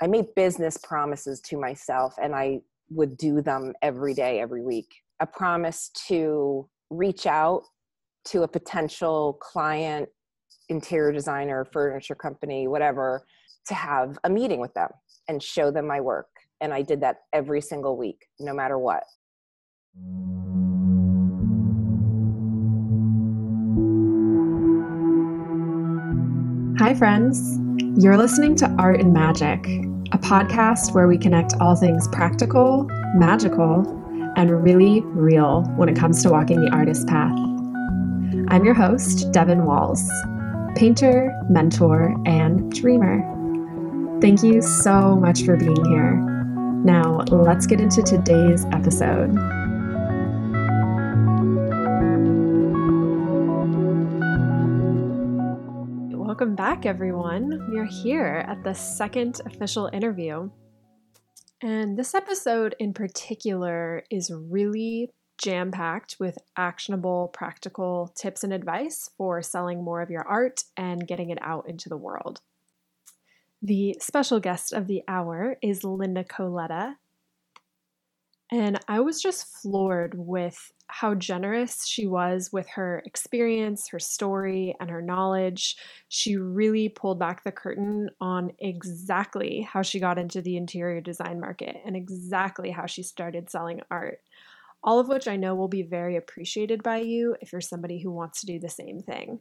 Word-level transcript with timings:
I 0.00 0.06
made 0.06 0.32
business 0.36 0.76
promises 0.76 1.40
to 1.40 1.58
myself 1.58 2.14
and 2.22 2.34
I 2.34 2.60
would 2.90 3.16
do 3.16 3.42
them 3.42 3.72
every 3.82 4.14
day, 4.14 4.40
every 4.40 4.62
week. 4.62 5.02
A 5.18 5.26
promise 5.26 5.90
to 6.06 6.68
reach 6.90 7.26
out 7.26 7.62
to 8.26 8.44
a 8.44 8.48
potential 8.48 9.38
client, 9.40 10.08
interior 10.68 11.12
designer, 11.12 11.66
furniture 11.72 12.14
company, 12.14 12.68
whatever, 12.68 13.26
to 13.66 13.74
have 13.74 14.16
a 14.22 14.30
meeting 14.30 14.60
with 14.60 14.72
them 14.74 14.88
and 15.26 15.42
show 15.42 15.72
them 15.72 15.88
my 15.88 16.00
work. 16.00 16.28
And 16.60 16.72
I 16.72 16.82
did 16.82 17.00
that 17.00 17.22
every 17.32 17.60
single 17.60 17.96
week, 17.96 18.26
no 18.38 18.54
matter 18.54 18.78
what. 18.78 19.02
Hi, 26.78 26.94
friends. 26.94 27.58
You're 28.00 28.16
listening 28.16 28.54
to 28.56 28.66
Art 28.78 29.00
and 29.00 29.12
Magic, 29.12 29.66
a 30.12 30.18
podcast 30.18 30.94
where 30.94 31.06
we 31.06 31.18
connect 31.18 31.54
all 31.60 31.76
things 31.76 32.08
practical, 32.08 32.84
magical, 33.14 33.86
and 34.36 34.62
really 34.62 35.00
real 35.02 35.64
when 35.76 35.88
it 35.88 35.96
comes 35.96 36.22
to 36.22 36.30
walking 36.30 36.60
the 36.60 36.70
artist 36.70 37.06
path. 37.06 37.36
I'm 38.48 38.64
your 38.64 38.74
host, 38.74 39.30
Devin 39.32 39.66
Walls, 39.66 40.10
painter, 40.76 41.34
mentor, 41.50 42.16
and 42.24 42.72
dreamer. 42.72 43.20
Thank 44.20 44.42
you 44.42 44.62
so 44.62 45.16
much 45.16 45.42
for 45.42 45.56
being 45.56 45.84
here. 45.86 46.14
Now, 46.84 47.18
let's 47.30 47.66
get 47.66 47.80
into 47.80 48.02
today's 48.02 48.64
episode. 48.72 49.36
Welcome 56.38 56.54
back, 56.54 56.86
everyone. 56.86 57.68
We 57.68 57.80
are 57.80 57.84
here 57.84 58.44
at 58.46 58.62
the 58.62 58.72
second 58.72 59.40
official 59.44 59.90
interview. 59.92 60.48
And 61.60 61.98
this 61.98 62.14
episode 62.14 62.76
in 62.78 62.94
particular 62.94 64.04
is 64.08 64.30
really 64.30 65.10
jam 65.42 65.72
packed 65.72 66.14
with 66.20 66.38
actionable, 66.56 67.32
practical 67.34 68.14
tips 68.16 68.44
and 68.44 68.52
advice 68.52 69.10
for 69.18 69.42
selling 69.42 69.82
more 69.82 70.00
of 70.00 70.10
your 70.10 70.22
art 70.28 70.62
and 70.76 71.08
getting 71.08 71.30
it 71.30 71.38
out 71.42 71.68
into 71.68 71.88
the 71.88 71.96
world. 71.96 72.40
The 73.60 73.96
special 74.00 74.38
guest 74.38 74.72
of 74.72 74.86
the 74.86 75.02
hour 75.08 75.56
is 75.60 75.82
Linda 75.82 76.22
Coletta. 76.22 76.98
And 78.50 78.80
I 78.88 79.00
was 79.00 79.20
just 79.20 79.46
floored 79.60 80.14
with 80.16 80.72
how 80.86 81.14
generous 81.14 81.86
she 81.86 82.06
was 82.06 82.50
with 82.50 82.66
her 82.70 83.02
experience, 83.04 83.88
her 83.88 83.98
story, 83.98 84.74
and 84.80 84.88
her 84.90 85.02
knowledge. 85.02 85.76
She 86.08 86.36
really 86.36 86.88
pulled 86.88 87.18
back 87.18 87.44
the 87.44 87.52
curtain 87.52 88.08
on 88.22 88.52
exactly 88.58 89.60
how 89.60 89.82
she 89.82 90.00
got 90.00 90.18
into 90.18 90.40
the 90.40 90.56
interior 90.56 91.02
design 91.02 91.40
market 91.40 91.76
and 91.84 91.94
exactly 91.94 92.70
how 92.70 92.86
she 92.86 93.02
started 93.02 93.50
selling 93.50 93.82
art. 93.90 94.20
All 94.82 94.98
of 94.98 95.08
which 95.08 95.28
I 95.28 95.36
know 95.36 95.54
will 95.54 95.68
be 95.68 95.82
very 95.82 96.16
appreciated 96.16 96.82
by 96.82 96.98
you 96.98 97.36
if 97.42 97.52
you're 97.52 97.60
somebody 97.60 98.00
who 98.00 98.10
wants 98.10 98.40
to 98.40 98.46
do 98.46 98.58
the 98.58 98.70
same 98.70 99.02
thing. 99.02 99.40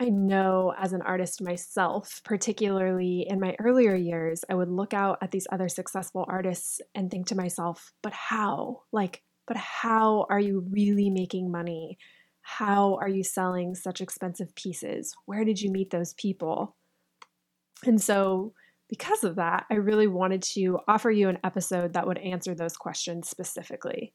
I 0.00 0.08
know 0.08 0.74
as 0.76 0.92
an 0.92 1.02
artist 1.02 1.40
myself, 1.40 2.20
particularly 2.24 3.26
in 3.28 3.38
my 3.38 3.54
earlier 3.60 3.94
years, 3.94 4.44
I 4.50 4.54
would 4.54 4.68
look 4.68 4.92
out 4.92 5.18
at 5.22 5.30
these 5.30 5.46
other 5.52 5.68
successful 5.68 6.24
artists 6.28 6.80
and 6.94 7.10
think 7.10 7.28
to 7.28 7.36
myself, 7.36 7.92
but 8.02 8.12
how? 8.12 8.82
Like, 8.90 9.22
but 9.46 9.56
how 9.56 10.26
are 10.30 10.40
you 10.40 10.66
really 10.68 11.10
making 11.10 11.50
money? 11.50 11.98
How 12.42 12.96
are 12.96 13.08
you 13.08 13.22
selling 13.22 13.74
such 13.74 14.00
expensive 14.00 14.54
pieces? 14.56 15.14
Where 15.26 15.44
did 15.44 15.60
you 15.60 15.70
meet 15.70 15.90
those 15.90 16.12
people? 16.14 16.76
And 17.84 18.02
so, 18.02 18.52
because 18.88 19.22
of 19.22 19.36
that, 19.36 19.64
I 19.70 19.74
really 19.74 20.08
wanted 20.08 20.42
to 20.54 20.78
offer 20.88 21.10
you 21.10 21.28
an 21.28 21.38
episode 21.44 21.92
that 21.92 22.06
would 22.06 22.18
answer 22.18 22.54
those 22.54 22.76
questions 22.76 23.28
specifically. 23.28 24.12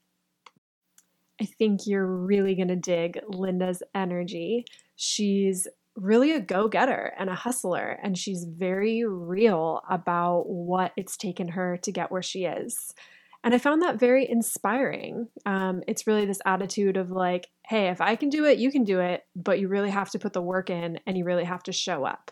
I 1.41 1.45
think 1.45 1.81
you're 1.85 2.05
really 2.05 2.55
going 2.55 2.67
to 2.67 2.75
dig 2.75 3.19
Linda's 3.27 3.81
energy. 3.95 4.65
She's 4.95 5.67
really 5.95 6.31
a 6.33 6.39
go 6.39 6.67
getter 6.67 7.13
and 7.17 7.29
a 7.29 7.35
hustler, 7.35 7.99
and 8.03 8.17
she's 8.17 8.45
very 8.45 9.03
real 9.05 9.81
about 9.89 10.43
what 10.47 10.91
it's 10.97 11.17
taken 11.17 11.49
her 11.49 11.77
to 11.83 11.91
get 11.91 12.11
where 12.11 12.21
she 12.21 12.45
is. 12.45 12.93
And 13.43 13.53
I 13.53 13.57
found 13.57 13.81
that 13.81 13.99
very 13.99 14.29
inspiring. 14.29 15.27
Um, 15.45 15.81
it's 15.87 16.07
really 16.07 16.25
this 16.25 16.41
attitude 16.45 16.97
of 16.97 17.09
like, 17.09 17.47
hey, 17.65 17.87
if 17.87 18.01
I 18.01 18.15
can 18.15 18.29
do 18.29 18.43
it, 18.45 18.57
you 18.57 18.69
can 18.71 18.83
do 18.83 18.99
it, 18.99 19.25
but 19.35 19.59
you 19.59 19.69
really 19.69 19.91
have 19.91 20.09
to 20.11 20.19
put 20.19 20.33
the 20.33 20.41
work 20.41 20.69
in 20.69 20.99
and 21.07 21.17
you 21.17 21.23
really 21.23 21.45
have 21.45 21.63
to 21.63 21.71
show 21.71 22.03
up. 22.03 22.31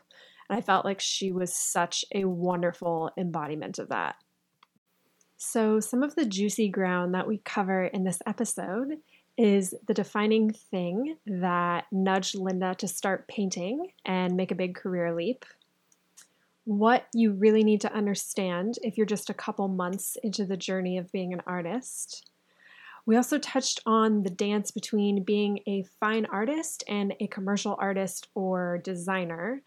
And 0.49 0.57
I 0.57 0.61
felt 0.61 0.83
like 0.83 0.99
she 0.99 1.31
was 1.31 1.55
such 1.55 2.03
a 2.13 2.25
wonderful 2.25 3.11
embodiment 3.17 3.79
of 3.79 3.89
that. 3.89 4.15
So, 5.37 5.79
some 5.79 6.03
of 6.03 6.15
the 6.15 6.25
juicy 6.25 6.69
ground 6.69 7.13
that 7.13 7.27
we 7.27 7.37
cover 7.39 7.85
in 7.85 8.03
this 8.03 8.21
episode 8.25 8.97
is 9.37 9.75
the 9.87 9.93
defining 9.93 10.51
thing 10.51 11.17
that 11.27 11.85
nudged 11.91 12.35
Linda 12.35 12.73
to 12.75 12.87
start 12.87 13.27
painting 13.27 13.91
and 14.03 14.35
make 14.35 14.51
a 14.51 14.55
big 14.55 14.75
career 14.75 15.13
leap 15.13 15.45
what 16.67 17.07
you 17.13 17.31
really 17.31 17.63
need 17.63 17.79
to 17.79 17.93
understand 17.93 18.77
if 18.83 18.97
you're 18.97 19.05
just 19.05 19.29
a 19.29 19.33
couple 19.33 19.69
months 19.69 20.17
into 20.21 20.45
the 20.45 20.57
journey 20.57 20.97
of 20.97 21.09
being 21.13 21.31
an 21.31 21.41
artist. 21.47 22.29
We 23.05 23.15
also 23.15 23.37
touched 23.37 23.79
on 23.85 24.23
the 24.23 24.29
dance 24.29 24.69
between 24.71 25.23
being 25.23 25.59
a 25.65 25.85
fine 26.01 26.25
artist 26.25 26.83
and 26.89 27.15
a 27.21 27.27
commercial 27.27 27.77
artist 27.79 28.27
or 28.35 28.81
designer. 28.83 29.61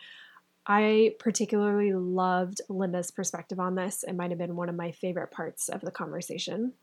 I 0.67 1.15
particularly 1.19 1.93
loved 1.93 2.61
Linda's 2.69 3.11
perspective 3.11 3.59
on 3.59 3.75
this. 3.75 4.05
It 4.07 4.15
might 4.15 4.31
have 4.31 4.39
been 4.39 4.57
one 4.57 4.69
of 4.69 4.75
my 4.75 4.93
favorite 4.93 5.31
parts 5.31 5.69
of 5.69 5.81
the 5.81 5.91
conversation. 5.91 6.75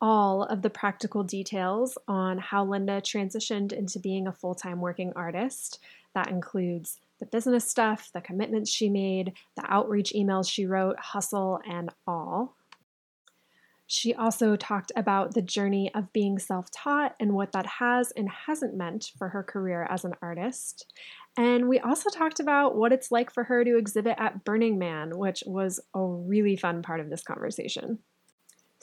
All 0.00 0.42
of 0.42 0.62
the 0.62 0.70
practical 0.70 1.22
details 1.22 1.96
on 2.08 2.38
how 2.38 2.64
Linda 2.64 3.00
transitioned 3.00 3.72
into 3.72 3.98
being 3.98 4.26
a 4.26 4.32
full 4.32 4.54
time 4.54 4.80
working 4.80 5.12
artist. 5.14 5.78
That 6.14 6.30
includes 6.30 6.98
the 7.20 7.26
business 7.26 7.64
stuff, 7.64 8.10
the 8.12 8.20
commitments 8.20 8.70
she 8.70 8.88
made, 8.90 9.32
the 9.56 9.64
outreach 9.72 10.12
emails 10.14 10.50
she 10.50 10.66
wrote, 10.66 10.98
hustle, 10.98 11.60
and 11.66 11.90
all. 12.06 12.56
She 13.86 14.14
also 14.14 14.56
talked 14.56 14.92
about 14.96 15.34
the 15.34 15.42
journey 15.42 15.90
of 15.94 16.12
being 16.12 16.38
self 16.38 16.70
taught 16.70 17.14
and 17.20 17.34
what 17.34 17.52
that 17.52 17.66
has 17.66 18.12
and 18.12 18.28
hasn't 18.46 18.76
meant 18.76 19.10
for 19.18 19.28
her 19.28 19.42
career 19.42 19.86
as 19.90 20.04
an 20.04 20.14
artist. 20.22 20.86
And 21.36 21.68
we 21.68 21.78
also 21.80 22.10
talked 22.10 22.40
about 22.40 22.76
what 22.76 22.92
it's 22.92 23.10
like 23.10 23.32
for 23.32 23.44
her 23.44 23.64
to 23.64 23.76
exhibit 23.76 24.16
at 24.18 24.44
Burning 24.44 24.78
Man, 24.78 25.18
which 25.18 25.42
was 25.46 25.80
a 25.94 26.02
really 26.02 26.56
fun 26.56 26.82
part 26.82 27.00
of 27.00 27.10
this 27.10 27.22
conversation. 27.22 27.98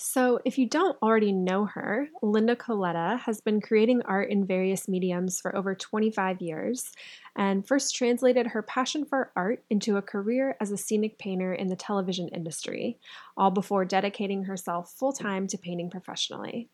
So, 0.04 0.40
if 0.44 0.58
you 0.58 0.68
don't 0.68 0.98
already 1.04 1.32
know 1.32 1.66
her, 1.66 2.10
Linda 2.24 2.56
Coletta 2.56 3.20
has 3.20 3.40
been 3.40 3.62
creating 3.62 4.02
art 4.02 4.32
in 4.32 4.48
various 4.48 4.88
mediums 4.88 5.40
for 5.40 5.56
over 5.56 5.76
25 5.76 6.42
years 6.42 6.92
and 7.36 7.68
first 7.68 7.96
translated 7.96 8.48
her 8.48 8.64
passion 8.64 9.06
for 9.06 9.32
art 9.36 9.64
into 9.70 9.98
a 9.98 10.02
career 10.02 10.58
as 10.60 10.72
a 10.72 10.78
scenic 10.78 11.20
painter 11.20 11.54
in 11.54 11.68
the 11.68 11.76
television 11.76 12.30
industry, 12.30 12.98
all 13.38 13.52
before 13.52 13.86
dedicating 13.86 14.46
herself 14.46 14.92
full 14.92 15.14
time 15.14 15.46
to 15.46 15.56
painting 15.56 15.92
professionally. 15.92 16.68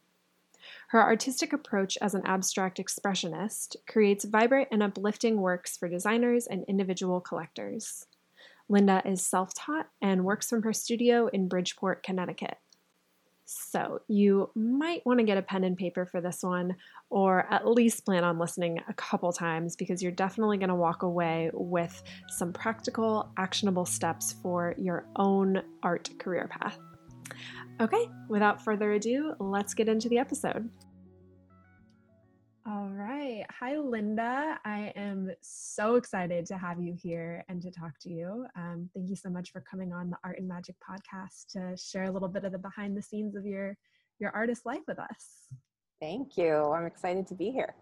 Her 0.87 1.01
artistic 1.01 1.51
approach 1.51 1.97
as 2.01 2.15
an 2.15 2.25
abstract 2.25 2.77
expressionist 2.77 3.75
creates 3.89 4.23
vibrant 4.23 4.69
and 4.71 4.81
uplifting 4.81 5.41
works 5.41 5.75
for 5.75 5.89
designers 5.89 6.47
and 6.47 6.63
individual 6.63 7.19
collectors. 7.19 8.05
Linda 8.69 9.01
is 9.05 9.21
self 9.21 9.53
taught 9.53 9.89
and 10.01 10.23
works 10.23 10.49
from 10.49 10.63
her 10.63 10.73
studio 10.73 11.27
in 11.27 11.49
Bridgeport, 11.49 12.03
Connecticut. 12.03 12.57
So 13.49 14.01
you 14.09 14.51
might 14.55 15.05
want 15.05 15.19
to 15.19 15.25
get 15.25 15.37
a 15.37 15.41
pen 15.41 15.63
and 15.63 15.77
paper 15.77 16.05
for 16.05 16.19
this 16.19 16.43
one, 16.43 16.75
or 17.09 17.47
at 17.49 17.65
least 17.65 18.03
plan 18.03 18.25
on 18.25 18.37
listening 18.37 18.81
a 18.89 18.93
couple 18.93 19.31
times 19.31 19.77
because 19.77 20.03
you're 20.03 20.11
definitely 20.11 20.57
going 20.57 20.67
to 20.67 20.75
walk 20.75 21.03
away 21.03 21.49
with 21.53 22.03
some 22.27 22.51
practical, 22.51 23.31
actionable 23.37 23.85
steps 23.85 24.35
for 24.41 24.75
your 24.77 25.07
own 25.15 25.61
art 25.81 26.09
career 26.19 26.49
path. 26.49 26.77
Okay, 27.79 28.09
without 28.27 28.61
further 28.61 28.91
ado, 28.91 29.33
let's 29.39 29.73
get 29.73 29.87
into 29.87 30.09
the 30.09 30.17
episode. 30.17 30.69
All 32.69 32.89
right. 32.89 33.45
Hi, 33.61 33.77
Linda. 33.77 34.59
I 34.65 34.91
am 34.97 35.31
so 35.41 35.95
excited 35.95 36.45
to 36.47 36.57
have 36.57 36.81
you 36.81 36.93
here 37.01 37.45
and 37.47 37.61
to 37.61 37.71
talk 37.71 37.93
to 38.01 38.09
you. 38.09 38.45
Um, 38.57 38.89
thank 38.93 39.09
you 39.09 39.15
so 39.15 39.29
much 39.29 39.53
for 39.53 39.61
coming 39.61 39.93
on 39.93 40.09
the 40.09 40.17
Art 40.25 40.37
and 40.37 40.49
Magic 40.49 40.75
podcast 40.77 41.47
to 41.53 41.77
share 41.77 42.03
a 42.03 42.11
little 42.11 42.27
bit 42.27 42.43
of 42.43 42.51
the 42.51 42.57
behind 42.57 42.97
the 42.97 43.01
scenes 43.01 43.37
of 43.37 43.45
your 43.45 43.77
your 44.19 44.31
artist 44.31 44.65
life 44.65 44.81
with 44.85 44.99
us. 44.99 45.47
Thank 46.01 46.35
you. 46.35 46.55
I'm 46.73 46.85
excited 46.85 47.25
to 47.27 47.35
be 47.35 47.51
here. 47.51 47.73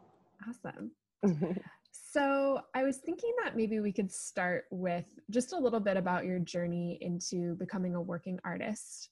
Awesome. 0.47 0.91
so, 1.91 2.61
I 2.75 2.83
was 2.83 2.97
thinking 2.97 3.33
that 3.43 3.57
maybe 3.57 3.79
we 3.79 3.91
could 3.91 4.11
start 4.11 4.65
with 4.69 5.05
just 5.31 5.53
a 5.53 5.57
little 5.57 5.79
bit 5.79 5.97
about 5.97 6.25
your 6.25 6.37
journey 6.37 6.99
into 7.01 7.55
becoming 7.55 7.95
a 7.95 8.01
working 8.01 8.39
artist. 8.45 9.09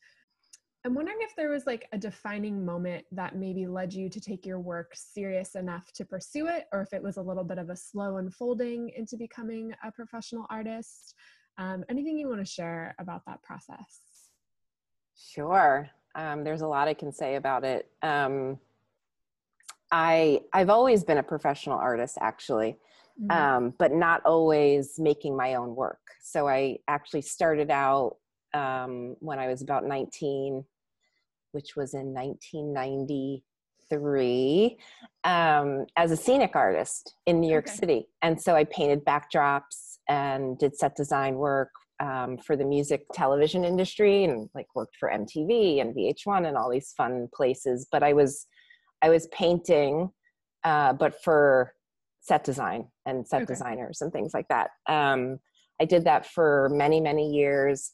I'm 0.86 0.96
wondering 0.96 1.20
if 1.22 1.34
there 1.36 1.50
was 1.50 1.66
like 1.66 1.88
a 1.94 1.98
defining 1.98 2.66
moment 2.66 3.06
that 3.14 3.38
maybe 3.38 3.68
led 3.68 3.94
you 3.94 4.10
to 4.10 4.20
take 4.20 4.46
your 4.46 4.60
work 4.60 4.92
serious 4.94 5.56
enough 5.56 5.94
to 5.94 6.04
pursue 6.04 6.48
it, 6.48 6.66
or 6.74 6.82
if 6.82 6.92
it 6.92 7.02
was 7.02 7.16
a 7.16 7.22
little 7.22 7.46
bit 7.46 7.58
of 7.58 7.70
a 7.70 7.76
slow 7.76 8.18
unfolding 8.18 8.92
into 8.98 9.16
becoming 9.16 9.74
a 9.82 9.92
professional 9.92 10.46
artist. 10.50 11.16
Um, 11.58 11.86
anything 11.90 12.18
you 12.18 12.28
want 12.28 12.42
to 12.42 12.46
share 12.46 12.96
about 13.00 13.22
that 13.28 13.42
process? 13.44 14.02
Sure. 15.16 15.90
Um, 16.16 16.44
there's 16.44 16.62
a 16.62 16.68
lot 16.68 16.90
I 16.90 16.94
can 16.94 17.14
say 17.14 17.36
about 17.36 17.64
it. 17.64 17.90
Um, 18.02 18.60
I 19.90 20.42
I've 20.52 20.70
always 20.70 21.06
been 21.06 21.18
a 21.18 21.24
professional 21.24 21.78
artist, 21.78 22.18
actually, 22.20 22.78
mm-hmm. 23.22 23.32
um, 23.32 23.74
but 23.78 23.94
not 23.94 24.22
always 24.26 25.00
making 25.00 25.38
my 25.38 25.56
own 25.56 25.76
work. 25.76 26.02
So 26.22 26.48
I 26.48 26.80
actually 26.90 27.22
started 27.22 27.72
out 27.72 28.18
um, 28.54 29.16
when 29.20 29.40
I 29.40 29.48
was 29.48 29.62
about 29.62 29.86
19, 29.86 30.66
which 31.54 31.76
was 31.76 31.94
in 31.94 32.14
1993, 32.14 34.78
um, 35.24 35.86
as 35.96 36.12
a 36.12 36.18
scenic 36.18 36.56
artist 36.56 37.16
in 37.26 37.40
New 37.40 37.50
York 37.50 37.68
okay. 37.68 37.76
City, 37.76 38.08
and 38.22 38.42
so 38.42 38.56
I 38.56 38.66
painted 38.66 39.06
backdrops 39.06 40.00
and 40.10 40.60
did 40.60 40.76
set 40.76 40.96
design 40.96 41.36
work 41.36 41.70
um, 42.00 42.38
for 42.38 42.56
the 42.56 42.66
music 42.66 43.06
television 43.14 43.64
industry 43.64 44.24
and 44.24 44.50
like 44.54 44.68
worked 44.76 44.96
for 45.00 45.10
MTV 45.10 45.82
and 45.82 45.96
VH1 45.96 46.48
and 46.48 46.58
all 46.58 46.70
these 46.70 46.94
fun 46.98 47.28
places. 47.34 47.88
But 47.92 48.04
I 48.04 48.14
was 48.14 48.48
I 49.02 49.10
was 49.10 49.28
painting, 49.28 50.10
uh, 50.64 50.94
but 50.94 51.22
for 51.24 51.74
set 52.22 52.44
design 52.44 52.88
and 53.06 53.28
set 53.28 53.44
okay. 53.44 53.54
designers 53.54 54.02
and 54.02 54.12
things 54.12 54.34
like 54.34 54.48
that. 54.48 54.70
Um, 54.88 55.40
I 55.82 55.86
did 55.86 56.06
that 56.06 56.26
for 56.26 56.70
many 56.72 57.00
many 57.00 57.32
years. 57.32 57.92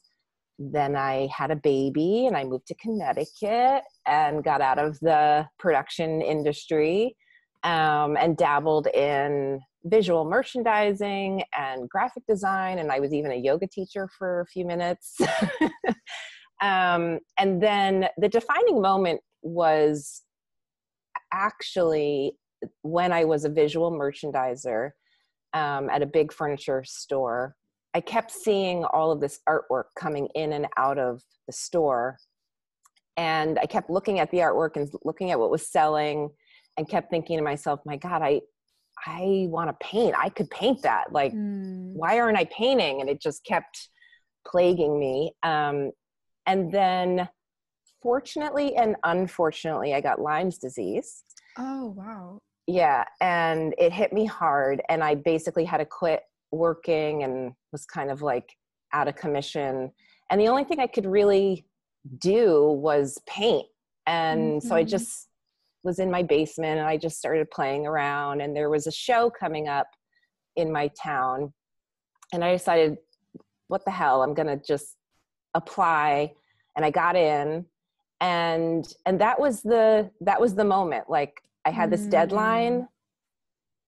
Then 0.60 0.96
I 0.96 1.30
had 1.36 1.52
a 1.52 1.56
baby 1.56 2.28
and 2.28 2.36
I 2.36 2.44
moved 2.44 2.68
to 2.68 2.76
Connecticut 2.76 3.84
and 4.06 4.44
got 4.44 4.62
out 4.62 4.78
of 4.78 5.00
the 5.00 5.48
production 5.58 6.22
industry 6.22 7.16
um, 7.64 8.18
and 8.18 8.38
dabbled 8.38 8.88
in 8.88 9.60
visual 9.86 10.26
merchandising 10.26 11.42
and 11.58 11.90
graphic 11.90 12.24
design 12.28 12.80
and 12.80 12.92
i 12.92 13.00
was 13.00 13.14
even 13.14 13.32
a 13.32 13.36
yoga 13.36 13.66
teacher 13.66 14.10
for 14.18 14.42
a 14.42 14.46
few 14.46 14.66
minutes. 14.66 15.18
Um, 16.62 17.20
and 17.38 17.62
then 17.62 18.08
the 18.18 18.28
defining 18.28 18.82
moment 18.82 19.22
was 19.42 20.24
actually 21.34 22.34
when 22.82 23.14
i 23.14 23.24
was 23.24 23.46
a 23.46 23.50
visual 23.50 23.92
merchandiser 23.92 24.92
um, 25.54 25.90
at 25.90 26.02
a 26.02 26.06
big 26.06 26.34
furniture 26.34 26.84
store 26.86 27.56
i 27.94 28.02
kept 28.02 28.32
seeing 28.32 28.84
all 28.86 29.12
of 29.12 29.20
this 29.20 29.40
artwork 29.48 29.86
coming 29.96 30.28
in 30.36 30.54
and 30.54 30.68
out 30.78 30.98
of 30.98 31.22
the 31.48 31.54
store 31.54 32.18
and 33.18 33.60
i 33.60 33.66
kept 33.66 33.90
looking 33.90 34.20
at 34.20 34.30
the 34.32 34.38
artwork 34.38 34.76
and 34.76 34.90
looking 35.04 35.32
at 35.32 35.40
what 35.40 35.52
was 35.52 35.68
selling 35.68 36.30
and 36.78 36.90
kept 36.90 37.10
thinking 37.10 37.38
to 37.38 37.44
myself 37.44 37.80
my 37.86 37.98
god 37.98 38.22
i 38.22 38.42
I 39.06 39.48
want 39.50 39.70
to 39.70 39.86
paint. 39.86 40.16
I 40.18 40.30
could 40.30 40.50
paint 40.50 40.82
that. 40.84 41.12
Like, 41.12 41.34
mm. 41.34 41.94
why 41.94 42.20
aren't 42.20 42.38
I 42.38 42.46
painting? 42.46 43.02
And 43.02 43.10
it 43.10 43.22
just 43.22 43.46
kept 43.46 43.90
plaguing 44.46 45.00
me. 45.00 45.34
Um, 45.44 45.92
and 46.46 46.72
then, 46.72 47.30
fortunately 48.02 48.76
and 48.76 48.96
unfortunately, 49.04 49.94
I 49.94 50.02
got 50.02 50.22
Lyme's 50.22 50.58
disease. 50.58 51.24
Oh, 51.58 51.94
wow. 51.96 52.40
Yeah. 52.68 53.06
And 53.20 53.74
it 53.78 53.92
hit 53.92 54.14
me 54.14 54.26
hard. 54.26 54.82
And 54.90 55.04
I 55.04 55.16
basically 55.16 55.66
had 55.66 55.78
to 55.78 55.86
quit 55.86 56.22
working 56.52 57.24
and 57.24 57.54
was 57.72 57.86
kind 57.86 58.12
of 58.12 58.22
like 58.22 58.56
out 58.94 59.08
of 59.08 59.16
commission. 59.16 59.92
And 60.30 60.42
the 60.42 60.48
only 60.48 60.64
thing 60.64 60.80
I 60.80 60.88
could 60.88 61.06
really 61.06 61.66
do 62.20 62.64
was 62.64 63.18
paint. 63.28 63.68
And 64.08 64.62
mm-hmm. 64.62 64.68
so 64.68 64.76
I 64.76 64.82
mm-hmm. 64.82 64.90
just 64.90 65.28
was 65.84 66.00
in 66.00 66.12
my 66.12 66.24
basement 66.24 66.80
and 66.80 66.88
I 66.88 66.98
just 66.98 67.18
started 67.18 67.50
playing 67.52 67.88
around 67.88 68.42
and 68.42 68.56
there 68.56 68.70
was 68.70 68.88
a 68.88 68.92
show 68.92 69.30
coming 69.30 69.68
up 69.68 69.88
in 70.56 70.72
my 70.72 70.90
town 71.02 71.54
and 72.34 72.44
I 72.44 72.52
decided 72.52 72.98
what 73.68 73.86
the 73.86 73.92
hell 73.92 74.22
I'm 74.22 74.34
going 74.34 74.48
to 74.48 74.62
just 74.66 74.96
apply 75.54 76.34
and 76.76 76.86
I 76.86 76.92
got 76.92 77.16
in 77.16 77.66
and 78.22 78.86
and 79.06 79.22
that 79.22 79.40
was 79.40 79.62
the 79.62 80.12
that 80.22 80.42
was 80.42 80.54
the 80.54 80.66
moment 80.66 81.10
like 81.10 81.42
I 81.66 81.72
had 81.72 81.90
this 81.90 82.02
mm. 82.02 82.10
deadline 82.10 82.88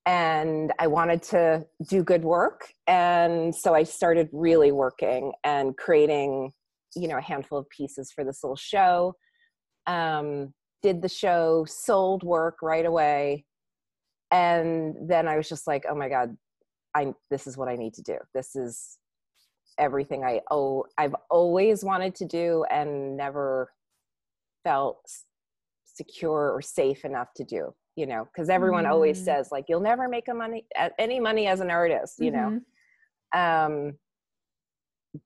and 0.06 0.74
I 0.80 0.88
wanted 0.88 1.22
to 1.24 1.66
do 1.88 2.04
good 2.04 2.24
work 2.24 2.74
and 2.88 3.54
so 3.54 3.76
I 3.76 3.84
started 3.84 4.30
really 4.32 4.72
working 4.72 5.32
and 5.44 5.78
creating 5.78 6.54
you 6.96 7.08
know 7.08 7.18
a 7.18 7.22
handful 7.22 7.60
of 7.60 7.70
pieces 7.70 8.12
for 8.12 8.24
this 8.24 8.44
little 8.44 8.56
show 8.56 9.16
um 9.88 10.54
did 10.82 11.02
the 11.02 11.10
show, 11.10 11.66
sold 11.68 12.24
work 12.24 12.58
right 12.62 12.86
away. 12.86 13.46
And 14.32 14.96
then 15.08 15.28
I 15.28 15.38
was 15.38 15.50
just 15.50 15.68
like, 15.68 15.86
oh 15.90 15.96
my 15.96 16.10
God, 16.10 16.36
I 16.96 17.14
this 17.30 17.48
is 17.48 17.58
what 17.58 17.68
I 17.68 17.76
need 17.76 17.94
to 17.96 18.02
do. 18.02 18.18
This 18.34 18.56
is 18.56 18.98
everything 19.80 20.24
I 20.24 20.42
oh 20.52 20.86
I've 20.98 21.16
always 21.30 21.84
wanted 21.84 22.14
to 22.16 22.26
do 22.26 22.66
and 22.70 23.16
never 23.16 23.72
felt 24.64 25.00
secure 25.86 26.52
or 26.52 26.62
safe 26.62 27.06
enough 27.06 27.30
to 27.38 27.46
do 27.46 27.74
you 27.96 28.06
know 28.06 28.26
because 28.26 28.50
everyone 28.50 28.86
mm. 28.86 28.90
always 28.90 29.24
says 29.24 29.50
like 29.52 29.66
you'll 29.68 29.82
never 29.82 30.08
make 30.08 30.28
a 30.28 30.34
money 30.34 30.66
any 30.98 31.20
money 31.20 31.48
as 31.48 31.60
an 31.60 31.70
artist 31.70 32.16
you 32.20 32.32
mm-hmm. 32.32 32.58
know 33.34 33.40
um 33.40 33.94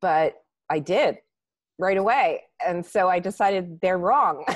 but 0.01 0.35
i 0.69 0.79
did 0.79 1.17
right 1.77 1.97
away 1.97 2.41
and 2.65 2.85
so 2.85 3.07
i 3.07 3.19
decided 3.19 3.79
they're 3.81 3.97
wrong. 3.97 4.43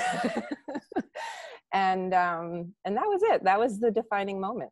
And 1.73 2.13
um 2.13 2.73
and 2.85 2.95
that 2.97 3.05
was 3.05 3.21
it. 3.23 3.43
That 3.43 3.59
was 3.59 3.79
the 3.79 3.91
defining 3.91 4.39
moment. 4.39 4.71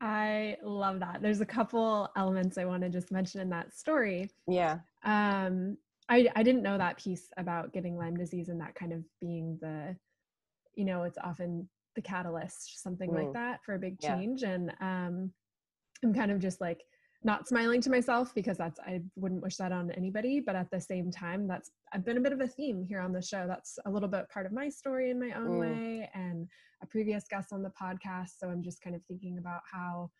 I 0.00 0.56
love 0.62 1.00
that. 1.00 1.20
There's 1.20 1.42
a 1.42 1.46
couple 1.46 2.08
elements 2.16 2.56
i 2.56 2.64
want 2.64 2.82
to 2.82 2.88
just 2.88 3.10
mention 3.10 3.40
in 3.40 3.50
that 3.50 3.74
story. 3.74 4.30
Yeah. 4.48 4.78
Um 5.04 5.76
i 6.08 6.28
i 6.34 6.42
didn't 6.42 6.62
know 6.62 6.78
that 6.78 6.98
piece 6.98 7.28
about 7.36 7.72
getting 7.72 7.96
lyme 7.96 8.16
disease 8.16 8.48
and 8.48 8.60
that 8.60 8.74
kind 8.74 8.92
of 8.92 9.04
being 9.20 9.58
the 9.60 9.96
you 10.74 10.84
know 10.84 11.02
it's 11.02 11.18
often 11.22 11.68
the 11.96 12.02
catalyst 12.02 12.82
something 12.82 13.10
mm. 13.10 13.24
like 13.24 13.32
that 13.32 13.60
for 13.64 13.74
a 13.74 13.78
big 13.78 13.98
change 14.00 14.42
yeah. 14.42 14.50
and 14.50 14.72
um 14.80 15.32
i'm 16.04 16.14
kind 16.14 16.30
of 16.30 16.38
just 16.38 16.60
like 16.60 16.80
not 17.22 17.46
smiling 17.46 17.80
to 17.82 17.90
myself 17.90 18.34
because 18.34 18.56
that's 18.56 18.80
I 18.80 19.02
wouldn't 19.16 19.42
wish 19.42 19.56
that 19.56 19.72
on 19.72 19.90
anybody, 19.90 20.40
but 20.40 20.56
at 20.56 20.70
the 20.70 20.80
same 20.80 21.10
time, 21.10 21.46
that's 21.46 21.70
I've 21.92 22.04
been 22.04 22.16
a 22.16 22.20
bit 22.20 22.32
of 22.32 22.40
a 22.40 22.46
theme 22.46 22.82
here 22.82 23.00
on 23.00 23.12
the 23.12 23.20
show. 23.20 23.44
That's 23.46 23.78
a 23.84 23.90
little 23.90 24.08
bit 24.08 24.28
part 24.30 24.46
of 24.46 24.52
my 24.52 24.68
story 24.70 25.10
in 25.10 25.20
my 25.20 25.32
own 25.36 25.48
mm. 25.48 25.60
way 25.60 26.10
and 26.14 26.48
a 26.82 26.86
previous 26.86 27.24
guest 27.28 27.52
on 27.52 27.62
the 27.62 27.72
podcast. 27.80 28.38
So 28.38 28.48
I'm 28.48 28.62
just 28.62 28.80
kind 28.80 28.96
of 28.96 29.02
thinking 29.04 29.36
about 29.38 29.60
how 29.70 30.10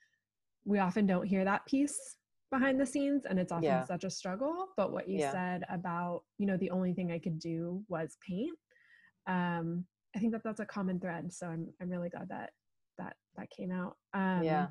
we 0.67 0.79
often 0.79 1.07
don't 1.07 1.27
hear 1.27 1.45
that 1.45 1.65
piece 1.65 2.17
behind 2.51 2.79
the 2.79 2.85
scenes 2.85 3.23
and 3.25 3.39
it's 3.39 3.53
often 3.53 3.65
yeah. 3.65 3.85
such 3.85 4.05
a 4.05 4.11
struggle. 4.11 4.67
But 4.77 4.93
what 4.93 5.09
you 5.09 5.21
yeah. 5.21 5.33
said 5.33 5.65
about, 5.71 6.25
you 6.37 6.47
know, 6.47 6.59
the 6.59 6.71
only 6.71 6.93
thing 6.93 7.13
I 7.13 7.19
could 7.19 7.39
do 7.39 7.83
was 7.89 8.19
paint. 8.27 8.59
Um, 9.27 9.87
I 10.15 10.19
think 10.19 10.33
that 10.33 10.43
that's 10.45 10.61
a 10.61 10.67
common 10.67 11.01
thread. 11.01 11.33
So 11.33 11.47
I'm 11.47 11.69
I'm 11.81 11.91
really 11.91 12.09
glad 12.09 12.29
that 12.29 12.51
that 12.99 13.17
that 13.37 13.51
came 13.51 13.71
out. 13.71 13.97
Um, 14.15 14.43
yeah. 14.43 14.67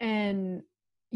And 0.00 0.62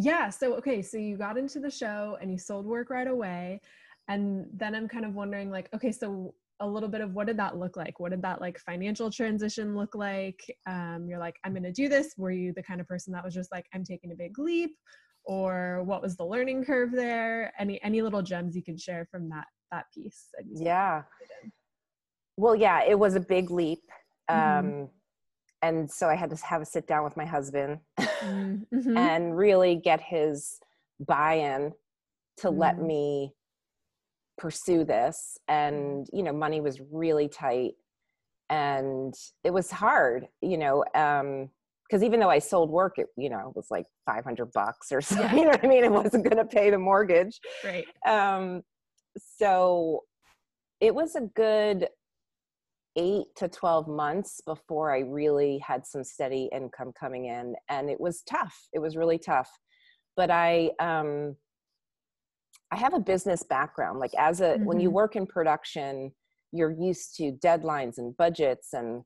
yeah 0.01 0.31
so 0.31 0.55
okay 0.55 0.81
so 0.81 0.97
you 0.97 1.17
got 1.17 1.37
into 1.37 1.59
the 1.59 1.71
show 1.71 2.17
and 2.21 2.31
you 2.31 2.39
sold 2.39 2.65
work 2.65 2.89
right 2.89 3.09
away 3.09 3.61
and 4.07 4.47
then 4.55 4.73
i'm 4.75 4.87
kind 4.87 5.05
of 5.05 5.15
wondering 5.15 5.51
like 5.51 5.69
okay 5.75 5.91
so 5.91 6.33
a 6.61 6.67
little 6.67 6.89
bit 6.89 7.01
of 7.01 7.15
what 7.15 7.27
did 7.27 7.37
that 7.37 7.57
look 7.57 7.77
like 7.77 7.99
what 7.99 8.11
did 8.11 8.23
that 8.23 8.41
like 8.41 8.59
financial 8.61 9.11
transition 9.11 9.77
look 9.77 9.97
like 9.97 10.41
um, 10.67 11.07
you're 11.09 11.19
like 11.19 11.35
i'm 11.45 11.53
going 11.53 11.65
to 11.65 11.73
do 11.73 11.89
this 11.89 12.15
were 12.17 12.31
you 12.31 12.53
the 12.55 12.63
kind 12.63 12.81
of 12.81 12.87
person 12.87 13.13
that 13.13 13.25
was 13.25 13.35
just 13.35 13.51
like 13.51 13.67
i'm 13.75 13.83
taking 13.83 14.13
a 14.13 14.15
big 14.15 14.39
leap 14.39 14.71
or 15.25 15.83
what 15.85 16.01
was 16.01 16.17
the 16.17 16.25
learning 16.25 16.65
curve 16.65 16.93
there 16.93 17.53
any 17.59 17.83
any 17.83 18.01
little 18.01 18.23
gems 18.23 18.55
you 18.55 18.63
can 18.63 18.79
share 18.79 19.07
from 19.11 19.29
that 19.29 19.47
that 19.73 19.87
piece 19.93 20.29
yeah 20.55 21.03
well 22.39 22.55
yeah 22.55 22.83
it 22.87 22.99
was 22.99 23.15
a 23.15 23.21
big 23.21 23.51
leap 23.51 23.83
mm-hmm. 24.31 24.67
um, 24.67 24.89
and 25.61 25.91
so 25.91 26.09
I 26.09 26.15
had 26.15 26.31
to 26.31 26.37
have 26.37 26.63
a 26.63 26.65
sit 26.65 26.87
down 26.87 27.03
with 27.03 27.17
my 27.17 27.25
husband 27.25 27.81
mm-hmm. 27.99 28.97
and 28.97 29.37
really 29.37 29.75
get 29.77 30.01
his 30.01 30.61
buy-in 31.01 31.73
to 32.39 32.49
mm. 32.49 32.59
let 32.59 32.81
me 32.81 33.33
pursue 34.39 34.85
this 34.85 35.37
and 35.49 36.07
you 36.13 36.23
know 36.23 36.33
money 36.33 36.61
was 36.61 36.81
really 36.93 37.29
tight 37.29 37.73
and 38.51 39.15
it 39.43 39.53
was 39.53 39.71
hard 39.71 40.29
you 40.41 40.57
know 40.57 40.85
um 40.95 41.51
because 41.89 42.03
even 42.03 42.21
though 42.21 42.29
I 42.29 42.39
sold 42.39 42.71
work, 42.71 42.99
it 42.99 43.07
you 43.17 43.31
know 43.31 43.49
it 43.49 43.57
was 43.57 43.69
like 43.71 43.87
five 44.05 44.25
hundred 44.25 44.53
bucks 44.53 44.93
or 44.93 45.01
something. 45.03 45.27
Yeah. 45.27 45.35
You 45.37 45.45
know 45.45 45.51
what 45.51 45.65
I 45.65 45.69
mean? 45.69 45.85
It 45.85 45.93
wasn't 45.93 46.25
going 46.25 46.37
to 46.37 46.45
pay 46.45 46.71
the 46.71 46.79
mortgage. 46.79 47.41
Right. 47.65 47.87
Um, 48.07 48.63
so 49.39 50.05
it 50.81 50.95
was 50.95 51.17
a 51.17 51.23
good 51.35 51.89
eight 52.99 53.29
to 53.37 53.49
12 53.49 53.89
months 53.89 54.41
before 54.45 54.93
I 54.93 54.99
really 55.01 55.59
had 55.59 55.87
some 55.87 56.05
steady 56.05 56.51
income 56.53 56.93
coming 56.99 57.27
in. 57.27 57.55
And 57.71 57.89
it 57.89 57.99
was 57.99 58.23
tough. 58.23 58.55
It 58.75 58.81
was 58.81 58.97
really 58.97 59.19
tough. 59.19 59.49
But 60.17 60.31
I, 60.31 60.73
um, 60.81 61.37
I 62.71 62.77
have 62.77 62.93
a 62.93 63.01
business 63.01 63.43
background. 63.43 64.01
Like 64.01 64.13
as 64.19 64.41
a, 64.41 64.55
mm-hmm. 64.55 64.65
when 64.65 64.81
you 64.81 64.89
mm-hmm. 64.89 64.97
work 64.97 65.17
in 65.17 65.27
production, 65.27 66.13
you're 66.53 66.73
used 66.73 67.17
to 67.17 67.33
deadlines 67.45 67.99
and 67.99 68.17
budgets 68.17 68.73
and 68.73 69.03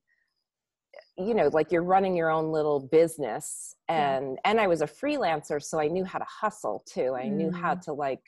you 1.18 1.34
know 1.34 1.48
like 1.52 1.72
you're 1.72 1.82
running 1.82 2.16
your 2.16 2.30
own 2.30 2.52
little 2.52 2.88
business 2.92 3.74
and 3.88 4.32
yeah. 4.32 4.50
and 4.50 4.60
i 4.60 4.66
was 4.66 4.82
a 4.82 4.86
freelancer 4.86 5.60
so 5.60 5.80
i 5.80 5.88
knew 5.88 6.04
how 6.04 6.18
to 6.18 6.24
hustle 6.28 6.84
too 6.86 7.14
i 7.18 7.24
mm. 7.24 7.32
knew 7.32 7.50
how 7.50 7.74
mm. 7.74 7.80
to 7.80 7.92
like 7.92 8.20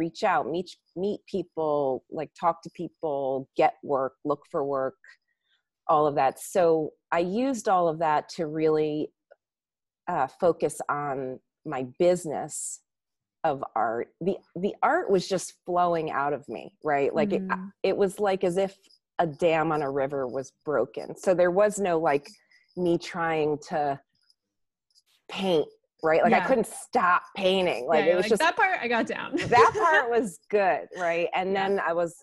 reach 0.00 0.22
out 0.24 0.48
meet 0.48 0.70
meet 0.96 1.20
people 1.26 2.04
like 2.10 2.30
talk 2.38 2.62
to 2.62 2.70
people 2.70 3.48
get 3.56 3.74
work 3.82 4.14
look 4.24 4.42
for 4.50 4.62
work 4.64 4.96
all 5.88 6.06
of 6.06 6.14
that 6.14 6.38
so 6.38 6.90
i 7.12 7.18
used 7.18 7.68
all 7.68 7.86
of 7.88 7.98
that 7.98 8.28
to 8.28 8.46
really 8.46 9.10
uh, 10.08 10.26
focus 10.26 10.80
on 10.88 11.38
my 11.64 11.86
business 11.98 12.80
of 13.44 13.62
art 13.74 14.08
the 14.20 14.36
the 14.56 14.74
art 14.82 15.10
was 15.10 15.28
just 15.28 15.54
flowing 15.64 16.10
out 16.10 16.32
of 16.32 16.46
me 16.48 16.72
right 16.84 17.14
like 17.14 17.30
mm. 17.30 17.48
it, 17.82 17.90
it 17.90 17.96
was 17.96 18.18
like 18.18 18.42
as 18.44 18.56
if 18.56 18.76
a 19.20 19.26
dam 19.26 19.70
on 19.70 19.82
a 19.82 19.90
river 19.90 20.26
was 20.26 20.52
broken. 20.64 21.16
So 21.16 21.34
there 21.34 21.50
was 21.50 21.78
no 21.78 21.98
like 21.98 22.28
me 22.76 22.98
trying 22.98 23.58
to 23.68 24.00
paint, 25.30 25.68
right? 26.02 26.22
Like 26.22 26.32
yeah. 26.32 26.44
I 26.44 26.46
couldn't 26.46 26.66
stop 26.66 27.22
painting. 27.36 27.86
Like 27.86 28.04
yeah, 28.04 28.12
it 28.12 28.16
was 28.16 28.24
like, 28.24 28.30
just 28.30 28.42
that 28.42 28.56
part 28.56 28.78
I 28.80 28.88
got 28.88 29.06
down. 29.06 29.36
that 29.36 29.72
part 29.74 30.10
was 30.10 30.38
good, 30.50 30.88
right? 30.98 31.28
And 31.34 31.54
then 31.54 31.80
I 31.80 31.92
was 31.92 32.14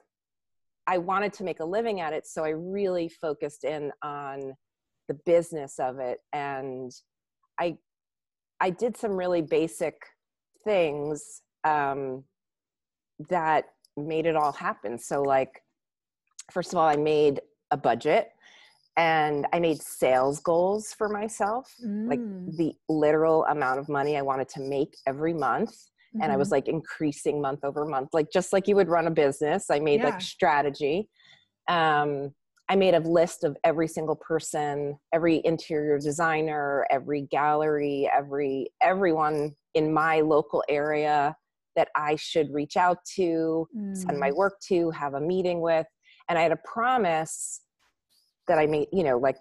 I 0.88 0.98
wanted 0.98 1.34
to 1.34 1.44
make 1.44 1.60
a 1.60 1.66
living 1.66 2.00
at 2.00 2.14
it, 2.14 2.26
so 2.26 2.46
I 2.46 2.50
really 2.50 3.10
focused 3.10 3.64
in 3.64 3.92
on 4.02 4.54
the 5.08 5.14
business 5.26 5.80
of 5.80 6.00
it 6.00 6.20
and 6.34 6.92
I 7.60 7.78
I 8.60 8.70
did 8.70 8.98
some 8.98 9.12
really 9.12 9.42
basic 9.42 9.96
things 10.64 11.42
um, 11.64 12.24
that 13.30 13.66
made 13.96 14.26
it 14.26 14.36
all 14.36 14.52
happen. 14.52 14.98
So 14.98 15.22
like 15.22 15.62
first 16.52 16.74
of 16.74 16.78
all, 16.78 16.88
I 16.88 16.96
made 16.96 17.42
a 17.72 17.78
budget 17.78 18.30
and 18.98 19.46
I 19.54 19.60
made 19.60 19.82
sales 19.82 20.40
goals 20.40 20.92
for 20.92 21.08
myself, 21.08 21.72
mm. 21.84 22.10
like 22.10 22.20
the 22.58 22.74
literal 22.90 23.46
amount 23.46 23.80
of 23.80 23.88
money 23.88 24.18
I 24.18 24.24
wanted 24.24 24.50
to 24.50 24.62
make 24.62 24.98
every 25.06 25.34
month. 25.34 25.72
Mm-hmm. 25.72 26.24
And 26.24 26.32
I 26.32 26.38
was 26.38 26.48
mm-hmm. 26.48 26.56
like 26.56 26.68
increasing 26.68 27.40
month 27.40 27.60
over 27.64 27.86
month, 27.86 28.10
like 28.14 28.32
just 28.34 28.52
like 28.52 28.68
you 28.68 28.76
would 28.76 28.90
run 28.90 29.06
a 29.06 29.12
business. 29.12 29.70
I 29.70 29.80
made 29.80 30.00
yeah. 30.00 30.10
like 30.10 30.22
strategy. 30.22 31.10
Um, 31.68 32.32
I 32.70 32.76
made 32.76 32.96
a 32.96 33.00
list 33.00 33.44
of 33.44 33.56
every 33.64 33.88
single 33.88 34.16
person, 34.16 34.98
every 35.14 35.42
interior 35.46 36.00
designer, 36.00 36.86
every 36.90 37.22
gallery, 37.22 38.10
every 38.14 38.70
everyone 38.82 39.56
in 39.76 39.94
my 39.94 40.22
local 40.22 40.64
area 40.68 41.36
that 41.76 41.90
I 41.96 42.16
should 42.16 42.52
reach 42.52 42.76
out 42.76 42.98
to, 43.16 43.68
mm. 43.78 43.96
send 43.96 44.20
my 44.20 44.32
mm. 44.32 44.36
work 44.36 44.60
to, 44.70 44.90
have 44.90 45.14
a 45.14 45.22
meeting 45.22 45.62
with 45.62 45.86
and 46.30 46.38
i 46.38 46.42
had 46.42 46.52
a 46.52 46.60
promise 46.66 47.62
that 48.48 48.58
i 48.58 48.66
made 48.66 48.88
you 48.92 49.04
know 49.04 49.18
like 49.18 49.38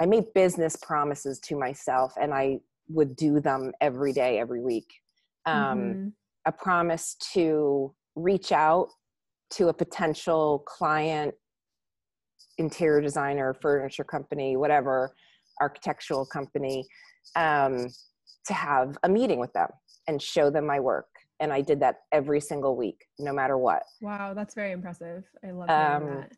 i 0.00 0.06
made 0.06 0.24
business 0.34 0.76
promises 0.76 1.38
to 1.40 1.56
myself 1.56 2.14
and 2.20 2.32
i 2.32 2.58
would 2.88 3.14
do 3.16 3.40
them 3.40 3.72
every 3.80 4.12
day 4.12 4.38
every 4.38 4.60
week 4.60 4.86
um, 5.46 5.54
mm-hmm. 5.54 6.08
a 6.46 6.52
promise 6.52 7.16
to 7.32 7.94
reach 8.14 8.52
out 8.52 8.88
to 9.50 9.68
a 9.68 9.72
potential 9.72 10.62
client 10.66 11.34
interior 12.58 13.00
designer 13.00 13.54
furniture 13.54 14.04
company 14.04 14.56
whatever 14.56 15.14
architectural 15.60 16.26
company 16.26 16.86
um, 17.36 17.86
to 18.44 18.52
have 18.52 18.96
a 19.04 19.08
meeting 19.08 19.38
with 19.38 19.52
them 19.52 19.68
and 20.08 20.20
show 20.20 20.50
them 20.50 20.66
my 20.66 20.80
work 20.80 21.06
and 21.42 21.52
I 21.52 21.60
did 21.60 21.80
that 21.80 21.96
every 22.12 22.40
single 22.40 22.76
week, 22.76 23.04
no 23.18 23.32
matter 23.32 23.58
what. 23.58 23.82
Wow, 24.00 24.32
that's 24.32 24.54
very 24.54 24.70
impressive. 24.70 25.24
I 25.44 25.50
love 25.50 25.68
um, 25.68 26.06
that. 26.06 26.32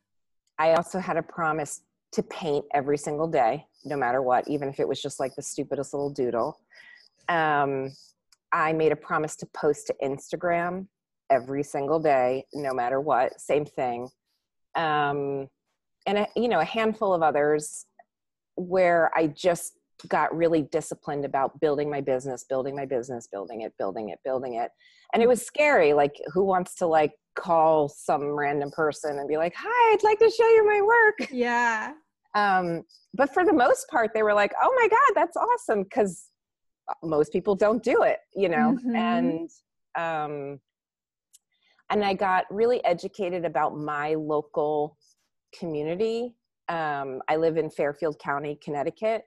I 0.59 0.73
also 0.73 0.99
had 0.99 1.19
a 1.19 1.23
promise 1.23 1.83
to 2.15 2.23
paint 2.23 2.65
every 2.73 2.97
single 2.97 3.27
day, 3.27 3.67
no 3.85 3.97
matter 3.97 4.23
what, 4.23 4.49
even 4.49 4.69
if 4.69 4.79
it 4.79 4.89
was 4.89 5.03
just 5.03 5.19
like 5.21 5.35
the 5.35 5.43
stupidest 5.43 5.93
little 5.93 6.11
doodle. 6.11 6.61
Um, 7.29 7.93
I 8.53 8.73
made 8.73 8.93
a 8.93 8.97
promise 8.97 9.35
to 9.37 9.47
post 9.47 9.89
to 9.89 9.95
Instagram 10.03 10.87
every 11.31 11.65
single 11.65 11.99
day, 11.99 12.45
no 12.55 12.73
matter 12.73 13.01
what. 13.01 13.41
Same 13.41 13.65
thing. 13.65 14.09
Um, 14.77 15.49
and 16.07 16.19
a, 16.19 16.29
you 16.37 16.49
know, 16.49 16.61
a 16.61 16.65
handful 16.65 17.13
of 17.13 17.23
others 17.23 17.87
where 18.55 19.11
I 19.17 19.27
just 19.27 19.79
got 20.09 20.37
really 20.37 20.63
disciplined 20.63 21.25
about 21.25 21.59
building 21.61 21.91
my 21.91 22.01
business, 22.01 22.45
building 22.49 22.77
my 22.77 22.85
business, 22.85 23.27
building 23.27 23.63
it, 23.63 23.73
building 23.79 24.11
it, 24.11 24.21
building 24.25 24.55
it. 24.55 24.71
And 25.13 25.23
it 25.23 25.29
was 25.29 25.45
scary. 25.45 25.93
Like, 25.93 26.15
who 26.33 26.45
wants 26.45 26.75
to 26.77 26.87
like 26.87 27.13
call 27.35 27.89
some 27.89 28.23
random 28.23 28.71
person 28.71 29.19
and 29.19 29.29
be 29.29 29.37
like, 29.37 29.55
"Hi, 29.57 29.95
I'd 29.95 30.05
like 30.05 30.19
to 30.21 30.31
show 30.31 30.49
you 30.49 30.67
my 30.67 30.81
work." 30.83 31.31
Yeah. 31.33 31.93
Um, 32.35 32.83
but 33.15 33.33
for 33.33 33.45
the 33.45 33.53
most 33.53 33.89
part, 33.89 34.11
they 34.15 34.23
were 34.23 34.35
like, 34.35 34.53
"Oh 34.63 34.75
my 34.81 34.89
god, 34.89 35.15
that's 35.15 35.37
awesome!" 35.37 35.85
Because 35.85 36.31
most 37.03 37.33
people 37.33 37.55
don't 37.55 37.83
do 37.83 38.03
it, 38.03 38.19
you 38.35 38.49
know. 38.49 38.77
Mm-hmm. 38.79 38.97
And 38.97 39.51
um, 39.97 40.61
and 41.91 42.05
I 42.05 42.15
got 42.15 42.45
really 42.51 42.85
educated 42.85 43.45
about 43.45 43.77
my 43.77 44.15
local 44.15 44.97
community. 45.59 46.35
Um, 46.69 47.21
I 47.29 47.37
live 47.37 47.57
in 47.57 47.71
Fairfield 47.71 48.19
County, 48.19 48.59
Connecticut, 48.63 49.23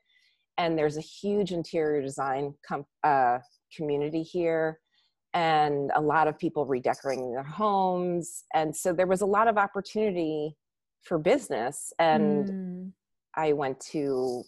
and 0.57 0.77
there's 0.77 0.97
a 0.97 1.01
huge 1.01 1.51
interior 1.51 2.01
design 2.01 2.55
com- 2.67 2.85
uh, 3.03 3.39
community 3.75 4.23
here 4.23 4.79
and 5.33 5.91
a 5.95 6.01
lot 6.01 6.27
of 6.27 6.37
people 6.39 6.65
redecorating 6.65 7.31
their 7.31 7.43
homes 7.43 8.43
and 8.53 8.75
so 8.75 8.93
there 8.93 9.07
was 9.07 9.21
a 9.21 9.25
lot 9.25 9.47
of 9.47 9.57
opportunity 9.57 10.55
for 11.03 11.19
business 11.19 11.91
and 11.99 12.47
mm. 12.47 12.76
I 13.37 13.53
went 13.53 13.79
to 13.79 14.43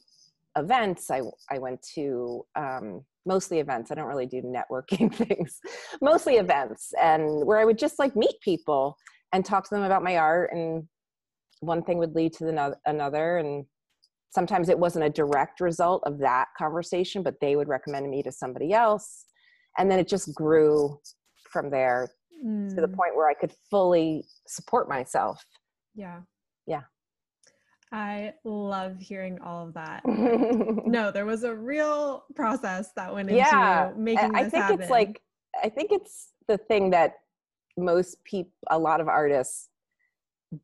events 0.57 1.09
i, 1.11 1.21
I 1.49 1.59
went 1.59 1.81
to 1.95 2.45
um, 2.55 3.03
mostly 3.25 3.59
events 3.59 3.91
i 3.91 3.95
don't 3.95 4.07
really 4.07 4.25
do 4.25 4.41
networking 4.41 5.13
things 5.27 5.59
mostly 6.01 6.35
events 6.35 6.93
and 7.01 7.45
where 7.45 7.59
i 7.59 7.65
would 7.65 7.77
just 7.77 7.99
like 7.99 8.15
meet 8.15 8.39
people 8.41 8.97
and 9.33 9.45
talk 9.45 9.63
to 9.69 9.75
them 9.75 9.83
about 9.83 10.03
my 10.03 10.17
art 10.17 10.51
and 10.53 10.83
one 11.61 11.83
thing 11.83 11.97
would 11.97 12.15
lead 12.15 12.33
to 12.33 12.45
the 12.45 12.75
another 12.85 13.37
and 13.37 13.65
sometimes 14.31 14.69
it 14.69 14.77
wasn't 14.77 15.03
a 15.03 15.09
direct 15.09 15.59
result 15.59 16.03
of 16.05 16.19
that 16.19 16.47
conversation 16.57 17.21
but 17.23 17.35
they 17.41 17.55
would 17.55 17.67
recommend 17.67 18.09
me 18.09 18.23
to 18.23 18.31
somebody 18.31 18.73
else 18.73 19.25
and 19.77 19.89
then 19.89 19.99
it 19.99 20.07
just 20.07 20.33
grew 20.33 20.97
from 21.51 21.69
there 21.69 22.07
mm. 22.45 22.69
to 22.69 22.81
the 22.81 22.87
mm. 22.87 22.95
point 22.95 23.15
where 23.15 23.29
i 23.29 23.33
could 23.33 23.53
fully 23.69 24.23
support 24.47 24.87
myself 24.87 25.43
yeah 25.95 26.21
yeah 26.65 26.81
i 27.91 28.33
love 28.43 28.99
hearing 28.99 29.39
all 29.41 29.67
of 29.67 29.73
that 29.73 30.01
no 30.85 31.11
there 31.11 31.25
was 31.25 31.43
a 31.43 31.55
real 31.55 32.23
process 32.35 32.91
that 32.95 33.13
went 33.13 33.29
into 33.29 33.39
yeah, 33.39 33.91
making 33.97 34.35
i 34.35 34.41
think 34.41 34.63
happen. 34.63 34.81
it's 34.81 34.91
like 34.91 35.21
i 35.63 35.69
think 35.69 35.91
it's 35.91 36.29
the 36.47 36.57
thing 36.57 36.89
that 36.89 37.15
most 37.77 38.23
people 38.23 38.51
a 38.69 38.77
lot 38.77 39.01
of 39.01 39.07
artists 39.07 39.69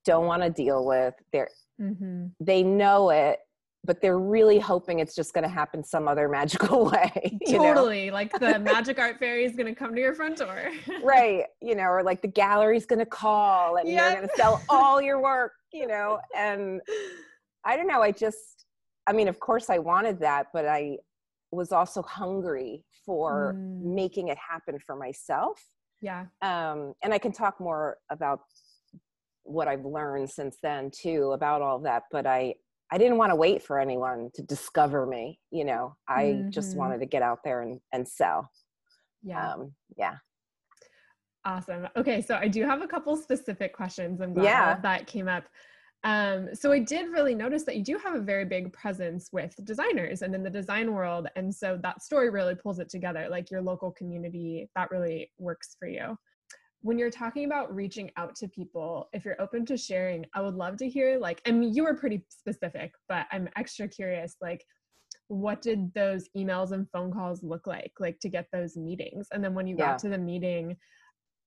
don't 0.03 0.25
want 0.25 0.41
to 0.41 0.49
deal 0.49 0.85
with 0.85 1.13
they're 1.31 1.49
mm-hmm. 1.79 2.27
they 2.39 2.63
know 2.63 3.09
it 3.09 3.39
but 3.85 4.01
they're 4.01 4.19
really 4.19 4.59
hoping 4.59 4.99
it's 4.99 5.15
just 5.15 5.33
going 5.33 5.43
to 5.43 5.49
happen 5.49 5.83
some 5.83 6.07
other 6.07 6.27
magical 6.39 6.85
way. 6.85 7.37
totally. 7.47 8.07
Know? 8.07 8.13
Like 8.13 8.37
the 8.37 8.59
magic 8.59 8.99
art 8.99 9.19
fairy 9.19 9.45
is 9.45 9.55
going 9.55 9.67
to 9.67 9.75
come 9.75 9.93
to 9.93 10.01
your 10.01 10.13
front 10.13 10.37
door. 10.37 10.71
right. 11.03 11.45
You 11.61 11.75
know, 11.75 11.83
or 11.83 12.03
like 12.03 12.21
the 12.21 12.27
gallery's 12.27 12.85
going 12.85 12.99
to 12.99 13.05
call 13.05 13.77
and 13.77 13.87
yep. 13.87 13.97
they're 13.97 14.15
going 14.17 14.29
to 14.29 14.35
sell 14.35 14.61
all 14.69 15.01
your 15.01 15.21
work, 15.21 15.53
you 15.71 15.87
know. 15.87 16.19
And 16.35 16.81
I 17.63 17.77
don't 17.77 17.87
know. 17.87 18.01
I 18.01 18.11
just, 18.11 18.65
I 19.07 19.13
mean, 19.13 19.27
of 19.27 19.39
course 19.39 19.69
I 19.69 19.77
wanted 19.77 20.19
that, 20.19 20.47
but 20.53 20.65
I 20.65 20.97
was 21.51 21.71
also 21.71 22.01
hungry 22.01 22.83
for 23.05 23.55
mm. 23.55 23.81
making 23.83 24.29
it 24.29 24.37
happen 24.37 24.79
for 24.79 24.95
myself. 24.95 25.61
Yeah. 26.01 26.25
Um, 26.41 26.93
and 27.03 27.13
I 27.13 27.17
can 27.17 27.31
talk 27.31 27.59
more 27.59 27.97
about 28.09 28.41
what 29.43 29.67
I've 29.67 29.85
learned 29.85 30.29
since 30.29 30.57
then 30.61 30.91
too 30.91 31.31
about 31.33 31.61
all 31.61 31.79
that. 31.79 32.03
But 32.11 32.25
I, 32.25 32.55
I 32.91 32.97
didn't 32.97 33.17
want 33.17 33.31
to 33.31 33.35
wait 33.35 33.63
for 33.63 33.79
anyone 33.79 34.29
to 34.35 34.41
discover 34.41 35.05
me. 35.05 35.39
You 35.51 35.65
know, 35.65 35.95
I 36.07 36.23
mm-hmm. 36.23 36.49
just 36.49 36.77
wanted 36.77 36.99
to 36.99 37.05
get 37.05 37.21
out 37.21 37.39
there 37.43 37.61
and, 37.61 37.79
and 37.91 38.07
sell. 38.07 38.49
Yeah. 39.23 39.53
Um, 39.53 39.73
yeah. 39.97 40.15
Awesome. 41.45 41.87
Okay. 41.95 42.21
So 42.21 42.35
I 42.35 42.47
do 42.47 42.63
have 42.63 42.81
a 42.81 42.87
couple 42.87 43.15
specific 43.17 43.73
questions. 43.73 44.21
I'm 44.21 44.33
glad 44.33 44.43
yeah. 44.43 44.79
that 44.81 45.07
came 45.07 45.27
up. 45.27 45.45
Um, 46.03 46.49
so 46.53 46.71
I 46.71 46.79
did 46.79 47.09
really 47.09 47.33
notice 47.33 47.63
that 47.63 47.75
you 47.75 47.83
do 47.83 47.97
have 47.97 48.13
a 48.13 48.21
very 48.21 48.45
big 48.45 48.71
presence 48.71 49.29
with 49.31 49.55
designers 49.63 50.21
and 50.21 50.35
in 50.35 50.43
the 50.43 50.49
design 50.51 50.93
world. 50.93 51.27
And 51.35 51.53
so 51.53 51.79
that 51.81 52.03
story 52.03 52.29
really 52.29 52.53
pulls 52.53 52.77
it 52.77 52.89
together, 52.89 53.27
like 53.29 53.49
your 53.49 53.61
local 53.61 53.91
community, 53.91 54.69
that 54.75 54.91
really 54.91 55.31
works 55.39 55.75
for 55.79 55.87
you 55.87 56.15
when 56.85 56.99
you're 56.99 57.09
talking 57.09 57.45
about 57.45 57.73
reaching 57.73 58.11
out 58.15 58.35
to 58.35 58.47
people, 58.47 59.09
if 59.11 59.25
you're 59.25 59.41
open 59.41 59.65
to 59.65 59.75
sharing, 59.75 60.23
I 60.35 60.41
would 60.41 60.53
love 60.53 60.77
to 60.77 60.87
hear 60.87 61.17
like, 61.17 61.41
I 61.47 61.51
mean, 61.51 61.73
you 61.73 61.83
were 61.83 61.95
pretty 61.95 62.23
specific, 62.29 62.93
but 63.09 63.25
I'm 63.31 63.49
extra 63.55 63.87
curious, 63.87 64.35
like, 64.39 64.63
what 65.27 65.63
did 65.63 65.91
those 65.95 66.29
emails 66.37 66.73
and 66.73 66.87
phone 66.91 67.11
calls 67.11 67.41
look 67.41 67.65
like, 67.65 67.93
like 67.99 68.19
to 68.19 68.29
get 68.29 68.45
those 68.53 68.77
meetings? 68.77 69.29
And 69.31 69.43
then 69.43 69.55
when 69.55 69.65
you 69.65 69.75
yeah. 69.75 69.93
got 69.93 69.99
to 69.99 70.09
the 70.09 70.19
meeting, 70.19 70.77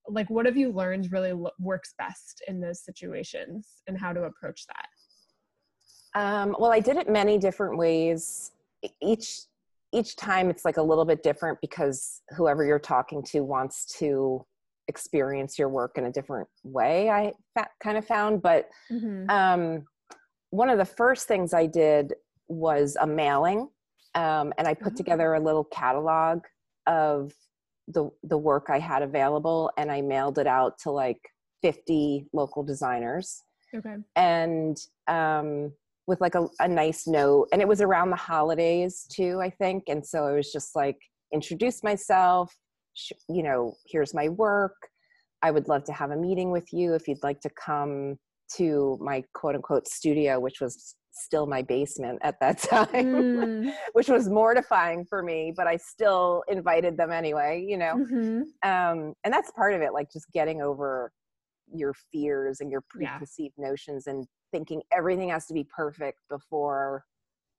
like, 0.09 0.29
what 0.29 0.45
have 0.45 0.57
you 0.57 0.73
learned 0.73 1.09
really 1.09 1.31
lo- 1.31 1.51
works 1.57 1.93
best 1.97 2.43
in 2.49 2.59
those 2.59 2.83
situations 2.83 3.81
and 3.87 3.97
how 3.97 4.11
to 4.11 4.23
approach 4.23 4.65
that? 4.67 6.19
Um, 6.19 6.53
well, 6.59 6.73
I 6.73 6.81
did 6.81 6.97
it 6.97 7.07
many 7.09 7.37
different 7.37 7.77
ways. 7.77 8.51
Each 9.01 9.43
each 9.91 10.17
time 10.17 10.49
it's 10.49 10.65
like 10.65 10.77
a 10.77 10.83
little 10.83 11.05
bit 11.05 11.23
different 11.23 11.59
because 11.61 12.21
whoever 12.35 12.63
you're 12.65 12.77
talking 12.77 13.23
to 13.23 13.39
wants 13.39 13.85
to 13.99 14.45
experience 14.89 15.57
your 15.57 15.69
work 15.69 15.97
in 15.97 16.05
a 16.05 16.11
different 16.11 16.49
way. 16.63 17.09
I 17.09 17.33
fa- 17.57 17.69
kind 17.81 17.97
of 17.97 18.05
found, 18.05 18.41
but 18.41 18.67
Mhm. 18.91 19.29
um, 19.31 19.85
one 20.49 20.69
of 20.69 20.77
the 20.79 20.85
first 20.85 21.27
things 21.27 21.53
I 21.53 21.67
did 21.67 22.15
was 22.47 22.97
a 22.99 23.07
mailing, 23.07 23.69
um, 24.15 24.51
and 24.57 24.67
I 24.67 24.73
put 24.73 24.93
Oh. 24.93 24.95
together 24.97 25.35
a 25.35 25.39
little 25.39 25.63
catalog 25.63 26.43
of 26.87 27.31
the 27.87 28.09
the 28.23 28.37
work 28.37 28.65
I 28.69 28.79
had 28.79 29.01
available, 29.03 29.71
and 29.77 29.91
I 29.91 30.01
mailed 30.01 30.37
it 30.39 30.47
out 30.47 30.77
to 30.79 30.91
like 30.91 31.21
50 31.61 32.27
local 32.33 32.63
designers, 32.63 33.43
Okay. 33.75 33.95
and 34.15 34.77
um, 35.07 35.73
with 36.07 36.19
like 36.21 36.33
a, 36.35 36.47
a 36.59 36.67
nice 36.67 37.05
note. 37.07 37.47
And 37.51 37.61
it 37.61 37.67
was 37.67 37.81
around 37.81 38.09
the 38.09 38.15
holidays 38.15 39.05
too, 39.11 39.39
I 39.41 39.49
think, 39.51 39.83
and 39.89 40.03
so 40.05 40.27
it 40.27 40.35
was 40.35 40.51
just 40.51 40.75
like 40.75 40.97
introduce 41.31 41.83
myself. 41.83 42.55
You 43.27 43.43
know, 43.43 43.75
here's 43.87 44.13
my 44.13 44.29
work. 44.29 44.75
I 45.41 45.51
would 45.51 45.67
love 45.67 45.83
to 45.85 45.93
have 45.93 46.11
a 46.11 46.17
meeting 46.17 46.51
with 46.51 46.71
you 46.73 46.93
if 46.93 47.07
you'd 47.07 47.23
like 47.23 47.39
to 47.41 47.49
come 47.51 48.17
to 48.57 48.97
my 49.01 49.23
quote 49.33 49.55
unquote 49.55 49.87
studio, 49.87 50.39
which 50.39 50.59
was 50.59 50.95
still 51.11 51.45
my 51.47 51.61
basement 51.61 52.19
at 52.21 52.39
that 52.39 52.57
time, 52.61 52.87
Mm. 52.89 53.73
which 53.93 54.09
was 54.09 54.29
mortifying 54.29 55.05
for 55.05 55.21
me, 55.23 55.53
but 55.55 55.67
I 55.67 55.77
still 55.77 56.43
invited 56.47 56.97
them 56.97 57.11
anyway, 57.11 57.65
you 57.67 57.77
know? 57.77 57.95
Mhm. 57.95 58.41
Um, 58.63 59.13
and 59.23 59.33
that's 59.33 59.51
part 59.51 59.73
of 59.73 59.81
it, 59.81 59.93
like 59.93 60.11
just 60.11 60.25
getting 60.33 60.61
over 60.61 61.11
your 61.73 61.93
fears 62.11 62.61
and 62.61 62.71
your 62.71 62.83
Yeah. 62.99 63.09
preconceived 63.11 63.53
notions 63.57 64.07
and 64.07 64.25
thinking 64.51 64.81
everything 64.91 65.29
has 65.29 65.45
to 65.47 65.53
be 65.53 65.63
perfect 65.75 66.19
before 66.29 67.03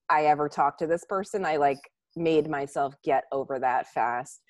I 0.08 0.26
ever 0.26 0.48
talk 0.48 0.76
to 0.78 0.86
this 0.86 1.04
person. 1.08 1.44
I 1.44 1.56
like 1.56 1.78
made 2.16 2.48
myself 2.48 2.94
get 3.04 3.24
over 3.30 3.58
that 3.60 3.86
fast. 3.88 4.42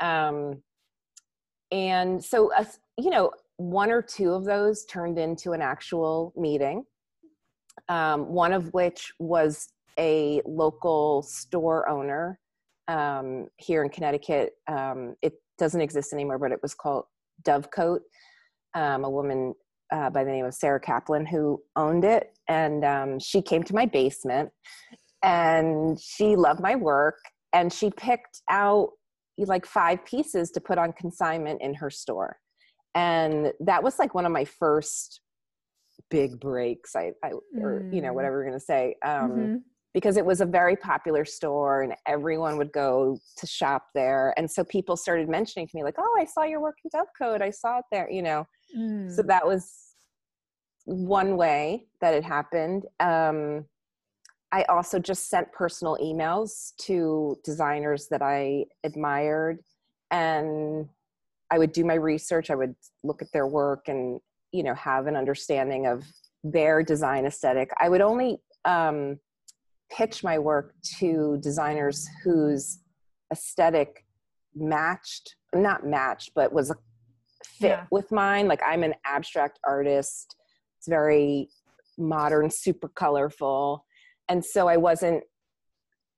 Um, 0.00 0.62
and 1.70 2.24
so, 2.24 2.52
uh, 2.54 2.64
you 2.98 3.10
know, 3.10 3.30
one 3.56 3.90
or 3.90 4.02
two 4.02 4.32
of 4.32 4.44
those 4.44 4.84
turned 4.84 5.18
into 5.18 5.52
an 5.52 5.62
actual 5.62 6.32
meeting. 6.36 6.84
Um, 7.88 8.28
one 8.28 8.52
of 8.52 8.72
which 8.72 9.12
was 9.18 9.68
a 9.98 10.40
local 10.46 11.22
store 11.22 11.88
owner 11.88 12.38
um, 12.88 13.48
here 13.56 13.82
in 13.82 13.90
Connecticut. 13.90 14.52
Um, 14.68 15.16
it 15.22 15.34
doesn't 15.58 15.80
exist 15.80 16.12
anymore, 16.12 16.38
but 16.38 16.52
it 16.52 16.60
was 16.62 16.74
called 16.74 17.04
Dovecote. 17.42 18.00
Um, 18.74 19.04
a 19.04 19.10
woman 19.10 19.54
uh, 19.92 20.10
by 20.10 20.24
the 20.24 20.30
name 20.30 20.44
of 20.44 20.54
Sarah 20.54 20.80
Kaplan 20.80 21.26
who 21.26 21.62
owned 21.76 22.04
it, 22.04 22.36
and 22.48 22.84
um, 22.84 23.18
she 23.20 23.40
came 23.40 23.62
to 23.64 23.74
my 23.74 23.86
basement, 23.86 24.50
and 25.22 26.00
she 26.00 26.36
loved 26.36 26.60
my 26.60 26.74
work, 26.74 27.18
and 27.52 27.72
she 27.72 27.90
picked 27.90 28.42
out 28.50 28.90
like 29.38 29.66
five 29.66 30.04
pieces 30.04 30.50
to 30.52 30.60
put 30.60 30.78
on 30.78 30.92
consignment 30.92 31.60
in 31.62 31.74
her 31.74 31.90
store, 31.90 32.38
and 32.94 33.52
that 33.60 33.82
was 33.82 33.98
like 33.98 34.14
one 34.14 34.26
of 34.26 34.32
my 34.32 34.44
first 34.44 35.20
big 36.10 36.40
breaks. 36.40 36.94
I, 36.96 37.12
I 37.24 37.30
or 37.60 37.86
you 37.90 38.00
know 38.02 38.12
Mm. 38.12 38.14
whatever 38.14 38.36
you're 38.36 38.46
gonna 38.46 38.60
say. 38.60 38.96
Um, 39.04 39.30
Mhm. 39.30 39.62
because 39.92 40.16
it 40.16 40.26
was 40.26 40.40
a 40.40 40.46
very 40.46 40.74
popular 40.74 41.24
store 41.24 41.82
and 41.82 41.94
everyone 42.04 42.58
would 42.58 42.72
go 42.72 43.16
to 43.36 43.46
shop 43.46 43.86
there. 43.94 44.34
And 44.36 44.50
so 44.50 44.64
people 44.64 44.96
started 44.96 45.28
mentioning 45.28 45.68
to 45.68 45.76
me, 45.76 45.84
like, 45.84 45.94
oh, 45.98 46.16
I 46.18 46.24
saw 46.24 46.42
your 46.42 46.60
work 46.60 46.74
in 46.84 46.90
Dovecote. 46.90 47.40
I 47.40 47.50
saw 47.50 47.78
it 47.78 47.84
there, 47.92 48.10
you 48.10 48.20
know. 48.20 48.44
So 49.08 49.22
Mm. 49.22 49.28
that 49.28 49.46
was 49.46 49.94
one 50.86 51.36
way 51.36 51.86
that 52.00 52.12
it 52.12 52.24
happened. 52.24 52.86
Um, 52.98 53.66
I 54.54 54.62
also 54.68 55.00
just 55.00 55.28
sent 55.28 55.50
personal 55.50 55.98
emails 56.00 56.76
to 56.82 57.36
designers 57.42 58.06
that 58.12 58.22
I 58.22 58.66
admired. 58.84 59.58
And 60.12 60.88
I 61.50 61.58
would 61.58 61.72
do 61.72 61.84
my 61.84 61.94
research, 61.94 62.50
I 62.50 62.54
would 62.54 62.76
look 63.02 63.20
at 63.20 63.32
their 63.32 63.48
work 63.48 63.88
and, 63.88 64.20
you 64.52 64.62
know, 64.62 64.74
have 64.74 65.08
an 65.08 65.16
understanding 65.16 65.86
of 65.88 66.04
their 66.44 66.84
design 66.84 67.26
aesthetic. 67.26 67.70
I 67.80 67.88
would 67.88 68.00
only 68.00 68.38
um, 68.64 69.18
pitch 69.90 70.22
my 70.22 70.38
work 70.38 70.72
to 70.98 71.36
designers 71.42 72.08
whose 72.22 72.78
aesthetic 73.32 74.06
matched, 74.54 75.34
not 75.52 75.84
matched, 75.84 76.30
but 76.36 76.52
was 76.52 76.70
a 76.70 76.76
fit 77.42 77.70
Yeah. 77.70 77.86
with 77.90 78.12
mine. 78.12 78.46
Like 78.46 78.60
I'm 78.64 78.84
an 78.84 78.94
abstract 79.04 79.58
artist. 79.64 80.36
It's 80.78 80.86
very 80.86 81.48
modern, 81.98 82.50
super 82.50 82.88
colorful. 82.88 83.84
And 84.28 84.44
so 84.44 84.68
I 84.68 84.76
wasn't, 84.76 85.24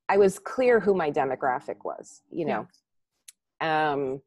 I 0.08 0.18
was 0.18 0.38
clear 0.38 0.78
who 0.80 0.94
my 0.94 1.10
demographic 1.10 1.84
was, 1.84 2.22
you 2.30 2.46
know. 2.46 2.66
Um, 3.60 4.20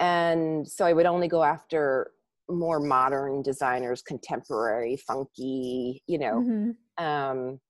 and 0.00 0.66
so 0.66 0.84
I 0.84 0.92
would 0.92 1.06
only 1.06 1.28
go 1.28 1.44
after 1.44 2.10
more 2.48 2.80
modern 2.80 3.42
designers, 3.42 4.02
contemporary, 4.02 4.96
funky, 4.96 6.02
you 6.06 6.18
know. 6.18 6.40
Mhm. 6.40 6.76
Um, 6.98 7.60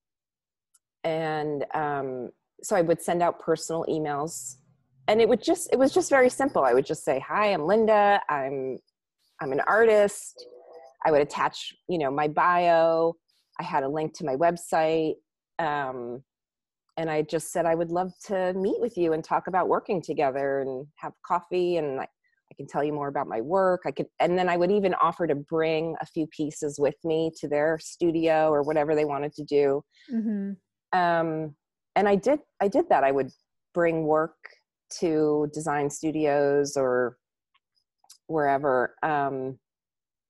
and 1.03 1.65
um, 1.73 2.29
so 2.61 2.75
I 2.75 2.81
would 2.81 3.01
send 3.01 3.21
out 3.21 3.39
personal 3.39 3.85
emails, 3.89 4.55
and 5.07 5.21
it 5.21 5.27
would 5.27 5.43
just 5.43 5.69
it 5.71 5.77
was 5.77 5.93
just 5.93 6.09
very 6.09 6.29
simple. 6.29 6.63
I 6.63 6.73
would 6.73 6.85
just 6.85 7.03
say, 7.03 7.19
"Hi, 7.27 7.47
I'm 7.47 7.65
Linda. 7.65 8.21
I'm 8.29 8.79
I'm 9.41 9.51
an 9.51 9.61
artist." 9.67 10.45
I 11.05 11.11
would 11.11 11.21
attach, 11.21 11.75
you 11.89 11.97
know, 11.97 12.09
my 12.09 12.29
bio. 12.29 13.15
I 13.59 13.63
had 13.63 13.83
a 13.83 13.89
link 13.89 14.13
to 14.15 14.25
my 14.25 14.37
website, 14.37 15.15
um, 15.59 16.23
and 16.97 17.09
I 17.09 17.23
just 17.23 17.51
said 17.51 17.65
I 17.65 17.75
would 17.75 17.89
love 17.89 18.11
to 18.25 18.53
meet 18.53 18.79
with 18.79 18.97
you 18.97 19.13
and 19.13 19.23
talk 19.23 19.47
about 19.47 19.67
working 19.67 20.01
together 20.01 20.61
and 20.61 20.85
have 20.97 21.13
coffee, 21.25 21.77
and 21.77 21.99
I, 21.99 22.03
I 22.03 22.55
can 22.55 22.67
tell 22.67 22.83
you 22.83 22.93
more 22.93 23.07
about 23.07 23.27
my 23.27 23.41
work. 23.41 23.81
I 23.85 23.91
could, 23.91 24.07
and 24.19 24.37
then 24.37 24.47
I 24.47 24.57
would 24.57 24.71
even 24.71 24.93
offer 24.95 25.25
to 25.25 25.35
bring 25.35 25.95
a 26.01 26.05
few 26.05 26.27
pieces 26.27 26.77
with 26.79 26.95
me 27.03 27.31
to 27.39 27.47
their 27.47 27.79
studio 27.81 28.49
or 28.49 28.61
whatever 28.61 28.93
they 28.95 29.05
wanted 29.05 29.33
to 29.33 29.43
do 29.43 29.83
Mhm. 30.13 30.57
um, 30.91 31.55
and 31.95 32.07
I 32.07 32.15
did 32.15 32.39
I 32.59 32.67
did 32.67 32.89
that. 32.89 33.03
I 33.03 33.11
would 33.11 33.31
bring 33.73 34.05
work 34.05 34.35
to 34.99 35.49
design 35.53 35.89
studios 35.89 36.77
or 36.77 37.17
wherever. 38.27 38.95
Um, 39.03 39.59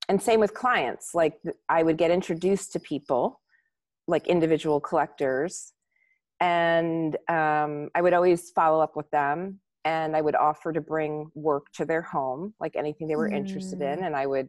and 0.08 0.20
same 0.22 0.40
with 0.40 0.54
clients. 0.54 1.14
Like 1.14 1.38
I 1.68 1.82
would 1.82 1.98
get 1.98 2.10
introduced 2.10 2.72
to 2.72 2.80
people, 2.80 3.40
like 4.06 4.26
individual 4.26 4.80
collectors, 4.80 5.72
and 6.40 7.16
um, 7.28 7.88
I 7.94 8.02
would 8.02 8.12
always 8.14 8.50
follow 8.50 8.80
up 8.82 8.96
with 8.96 9.10
them. 9.10 9.60
And 9.86 10.16
I 10.16 10.22
would 10.22 10.34
offer 10.34 10.72
to 10.72 10.80
bring 10.80 11.30
work 11.34 11.66
to 11.74 11.84
their 11.84 12.00
home, 12.00 12.54
like 12.58 12.74
anything 12.74 13.06
they 13.06 13.16
were 13.16 13.28
interested 13.28 13.82
in, 13.82 13.98
Mm. 13.98 14.06
and 14.06 14.16
I 14.16 14.26
would 14.26 14.48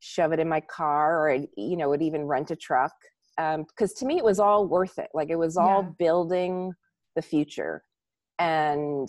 shove 0.00 0.32
it 0.32 0.40
in 0.40 0.48
my 0.48 0.60
car, 0.60 1.20
or 1.20 1.30
I'd, 1.30 1.46
you 1.56 1.76
know, 1.76 1.88
would 1.90 2.02
even 2.02 2.24
rent 2.24 2.50
a 2.50 2.56
truck 2.56 2.92
because 3.36 3.92
to 3.94 4.06
me 4.06 4.16
it 4.16 4.24
was 4.24 4.38
all 4.38 4.66
worth 4.66 4.98
it 4.98 5.08
like 5.12 5.28
it 5.28 5.36
was 5.36 5.56
all 5.56 5.82
Yeah. 5.82 5.90
building 5.98 6.72
the 7.16 7.22
future 7.22 7.82
and 8.38 9.08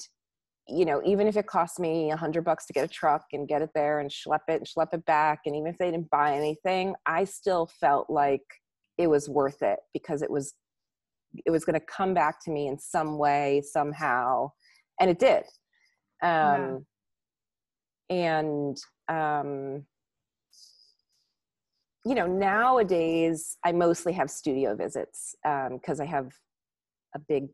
you 0.67 0.83
know 0.85 0.99
even 1.05 1.27
if 1.27 1.37
it 1.37 1.45
cost 1.45 1.79
me 1.79 2.09
a 2.11 2.17
hundred 2.17 2.43
bucks 2.43 2.65
to 2.65 2.73
get 2.73 2.83
a 2.83 2.87
truck 2.87 3.23
and 3.33 3.47
get 3.47 3.61
it 3.61 3.69
there 3.75 3.99
and 3.99 4.09
schlep 4.09 4.39
it 4.47 4.55
and 4.57 4.65
schlep 4.65 4.93
it 4.93 5.05
back 5.05 5.41
and 5.45 5.55
even 5.55 5.67
if 5.67 5.77
they 5.77 5.91
didn't 5.91 6.09
buy 6.09 6.33
anything 6.33 6.95
i 7.05 7.23
still 7.23 7.67
felt 7.79 8.09
like 8.09 8.41
it 8.97 9.07
was 9.07 9.29
worth 9.29 9.61
it 9.61 9.79
because 9.93 10.21
it 10.21 10.29
was 10.29 10.53
it 11.45 11.51
was 11.51 11.65
going 11.65 11.77
to 11.77 11.85
come 11.85 12.13
back 12.13 12.41
to 12.45 12.51
me 12.51 12.67
in 12.67 12.79
some 12.79 13.17
way 13.17 13.61
somehow 13.65 14.49
and 14.99 15.09
it 15.09 15.19
did. 15.19 15.43
Um 16.23 16.85
and 18.09 18.77
um 19.09 19.83
you 22.05 22.13
know 22.13 22.27
nowadays 22.27 23.57
i 23.65 23.71
mostly 23.71 24.13
have 24.13 24.29
studio 24.29 24.75
visits 24.75 25.35
because 25.71 25.99
i 25.99 26.05
have 26.05 26.31
a 27.15 27.19
big 27.27 27.47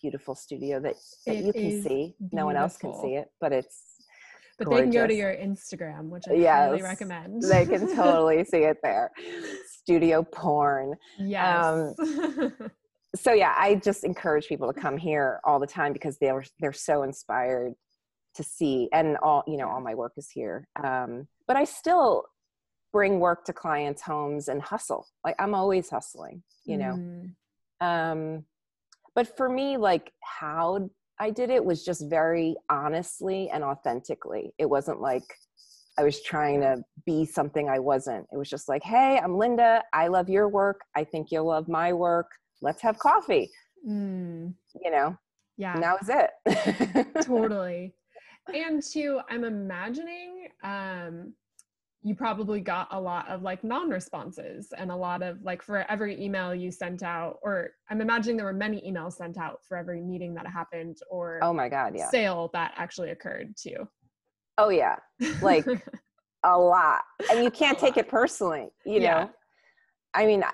beautiful 0.00 0.34
studio 0.34 0.78
that, 0.78 0.94
that 1.26 1.36
It 1.36 1.44
you 1.46 1.52
can 1.52 1.82
see. 1.82 2.14
No 2.32 2.44
one 2.44 2.56
else 2.56 2.76
can 2.76 2.94
see 3.00 3.14
it 3.14 3.28
but 3.40 3.52
it's 3.52 3.93
But 4.58 4.70
they 4.70 4.82
can 4.82 4.90
go 4.90 5.06
to 5.06 5.14
your 5.14 5.34
Instagram, 5.34 6.08
which 6.10 6.24
I 6.28 6.30
highly 6.30 6.42
Yes, 6.78 6.82
recommend. 6.82 7.42
they 7.42 7.66
can 7.66 7.94
totally 7.96 8.44
see 8.44 8.58
it 8.58 8.78
there. 8.82 9.10
Studio 9.66 10.22
porn. 10.22 10.94
Yes. 11.18 11.94
so 13.16 13.32
yeah 13.32 13.54
i 13.56 13.76
just 13.76 14.02
encourage 14.02 14.48
people 14.48 14.72
to 14.72 14.80
come 14.80 14.96
here 14.96 15.38
all 15.44 15.60
the 15.60 15.66
time 15.68 15.92
because 15.92 16.18
they're 16.18 16.42
they're 16.58 16.72
so 16.72 17.04
inspired 17.04 17.72
to 18.34 18.42
see 18.42 18.88
and 18.92 19.16
all 19.18 19.44
you 19.46 19.56
know 19.56 19.68
all 19.68 19.80
my 19.80 19.94
work 19.94 20.12
is 20.16 20.28
here. 20.30 20.66
Um, 20.82 21.28
but 21.46 21.56
i 21.56 21.62
still 21.64 22.24
bring 22.92 23.20
work 23.20 23.44
to 23.44 23.52
clients 23.52 24.02
homes 24.02 24.48
and 24.48 24.60
hustle. 24.60 25.06
Like 25.24 25.36
i'm 25.38 25.54
always 25.54 25.88
hustling 25.90 26.42
you 26.66 26.76
know? 26.78 26.94
Mm. 26.94 27.34
um, 27.82 28.44
but 29.14 29.36
for 29.36 29.48
me 29.48 29.76
like 29.76 30.10
how 30.22 30.88
i 31.20 31.30
did 31.30 31.50
it 31.50 31.64
was 31.64 31.84
just 31.84 32.08
very 32.08 32.54
honestly 32.70 33.48
and 33.50 33.62
authentically 33.64 34.52
it 34.58 34.68
wasn't 34.68 35.00
like 35.00 35.24
I 35.96 36.02
was 36.02 36.22
trying 36.22 36.60
to 36.62 36.82
be 37.06 37.24
something 37.24 37.68
I 37.68 37.78
wasn't. 37.78 38.26
It 38.32 38.36
was 38.36 38.50
just 38.50 38.68
like, 38.68 38.82
hey, 38.82 39.20
I'm 39.22 39.38
Linda. 39.38 39.80
I 39.92 40.08
love 40.08 40.28
your 40.28 40.48
work. 40.48 40.80
I 40.96 41.04
think 41.04 41.30
you'll 41.30 41.46
love 41.46 41.68
my 41.68 41.92
work. 41.92 42.26
Let's 42.62 42.82
have 42.82 42.98
coffee. 42.98 43.48
Mm. 43.88 44.54
You 44.82 44.90
know, 44.90 45.16
Yeah. 45.56 45.74
and 45.74 45.82
that 45.84 45.96
was 46.00 46.10
it. 46.10 47.06
totally. 47.24 47.94
And 48.52 48.82
two, 48.82 49.20
I'm 49.30 49.44
imagining 49.44 50.48
um, 50.64 51.32
you 52.06 52.14
probably 52.14 52.60
got 52.60 52.86
a 52.90 53.00
lot 53.00 53.26
of 53.28 53.42
like 53.42 53.64
non 53.64 53.88
responses 53.88 54.68
and 54.76 54.90
a 54.90 54.96
lot 54.96 55.22
of 55.22 55.42
like 55.42 55.62
for 55.62 55.90
every 55.90 56.22
email 56.22 56.54
you 56.54 56.70
sent 56.70 57.02
out, 57.02 57.38
or 57.42 57.70
I'm 57.90 58.02
imagining 58.02 58.36
there 58.36 58.44
were 58.44 58.52
many 58.52 58.82
emails 58.86 59.14
sent 59.14 59.38
out 59.38 59.60
for 59.66 59.78
every 59.78 60.02
meeting 60.02 60.34
that 60.34 60.46
happened 60.46 60.98
or 61.10 61.40
oh 61.42 61.54
my 61.54 61.70
God. 61.70 61.94
Yeah. 61.96 62.10
sale 62.10 62.50
that 62.52 62.74
actually 62.76 63.10
occurred 63.10 63.54
too. 63.56 63.88
Oh, 64.58 64.68
yeah. 64.68 64.96
Like, 65.40 65.64
a 66.44 66.58
lot. 66.58 67.00
And 67.30 67.42
you 67.42 67.50
can't 67.50 67.78
take 67.78 67.96
it 67.96 68.06
personally, 68.08 68.68
you 68.84 69.00
Yeah. 69.00 69.24
know? 69.24 69.30
I 70.12 70.26
mean, 70.26 70.44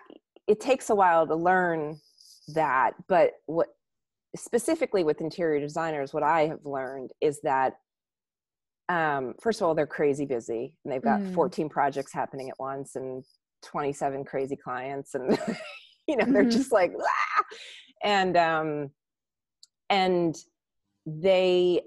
it 0.46 0.60
takes 0.60 0.88
a 0.88 0.94
while 0.94 1.26
to 1.26 1.34
learn 1.34 1.98
that, 2.54 2.92
but 3.08 3.32
what 3.46 3.68
specifically 4.36 5.02
with 5.02 5.20
interior 5.20 5.60
designers, 5.60 6.14
what 6.14 6.22
I 6.22 6.46
have 6.46 6.64
learned 6.64 7.10
is 7.20 7.40
that 7.42 7.74
um, 8.90 9.34
first 9.40 9.60
of 9.60 9.66
all, 9.66 9.74
they're 9.74 9.86
crazy 9.86 10.26
busy 10.26 10.74
and 10.84 10.92
they've 10.92 11.02
got 11.02 11.20
Mm. 11.20 11.34
14 11.34 11.68
projects 11.68 12.12
happening 12.12 12.50
at 12.50 12.58
once 12.58 12.96
and 12.96 13.24
27 13.62 14.24
crazy 14.24 14.56
clients 14.56 15.14
and 15.14 15.38
you 16.08 16.16
know, 16.16 16.26
they're 16.32 16.44
Mhm. 16.44 16.50
just 16.50 16.72
like 16.72 16.92
"Ah!" 17.00 17.44
and 18.02 18.36
um 18.36 18.90
and 19.90 20.36
they 21.06 21.82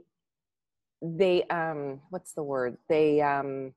they 1.01 1.43
um 1.43 1.99
what's 2.09 2.33
the 2.33 2.43
word? 2.43 2.77
They 2.87 3.21
um 3.21 3.73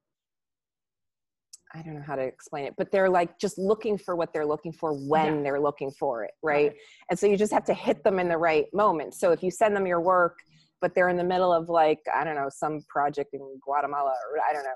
I 1.75 1.83
don't 1.83 1.95
know 1.95 2.03
how 2.07 2.15
to 2.17 2.23
explain 2.23 2.65
it, 2.67 2.75
but 2.79 2.93
they're 2.93 3.11
like 3.11 3.39
just 3.41 3.59
looking 3.59 3.99
for 3.99 4.15
what 4.15 4.33
they're 4.33 4.47
looking 4.47 4.73
for 4.73 4.93
when 4.93 5.39
Yeah. 5.39 5.43
they're 5.43 5.61
looking 5.61 5.91
for 5.91 6.23
it, 6.25 6.31
Got 6.49 6.49
right? 6.53 6.73
And 7.11 7.19
so 7.19 7.27
you 7.27 7.37
just 7.37 7.53
have 7.53 7.65
to 7.65 7.75
hit 7.75 8.05
them 8.05 8.19
in 8.21 8.29
the 8.29 8.39
right 8.39 8.67
moment. 8.73 9.15
So 9.15 9.33
if 9.33 9.43
you 9.43 9.51
send 9.51 9.75
them 9.75 9.87
your 9.87 10.01
work, 10.01 10.39
but 10.81 10.95
they're 10.95 11.09
in 11.09 11.17
the 11.17 11.25
middle 11.25 11.53
of 11.53 11.69
like, 11.69 12.01
I 12.15 12.25
don't 12.25 12.35
know, 12.35 12.49
some 12.51 12.81
project 12.89 13.31
in 13.33 13.41
Guatemala 13.65 14.11
or 14.11 14.39
I 14.49 14.53
don't 14.53 14.65
know, 14.65 14.71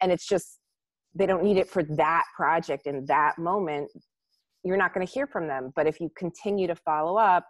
and 0.00 0.12
it's 0.12 0.26
just, 0.26 0.58
they 1.14 1.26
don't 1.26 1.44
need 1.44 1.56
it 1.56 1.68
for 1.68 1.82
that 1.82 2.24
project 2.36 2.86
in 2.86 3.06
that 3.06 3.38
moment, 3.38 3.90
you're 4.64 4.76
not 4.76 4.92
going 4.94 5.06
to 5.06 5.12
hear 5.12 5.26
from 5.26 5.46
them. 5.46 5.72
But 5.76 5.86
if 5.86 6.00
you 6.00 6.10
continue 6.16 6.66
to 6.66 6.74
follow 6.74 7.16
up 7.16 7.46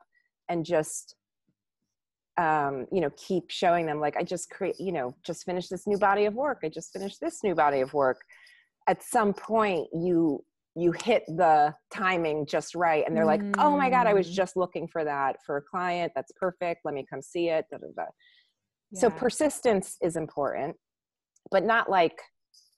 and 0.48 0.64
just, 0.64 1.14
um, 2.36 2.86
you 2.92 3.00
know, 3.00 3.10
keep 3.16 3.44
showing 3.48 3.86
them, 3.86 4.00
like, 4.00 4.16
I 4.16 4.22
just 4.22 4.50
create, 4.50 4.74
you 4.78 4.92
know, 4.92 5.14
just 5.24 5.44
finished 5.44 5.70
this 5.70 5.86
new 5.86 5.96
body 5.96 6.26
of 6.26 6.34
work. 6.34 6.58
I 6.64 6.68
just 6.68 6.92
finished 6.92 7.20
this 7.20 7.42
new 7.42 7.54
body 7.54 7.80
of 7.80 7.94
work. 7.94 8.20
At 8.86 9.02
some 9.02 9.32
point, 9.32 9.86
you 9.94 10.44
you 10.76 10.92
hit 10.92 11.24
the 11.28 11.72
timing 11.92 12.44
just 12.46 12.74
right 12.74 13.04
and 13.06 13.16
they're 13.16 13.24
like 13.24 13.42
oh 13.58 13.76
my 13.76 13.88
god 13.88 14.06
i 14.06 14.12
was 14.12 14.28
Mm. 14.28 14.32
just 14.32 14.56
looking 14.56 14.88
for 14.88 15.04
that 15.04 15.36
for 15.44 15.56
a 15.58 15.62
client 15.62 16.12
that's 16.14 16.32
perfect 16.36 16.80
let 16.84 16.94
me 16.94 17.04
come 17.08 17.22
see 17.22 17.48
it 17.48 17.64
da, 17.70 17.78
da, 17.78 17.86
da. 17.96 18.04
so 18.94 19.08
persistence 19.10 19.96
is 20.02 20.16
important 20.16 20.76
but 21.50 21.64
not 21.64 21.88
like 21.90 22.20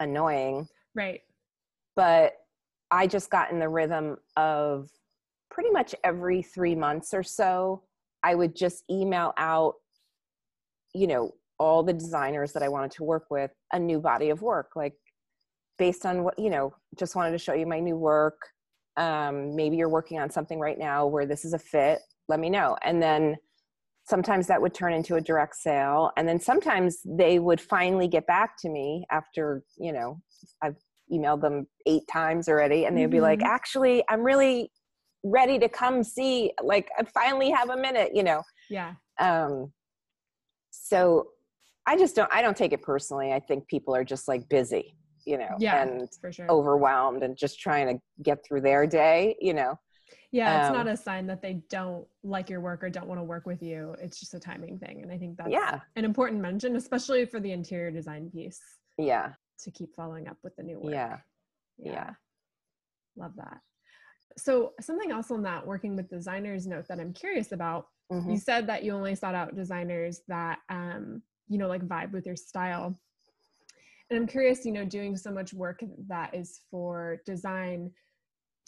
annoying 0.01 0.67
right. 0.95 1.21
but 1.95 2.35
i 2.91 3.07
just 3.07 3.31
got 3.31 3.51
in 3.51 3.59
the 3.59 3.69
rhythm 3.69 4.17
of 4.37 4.91
pretty 5.51 5.71
much 5.71 5.95
every 6.05 6.43
three 6.43 6.75
months 6.75 7.15
or 7.15 7.23
so 7.23 7.83
i 8.23 8.35
would 8.35 8.55
just 8.55 8.85
email 8.91 9.33
out 9.39 9.75
you 10.95 11.07
know 11.07 11.33
all 11.59 11.83
the 11.83 11.93
designers 11.95 12.53
that 12.53 12.63
i 12.63 12.69
wanted 12.69 12.91
to 12.91 13.05
work 13.05 13.25
with 13.31 13.51
a 13.73 13.79
new 13.79 13.99
body 14.01 14.29
of 14.29 14.43
work 14.43 14.73
like 14.77 14.93
based 15.79 16.07
on 16.07 16.25
what 16.25 16.39
you 16.39 16.51
know 16.51 16.75
just 16.99 17.17
wanted 17.17 17.33
to 17.33 17.39
show 17.39 17.55
you 17.55 17.67
my 17.67 17.81
new 17.81 17.97
work. 17.97 18.39
Um, 18.97 19.55
maybe 19.55 19.77
you're 19.77 19.89
working 19.91 20.19
on 20.19 20.31
something 20.31 20.59
right 20.59 20.79
now 20.79 21.07
where 21.07 21.27
this 21.27 21.45
is 21.45 21.53
a 21.53 21.59
fit. 21.59 22.01
Let 22.29 22.41
me 22.41 22.49
know. 22.49 22.77
And 22.83 23.03
then 23.03 23.37
sometimes 24.09 24.47
that 24.47 24.63
would 24.63 24.73
turn 24.73 24.95
into 24.95 25.17
a 25.17 25.21
direct 25.21 25.57
sale. 25.57 26.13
And 26.17 26.27
then 26.29 26.41
sometimes 26.41 27.01
they 27.05 27.39
would 27.39 27.61
finally 27.61 28.09
get 28.09 28.27
back 28.27 28.57
to 28.61 28.69
me 28.71 29.05
after 29.11 29.63
you 29.79 29.93
know 29.93 30.21
i've 30.63 30.77
emailed 31.13 31.41
them 31.41 31.67
eight 31.87 32.03
times 32.11 32.49
already 32.49 32.85
and 32.87 32.97
they'd 32.97 33.11
be 33.11 33.21
like 33.21 33.39
Mhm. 33.41 33.47
actually 33.47 34.03
i'm 34.09 34.23
really 34.23 34.73
ready 35.23 35.57
to 35.59 35.69
come 35.69 36.03
see 36.03 36.53
like 36.63 36.89
i 36.99 37.05
finally 37.05 37.51
have 37.51 37.71
a 37.71 37.77
minute 37.77 38.11
you 38.15 38.23
know? 38.25 38.43
Yeah. 38.71 38.95
um 39.21 39.73
so 40.71 41.29
i 41.87 41.97
just 41.97 42.17
don't 42.17 42.33
i 42.33 42.43
don't 42.43 42.57
take 42.57 42.73
it 42.73 42.83
personally. 42.83 43.33
I 43.33 43.41
think 43.41 43.69
people 43.69 43.95
are 43.95 44.05
just 44.05 44.27
like 44.29 44.49
busy 44.49 44.96
you 45.27 45.37
know 45.39 45.57
Yeah. 45.59 45.83
and 45.83 46.09
sure. 46.33 46.49
overwhelmed 46.49 47.23
and 47.23 47.37
just 47.37 47.61
trying 47.61 47.87
to 47.97 48.03
get 48.23 48.45
through 48.45 48.63
their 48.63 48.87
day 48.87 49.37
you 49.41 49.53
know 49.55 49.79
Yeah, 50.31 50.59
it's 50.61 50.69
Um, 50.71 50.77
not 50.77 50.87
a 50.89 50.97
sign 50.97 51.27
that 51.29 51.43
they 51.43 51.55
don't 51.69 52.07
like 52.23 52.49
your 52.51 52.61
work 52.61 52.83
or 52.85 52.91
don't 52.91 53.09
want 53.09 53.19
to 53.21 53.25
work 53.25 53.45
with 53.47 53.63
you. 53.63 53.95
It's 54.01 54.21
just 54.21 54.35
a 54.35 54.41
timing 54.41 54.79
thing. 54.79 55.03
And 55.03 55.11
I 55.11 55.19
think 55.19 55.37
that's 55.37 55.51
yeah 55.51 55.81
an 55.97 56.05
important 56.05 56.41
mention, 56.41 56.77
especially 56.77 57.27
for 57.27 57.41
the 57.41 57.53
interior 57.53 57.91
design 57.91 58.31
piece 58.31 58.61
yeah 58.99 59.33
to 59.63 59.71
keep 59.71 59.95
following 59.95 60.29
up 60.29 60.37
with 60.45 60.55
the 60.57 60.63
new 60.63 60.79
work. 60.79 60.95
yeah 60.95 61.19
yeah 61.79 62.11
Love 63.17 63.33
that. 63.37 63.59
So, 64.39 64.75
something 64.81 65.11
else 65.11 65.31
on 65.31 65.43
that 65.45 65.67
working 65.67 65.97
with 65.97 66.11
designers 66.11 66.67
note 66.67 66.87
that 66.89 67.01
I'm 67.01 67.15
curious 67.15 67.53
about. 67.53 67.87
Mhm. 68.13 68.31
You 68.33 68.39
said 68.39 68.67
that 68.67 68.85
you 68.85 68.93
only 68.93 69.15
sought 69.15 69.35
out 69.35 69.55
designers 69.57 70.21
that, 70.29 70.59
um, 70.69 71.23
you 71.49 71.57
know, 71.59 71.69
like 71.69 71.83
vibe 71.87 72.13
with 72.13 72.27
your 72.27 72.37
style. 72.37 72.95
And 74.11 74.21
I'm 74.21 74.27
curious, 74.27 74.65
you 74.65 74.73
know, 74.73 74.85
doing 74.85 75.17
so 75.17 75.33
much 75.33 75.53
work 75.53 75.81
that 76.09 76.35
is 76.35 76.61
for 76.71 77.19
design, 77.27 77.91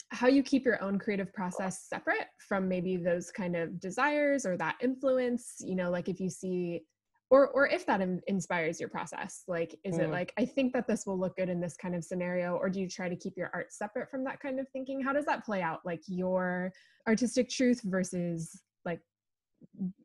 how 0.09 0.27
you 0.27 0.43
keep 0.43 0.65
your 0.65 0.81
own 0.83 0.99
creative 0.99 1.31
process 1.33 1.85
separate 1.87 2.27
from 2.47 2.67
maybe 2.67 2.97
those 2.97 3.31
kind 3.31 3.55
of 3.55 3.79
desires 3.79 4.45
or 4.45 4.57
that 4.57 4.75
influence, 4.81 5.55
you 5.59 5.75
know, 5.75 5.89
like 5.89 6.09
if 6.09 6.19
you 6.19 6.29
see 6.29 6.81
or 7.29 7.49
or 7.49 7.67
if 7.67 7.85
that 7.85 8.01
in- 8.01 8.21
inspires 8.27 8.79
your 8.79 8.89
process 8.89 9.43
like 9.47 9.75
is 9.83 9.97
it 9.99 10.07
Mm. 10.07 10.11
like 10.13 10.33
i 10.37 10.45
think 10.45 10.73
that 10.73 10.87
this 10.87 11.05
will 11.05 11.17
look 11.19 11.35
good 11.37 11.49
in 11.49 11.59
this 11.59 11.75
kind 11.77 11.95
of 11.95 12.03
scenario 12.03 12.55
or 12.55 12.69
do 12.69 12.79
you 12.79 12.89
try 12.89 13.07
to 13.07 13.15
keep 13.15 13.37
your 13.37 13.51
art 13.53 13.71
separate 13.71 14.09
from 14.09 14.23
that 14.23 14.39
kind 14.39 14.59
of 14.59 14.67
thinking? 14.69 15.01
How 15.01 15.13
does 15.13 15.25
that 15.25 15.45
play 15.45 15.61
out 15.61 15.81
like 15.85 16.01
your 16.07 16.71
artistic 17.07 17.49
truth 17.49 17.81
versus 17.83 18.61
like 18.85 19.01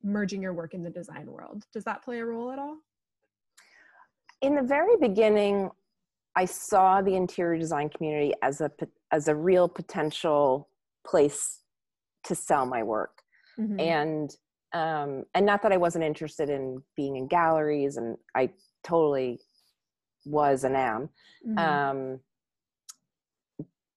merging 0.02 0.42
your 0.42 0.52
work 0.52 0.74
in 0.74 0.82
the 0.82 0.90
design 0.90 1.26
world? 1.26 1.64
Does 1.72 1.84
that 1.84 2.04
play 2.04 2.20
a 2.20 2.24
role 2.24 2.50
at 2.50 2.58
all 2.58 2.78
in 4.44 4.54
the 4.54 4.62
very 4.62 4.96
beginning 5.00 5.70
i 6.36 6.44
saw 6.44 7.00
the 7.00 7.14
interior 7.16 7.58
design 7.58 7.88
community 7.88 8.32
as 8.42 8.60
a 8.60 8.70
as 9.10 9.28
a 9.28 9.34
real 9.34 9.68
potential 9.68 10.68
place 11.06 11.60
to 12.24 12.34
sell 12.34 12.66
my 12.66 12.82
work 12.82 13.22
Mhm. 13.58 13.80
and 13.80 14.36
um 14.72 15.24
and 15.34 15.46
not 15.46 15.62
that 15.62 15.72
i 15.72 15.76
wasn't 15.76 16.04
interested 16.04 16.50
in 16.50 16.82
being 16.96 17.16
in 17.16 17.26
galleries 17.28 17.96
and 17.96 18.16
i 18.34 18.50
totally 18.82 19.40
was 20.26 20.64
and 20.64 20.76
am 20.76 21.08
Mhm. 21.46 21.58
um 21.68 22.20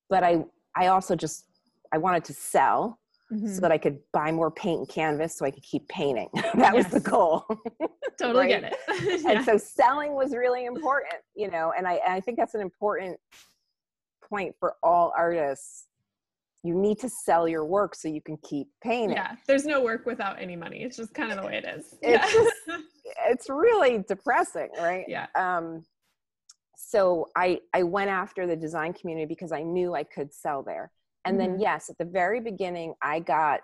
but 0.10 0.24
i 0.24 0.46
i 0.76 0.88
also 0.88 1.16
just 1.16 1.46
i 1.92 1.98
wanted 1.98 2.24
to 2.24 2.34
sell 2.34 3.00
Mhm. 3.32 3.54
so 3.54 3.60
that 3.60 3.72
i 3.74 3.78
could 3.78 4.00
buy 4.14 4.32
more 4.32 4.50
paint 4.50 4.80
and 4.80 4.90
canvas 4.90 5.38
so 5.38 5.46
i 5.46 5.52
could 5.52 5.64
keep 5.64 5.88
painting. 5.90 6.30
That 6.56 6.74
was 6.74 6.88
the 6.88 7.02
goal 7.02 7.46
totally 8.20 8.46
right? 8.54 8.62
get 8.62 8.74
it. 8.88 9.26
And 9.26 9.44
so 9.44 9.58
selling 9.58 10.14
was 10.16 10.34
really 10.34 10.66
important 10.66 11.16
you 11.36 11.50
know 11.52 11.74
and 11.78 11.86
i 11.88 11.94
and 11.96 12.14
i 12.14 12.22
think 12.22 12.38
that's 12.38 12.56
an 12.56 12.62
important 12.62 13.20
point 14.30 14.56
for 14.60 14.76
all 14.84 15.14
artists. 15.18 15.88
You 16.64 16.74
need 16.74 17.00
to 17.00 17.10
sell 17.10 17.48
your 17.48 17.66
work 17.66 17.96
so 17.96 18.08
you 18.10 18.22
can 18.22 18.38
keep 18.38 18.68
painting. 18.82 19.18
Yeah 19.18 19.36
there's 19.48 19.66
no 19.66 19.82
work 19.82 20.06
without 20.06 20.42
any 20.42 20.56
money. 20.56 20.84
It's 20.84 20.98
just 20.98 21.14
kind 21.14 21.32
of 21.32 21.38
the 21.40 21.46
way 21.48 21.58
it 21.58 21.66
is. 21.66 21.96
It's 22.02 22.34
yeah. 22.68 22.78
it's 23.28 23.50
really 23.50 24.04
depressing 24.08 24.70
right? 24.80 25.06
Yeah. 25.08 25.28
Um 25.36 25.84
so 26.78 27.28
i 27.36 27.60
i 27.74 27.84
went 27.84 28.10
after 28.10 28.46
the 28.48 28.56
design 28.56 28.94
community 28.94 29.26
because 29.26 29.52
i 29.52 29.62
knew 29.64 29.94
i 29.96 30.04
could 30.04 30.34
sell 30.34 30.62
there 30.64 30.92
and 31.28 31.40
then 31.40 31.58
Mhm. 31.58 31.62
yes 31.62 31.90
at 31.90 31.98
the 31.98 32.06
very 32.06 32.40
beginning 32.40 32.94
i 33.02 33.20
got 33.20 33.62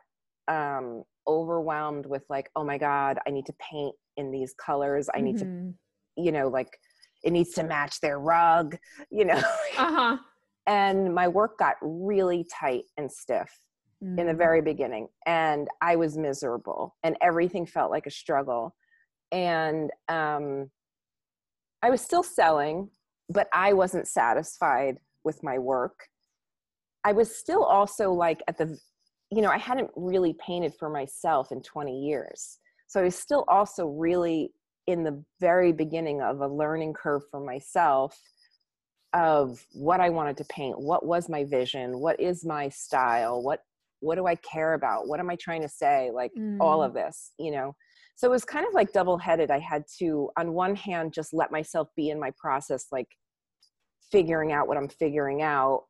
um 0.47 1.03
overwhelmed 1.27 2.05
with 2.05 2.23
like 2.29 2.49
oh 2.55 2.63
my 2.63 2.77
god 2.77 3.17
i 3.25 3.29
need 3.29 3.45
to 3.45 3.53
paint 3.53 3.95
in 4.17 4.31
these 4.31 4.53
colors 4.53 5.09
i 5.15 5.21
need 5.21 5.37
to 5.37 5.45
Mhm. 5.45 5.73
you 6.17 6.31
know 6.31 6.47
like 6.49 6.77
it 7.23 7.31
needs 7.31 7.51
to 7.53 7.63
match 7.63 7.99
their 8.01 8.19
rug 8.19 8.77
you 9.11 9.25
know 9.25 9.41
uh-huh 9.77 10.17
and 10.67 11.13
my 11.13 11.27
work 11.27 11.57
got 11.57 11.75
really 11.81 12.45
tight 12.59 12.83
and 12.97 13.11
stiff 13.11 13.59
in 14.17 14.27
the 14.27 14.33
Mm. 14.33 14.37
very 14.37 14.61
beginning 14.61 15.07
and 15.25 15.67
i 15.81 15.95
was 15.95 16.17
miserable 16.17 16.95
and 17.03 17.17
everything 17.21 17.65
felt 17.65 17.89
like 17.89 18.05
a 18.05 18.11
struggle 18.11 18.75
and 19.31 19.91
um 20.09 20.69
i 21.81 21.89
was 21.89 22.01
still 22.01 22.23
selling 22.23 22.89
but 23.29 23.47
i 23.53 23.71
wasn't 23.73 24.07
satisfied 24.07 24.97
with 25.23 25.41
my 25.41 25.57
work 25.57 26.09
i 27.03 27.11
was 27.11 27.35
still 27.35 27.63
also 27.63 28.11
like 28.11 28.41
at 28.47 28.57
the 28.57 28.77
you 29.31 29.41
know 29.41 29.49
i 29.49 29.57
hadn't 29.57 29.89
really 29.95 30.35
painted 30.45 30.73
for 30.77 30.89
myself 30.89 31.51
in 31.51 31.61
20 31.61 32.01
years 32.01 32.59
so 32.87 32.99
i 32.99 33.03
was 33.03 33.15
still 33.15 33.45
also 33.47 33.87
really 33.87 34.51
in 34.87 35.03
the 35.03 35.23
very 35.39 35.71
beginning 35.71 36.21
of 36.21 36.41
a 36.41 36.47
learning 36.47 36.93
curve 36.93 37.23
for 37.31 37.39
myself 37.39 38.19
of 39.13 39.63
what 39.73 39.99
I 39.99 40.09
wanted 40.09 40.37
to 40.37 40.45
paint, 40.45 40.79
what 40.79 41.05
was 41.05 41.29
my 41.29 41.43
vision, 41.45 41.99
what 41.99 42.19
is 42.19 42.45
my 42.45 42.69
style, 42.69 43.41
what 43.41 43.59
what 43.99 44.15
do 44.15 44.27
I 44.27 44.35
care 44.35 44.73
about, 44.73 45.07
what 45.07 45.21
am 45.21 45.29
I 45.29 45.37
trying 45.37 45.61
to 45.61 45.69
say, 45.69 46.11
like 46.13 46.31
mm. 46.37 46.57
all 46.59 46.83
of 46.83 46.93
this, 46.93 47.31
you 47.39 47.51
know. 47.51 47.73
So 48.15 48.27
it 48.27 48.31
was 48.31 48.43
kind 48.43 48.67
of 48.67 48.73
like 48.73 48.91
double 48.91 49.17
headed. 49.17 49.49
I 49.49 49.59
had 49.59 49.83
to, 49.99 50.29
on 50.37 50.51
one 50.51 50.75
hand, 50.75 51.13
just 51.13 51.33
let 51.33 51.53
myself 51.53 51.87
be 51.95 52.09
in 52.09 52.19
my 52.19 52.31
process, 52.37 52.87
like 52.91 53.07
figuring 54.11 54.51
out 54.51 54.67
what 54.67 54.75
I'm 54.75 54.89
figuring 54.89 55.41
out, 55.41 55.83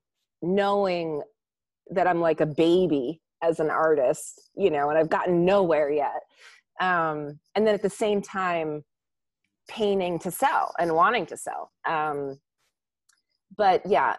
knowing 0.44 1.24
that 1.90 2.06
I'm 2.06 2.22
like 2.22 2.42
a 2.42 2.46
baby 2.46 3.22
as 3.42 3.60
an 3.60 3.70
artist, 3.70 4.50
you 4.56 4.70
know, 4.70 4.90
and 4.90 4.98
I've 4.98 5.10
gotten 5.10 5.46
nowhere 5.46 5.90
yet. 5.90 6.22
Um, 6.80 7.40
and 7.56 7.66
then 7.66 7.74
at 7.74 7.82
the 7.82 7.90
same 7.90 8.22
time, 8.22 8.84
painting 9.70 10.20
to 10.20 10.32
sell 10.32 10.74
and 10.80 10.94
wanting 10.94 11.26
to 11.28 11.38
sell. 11.38 11.72
Um, 11.88 12.40
but 13.58 13.82
yeah, 13.86 14.16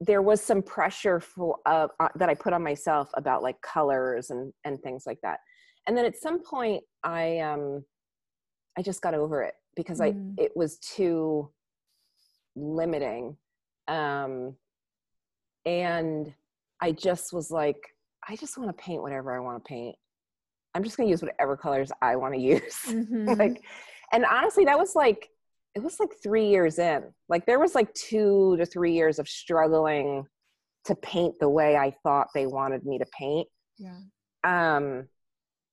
there 0.00 0.22
was 0.22 0.40
some 0.40 0.62
pressure 0.62 1.20
for 1.20 1.58
uh, 1.66 1.86
uh, 2.00 2.08
that 2.16 2.28
I 2.28 2.34
put 2.34 2.52
on 2.52 2.62
myself 2.62 3.08
about 3.14 3.42
like 3.42 3.60
colors 3.62 4.30
and 4.30 4.52
and 4.64 4.80
things 4.82 5.04
like 5.06 5.18
that. 5.22 5.38
And 5.86 5.96
then 5.96 6.04
at 6.04 6.16
some 6.16 6.42
point, 6.42 6.82
I 7.04 7.38
um, 7.38 7.84
I 8.76 8.82
just 8.82 9.02
got 9.02 9.14
over 9.14 9.42
it 9.42 9.54
because 9.76 10.00
mm. 10.00 10.34
I 10.38 10.42
it 10.42 10.52
was 10.56 10.78
too 10.78 11.50
limiting. 12.56 13.36
Um, 13.88 14.56
and 15.64 16.32
I 16.80 16.92
just 16.92 17.32
was 17.32 17.50
like, 17.50 17.94
I 18.28 18.36
just 18.36 18.56
want 18.58 18.76
to 18.76 18.82
paint 18.82 19.02
whatever 19.02 19.34
I 19.34 19.40
want 19.40 19.62
to 19.62 19.68
paint. 19.68 19.96
I'm 20.74 20.82
just 20.82 20.96
going 20.96 21.06
to 21.06 21.10
use 21.10 21.22
whatever 21.22 21.56
colors 21.56 21.92
I 22.00 22.16
want 22.16 22.34
to 22.34 22.40
use. 22.54 22.78
Mm-hmm. 22.86 23.28
like, 23.38 23.62
and 24.12 24.24
honestly, 24.24 24.64
that 24.64 24.78
was 24.78 24.94
like, 24.94 25.28
it 25.74 25.82
was 25.82 25.98
like 26.00 26.10
three 26.22 26.48
years 26.48 26.78
in. 26.78 27.02
Like, 27.28 27.46
there 27.46 27.58
was 27.58 27.74
like 27.74 27.92
two 27.94 28.56
to 28.58 28.66
three 28.66 28.92
years 28.92 29.18
of 29.18 29.28
struggling 29.28 30.26
to 30.84 30.94
paint 30.96 31.34
the 31.40 31.48
way 31.48 31.76
I 31.76 31.94
thought 32.02 32.28
they 32.34 32.46
wanted 32.46 32.84
me 32.84 32.98
to 32.98 33.06
paint. 33.18 33.48
Yeah. 33.78 33.96
Um, 34.44 35.08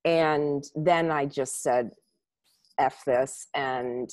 and 0.05 0.63
then 0.75 1.11
I 1.11 1.25
just 1.25 1.61
said, 1.61 1.91
F 2.79 3.03
this. 3.05 3.47
And 3.53 4.09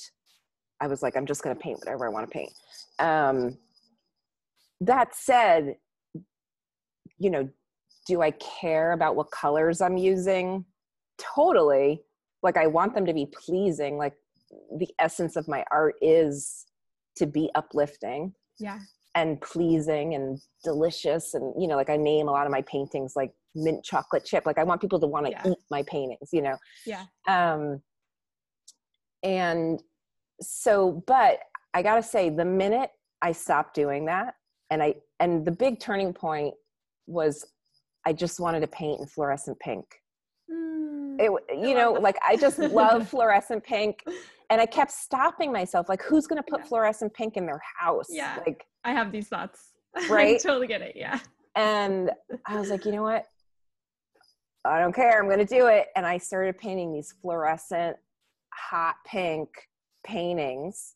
I 0.81 0.87
was 0.87 1.01
like, 1.01 1.15
I'm 1.15 1.25
just 1.25 1.41
going 1.41 1.55
to 1.55 1.61
paint 1.61 1.79
whatever 1.79 2.05
I 2.05 2.09
want 2.09 2.29
to 2.29 2.33
paint. 2.33 2.51
Um, 2.99 3.57
that 4.81 5.15
said, 5.15 5.75
you 7.17 7.29
know, 7.29 7.49
do 8.07 8.21
I 8.21 8.31
care 8.31 8.91
about 8.93 9.15
what 9.15 9.31
colors 9.31 9.81
I'm 9.81 9.97
using? 9.97 10.65
Totally. 11.17 12.03
Like, 12.43 12.57
I 12.57 12.67
want 12.67 12.93
them 12.93 13.05
to 13.05 13.13
be 13.13 13.25
pleasing. 13.25 13.97
Like, 13.97 14.13
the 14.77 14.87
essence 14.99 15.35
of 15.35 15.47
my 15.47 15.65
art 15.71 15.95
is 16.01 16.65
to 17.17 17.25
be 17.25 17.49
uplifting. 17.55 18.33
Yeah. 18.59 18.79
And 19.15 19.41
pleasing 19.41 20.13
and 20.13 20.39
delicious. 20.63 21.33
And, 21.33 21.53
you 21.59 21.67
know, 21.67 21.75
like 21.75 21.89
I 21.89 21.97
name 21.97 22.27
a 22.27 22.31
lot 22.31 22.45
of 22.45 22.51
my 22.51 22.61
paintings 22.61 23.13
like 23.15 23.33
mint 23.55 23.83
chocolate 23.83 24.23
chip. 24.23 24.45
Like, 24.45 24.59
I 24.59 24.63
want 24.63 24.79
people 24.79 24.99
to 24.99 25.07
want 25.07 25.25
to 25.25 25.31
yeah. 25.31 25.47
eat 25.47 25.57
my 25.71 25.83
paintings, 25.83 26.29
you 26.31 26.43
know? 26.43 26.57
Yeah. 26.85 27.05
Um, 27.27 27.81
and 29.23 29.81
so, 30.39 31.03
but 31.07 31.39
I 31.73 31.81
gotta 31.81 32.03
say, 32.03 32.29
the 32.29 32.45
minute 32.45 32.91
I 33.21 33.31
stopped 33.31 33.73
doing 33.73 34.05
that, 34.05 34.35
and 34.69 34.81
I 34.83 34.95
and 35.19 35.45
the 35.45 35.51
big 35.51 35.79
turning 35.79 36.13
point 36.13 36.53
was 37.05 37.45
I 38.05 38.13
just 38.13 38.39
wanted 38.39 38.61
to 38.61 38.67
paint 38.67 38.99
in 38.99 39.07
fluorescent 39.07 39.59
pink. 39.59 39.85
Mm, 40.51 41.19
it, 41.19 41.31
you 41.57 41.73
know, 41.73 41.93
that. 41.93 42.03
like 42.03 42.17
I 42.27 42.37
just 42.37 42.59
love 42.59 43.09
fluorescent 43.09 43.63
pink, 43.63 44.03
and 44.49 44.61
I 44.61 44.65
kept 44.65 44.91
stopping 44.91 45.51
myself, 45.51 45.89
like, 45.89 46.01
who's 46.03 46.27
gonna 46.27 46.43
put 46.43 46.61
yeah. 46.61 46.67
fluorescent 46.67 47.13
pink 47.13 47.37
in 47.37 47.45
their 47.45 47.61
house? 47.79 48.07
Yeah, 48.09 48.39
like 48.45 48.65
I 48.83 48.93
have 48.93 49.11
these 49.11 49.27
thoughts. 49.27 49.71
Right, 50.09 50.35
I 50.35 50.37
totally 50.37 50.67
get 50.67 50.81
it. 50.81 50.93
Yeah, 50.95 51.19
and 51.55 52.11
I 52.45 52.59
was 52.59 52.69
like, 52.69 52.85
you 52.85 52.91
know 52.91 53.01
what? 53.01 53.25
I 54.63 54.79
don't 54.79 54.93
care. 54.93 55.19
I'm 55.19 55.27
gonna 55.27 55.43
do 55.43 55.67
it, 55.67 55.87
and 55.95 56.05
I 56.05 56.19
started 56.19 56.57
painting 56.59 56.93
these 56.93 57.15
fluorescent 57.19 57.97
hot 58.53 58.95
pink 59.05 59.49
paintings 60.05 60.95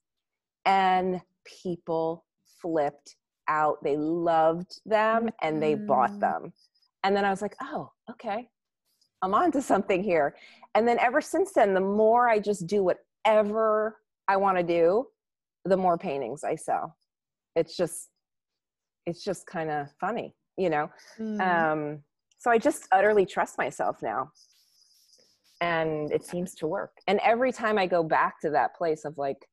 and 0.66 1.22
people 1.46 2.26
flipped 2.62 3.16
out. 3.52 3.84
They 3.84 3.98
loved 3.98 4.80
them 4.86 5.30
and 5.42 5.62
they 5.62 5.76
bought 5.76 6.12
mm. 6.12 6.20
them. 6.22 6.54
And 7.04 7.16
then 7.16 7.26
I 7.26 7.30
was 7.30 7.42
like, 7.42 7.56
oh, 7.62 7.92
okay, 8.10 8.48
I'm 9.22 9.34
on 9.34 9.52
to 9.52 9.62
something 9.62 10.04
here. 10.04 10.36
And 10.76 10.88
then 10.88 10.98
ever 11.00 11.22
since 11.22 11.52
then, 11.54 11.74
the 11.74 11.82
more 11.82 12.30
I 12.30 12.40
just 12.40 12.66
do 12.66 12.84
whatever 12.84 13.98
I 14.28 14.38
want 14.38 14.58
to 14.58 14.64
do, 14.64 15.08
the 15.66 15.78
more 15.78 15.98
paintings 15.98 16.44
I 16.44 16.56
sell. 16.56 16.98
It's 17.56 17.76
just, 17.76 18.10
it's 19.06 19.24
just 19.24 19.46
kind 19.46 19.70
of 19.70 19.88
funny, 20.00 20.34
you 20.58 20.70
know? 20.70 20.90
Mm. 21.20 21.42
Um, 21.42 22.00
so 22.38 22.50
I 22.50 22.58
just 22.58 22.88
utterly 22.92 23.26
trust 23.26 23.58
myself 23.58 23.98
now 24.02 24.32
and 25.62 26.12
it 26.12 26.26
seems 26.26 26.56
to 26.56 26.68
work 26.68 26.92
and 27.08 27.20
every 27.24 27.52
time 27.52 27.78
i 27.78 27.86
go 27.86 28.04
back 28.04 28.42
to 28.42 28.50
that 28.50 28.76
place 28.76 29.06
of 29.06 29.18
like 29.18 29.48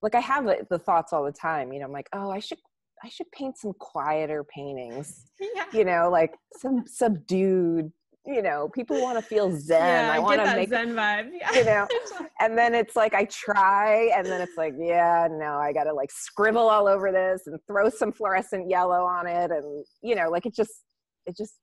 like 0.00 0.14
i 0.14 0.20
have 0.20 0.48
the 0.70 0.78
thoughts 0.78 1.12
all 1.12 1.24
the 1.24 1.32
time 1.32 1.72
you 1.72 1.80
know 1.80 1.84
i'm 1.84 1.92
like 1.92 2.08
oh 2.14 2.30
i 2.30 2.38
should 2.38 2.58
i 3.04 3.08
should 3.08 3.30
paint 3.32 3.56
some 3.58 3.72
quieter 3.78 4.44
paintings 4.44 5.30
yeah. 5.40 5.64
you 5.72 5.84
know 5.84 6.08
like 6.10 6.34
some 6.58 6.84
subdued 6.86 7.92
you 8.26 8.40
know 8.40 8.68
people 8.68 9.00
want 9.02 9.18
to 9.18 9.22
feel 9.22 9.50
zen 9.58 9.80
yeah, 9.80 10.12
i 10.12 10.18
want 10.18 10.40
to 10.40 10.54
make 10.54 10.68
zen 10.68 10.94
vibe 10.94 11.28
yeah. 11.32 11.52
you 11.52 11.64
know 11.64 11.88
and 12.40 12.56
then 12.56 12.72
it's 12.74 12.94
like 12.94 13.14
i 13.14 13.24
try 13.24 14.10
and 14.16 14.24
then 14.26 14.40
it's 14.40 14.56
like 14.56 14.74
yeah 14.78 15.26
no 15.30 15.56
i 15.56 15.72
gotta 15.72 15.92
like 15.92 16.10
scribble 16.10 16.68
all 16.68 16.86
over 16.86 17.10
this 17.10 17.42
and 17.46 17.58
throw 17.66 17.88
some 17.88 18.12
fluorescent 18.12 18.70
yellow 18.70 19.04
on 19.04 19.26
it 19.26 19.50
and 19.50 19.84
you 20.02 20.14
know 20.14 20.30
like 20.30 20.46
it 20.46 20.54
just 20.54 20.84
it 21.26 21.36
just 21.36 21.54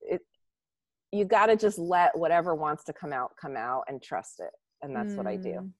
it 0.00 0.22
you 1.12 1.24
got 1.24 1.46
to 1.46 1.56
just 1.56 1.78
let 1.78 2.16
whatever 2.16 2.54
wants 2.54 2.84
to 2.84 2.92
come 2.92 3.12
out 3.12 3.32
come 3.40 3.56
out 3.56 3.82
and 3.88 4.02
trust 4.02 4.40
it 4.40 4.50
and 4.82 4.96
that's 4.96 5.12
mm. 5.12 5.16
what 5.16 5.26
i 5.26 5.36
do 5.36 5.50
mm. 5.50 5.70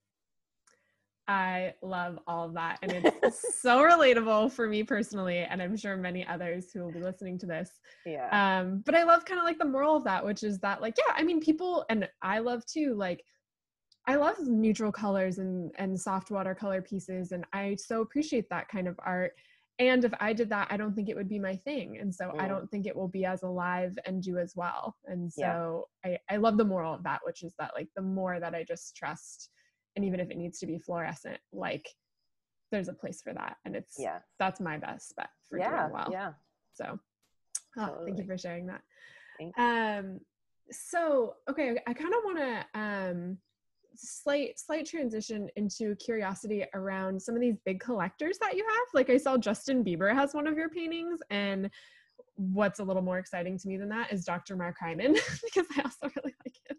I 1.29 1.75
love 1.83 2.19
all 2.27 2.47
of 2.47 2.55
that. 2.55 2.79
And 2.83 2.93
it's 3.23 3.61
so 3.61 3.79
relatable 3.79 4.53
for 4.53 4.69
me 4.69 4.83
personally, 4.83 5.39
and 5.39 5.61
I'm 5.61 5.77
sure 5.77 5.97
many 5.97 6.27
others 6.27 6.73
who 6.73 6.81
will 6.81 6.93
be 6.93 7.01
listening 7.01 7.39
to 7.39 7.47
this. 7.47 7.71
Yeah. 8.07 8.61
Um, 8.61 8.85
but 8.87 8.95
I 8.95 9.03
love 9.03 9.25
kind 9.25 9.41
of 9.41 9.45
like 9.45 9.59
the 9.59 9.65
moral 9.65 9.97
of 9.97 10.05
that, 10.05 10.25
which 10.25 10.45
is 10.45 10.61
that, 10.61 10.81
like, 10.81 10.95
yeah, 10.97 11.12
I 11.17 11.25
mean, 11.25 11.41
people, 11.41 11.85
and 11.91 12.09
I 12.23 12.39
love 12.39 12.65
too, 12.67 12.95
like, 12.95 13.25
I 14.07 14.15
love 14.15 14.37
neutral 14.39 14.93
colors 14.93 15.39
and 15.39 15.73
and 15.77 16.01
soft 16.01 16.31
watercolor 16.31 16.83
pieces, 16.83 17.33
and 17.33 17.45
I 17.53 17.75
so 17.75 18.03
appreciate 18.03 18.49
that 18.51 18.69
kind 18.69 18.87
of 18.87 18.95
art 19.05 19.33
and 19.79 20.05
if 20.05 20.12
i 20.21 20.33
did 20.33 20.49
that 20.49 20.69
i 20.71 20.77
don't 20.77 20.95
think 20.95 21.09
it 21.09 21.17
would 21.17 21.29
be 21.29 21.39
my 21.39 21.57
thing 21.57 21.99
and 22.01 22.15
so 22.15 22.27
mm. 22.27 22.41
i 22.41 22.49
don't 22.49 22.71
think 22.71 22.87
it 22.87 22.97
will 22.97 23.09
be 23.09 23.25
as 23.25 23.43
alive 23.43 23.97
and 24.07 24.23
do 24.23 24.39
as 24.39 24.55
well 24.57 24.97
and 25.07 25.31
so 25.33 25.87
yeah. 26.05 26.17
I, 26.31 26.35
I 26.35 26.37
love 26.37 26.57
the 26.57 26.65
moral 26.65 26.95
of 26.95 27.03
that 27.05 27.21
which 27.25 27.43
is 27.43 27.55
that 27.59 27.73
like 27.75 27.89
the 27.97 28.03
more 28.03 28.41
that 28.41 28.55
i 28.55 28.65
just 28.65 28.97
trust 28.97 29.51
and 29.97 30.05
even 30.05 30.21
if 30.21 30.31
it 30.31 30.37
needs 30.37 30.59
to 30.59 30.67
be 30.67 30.79
fluorescent 30.79 31.39
like 31.53 31.89
there's 32.71 32.89
a 32.89 32.93
place 32.93 33.21
for 33.23 33.33
that 33.33 33.57
and 33.65 33.75
it's 33.75 33.97
yeah 33.99 34.19
that's 34.39 34.61
my 34.61 34.77
best 34.77 35.15
bet 35.17 35.31
for 35.49 35.59
yeah, 35.59 35.83
doing 35.83 35.93
well 35.93 36.09
yeah 36.11 36.33
so 36.75 36.99
oh, 37.79 37.87
totally. 37.87 38.07
thank 38.07 38.19
you 38.19 38.27
for 38.27 38.39
sharing 38.39 38.67
that 38.67 38.83
um 39.59 40.21
so 40.71 41.35
okay 41.49 41.77
i 41.87 41.93
kind 41.93 42.13
of 42.15 42.21
want 42.25 42.39
to 42.39 42.79
um 42.79 43.39
slight 43.99 44.59
slight 44.59 44.87
transition 44.87 45.49
into 45.57 45.95
curiosity 45.97 46.65
around 46.75 47.21
some 47.21 47.35
of 47.35 47.41
these 47.41 47.57
big 47.65 47.81
collectors 47.81 48.39
that 48.39 48.57
you 48.57 48.65
have. 48.65 48.89
Like 48.95 49.11
I 49.11 49.17
saw 49.17 49.37
Justin 49.37 49.85
Bieber 49.85 50.13
has 50.15 50.35
one 50.35 50.47
of 50.47 50.57
your 50.57 50.69
paintings 50.69 51.21
and 51.31 51.71
what's 52.37 52.81
a 52.81 52.85
little 52.85 53.03
more 53.03 53.19
exciting 53.19 53.59
to 53.59 53.69
me 53.69 53.77
than 53.77 53.89
that 53.89 54.13
is 54.13 54.25
Dr. 54.25 54.57
Mark 54.57 54.77
Hyman 54.79 55.13
because 55.45 55.67
I 55.77 55.83
also 55.83 56.13
really 56.17 56.35
like 56.45 56.61
him. 56.69 56.76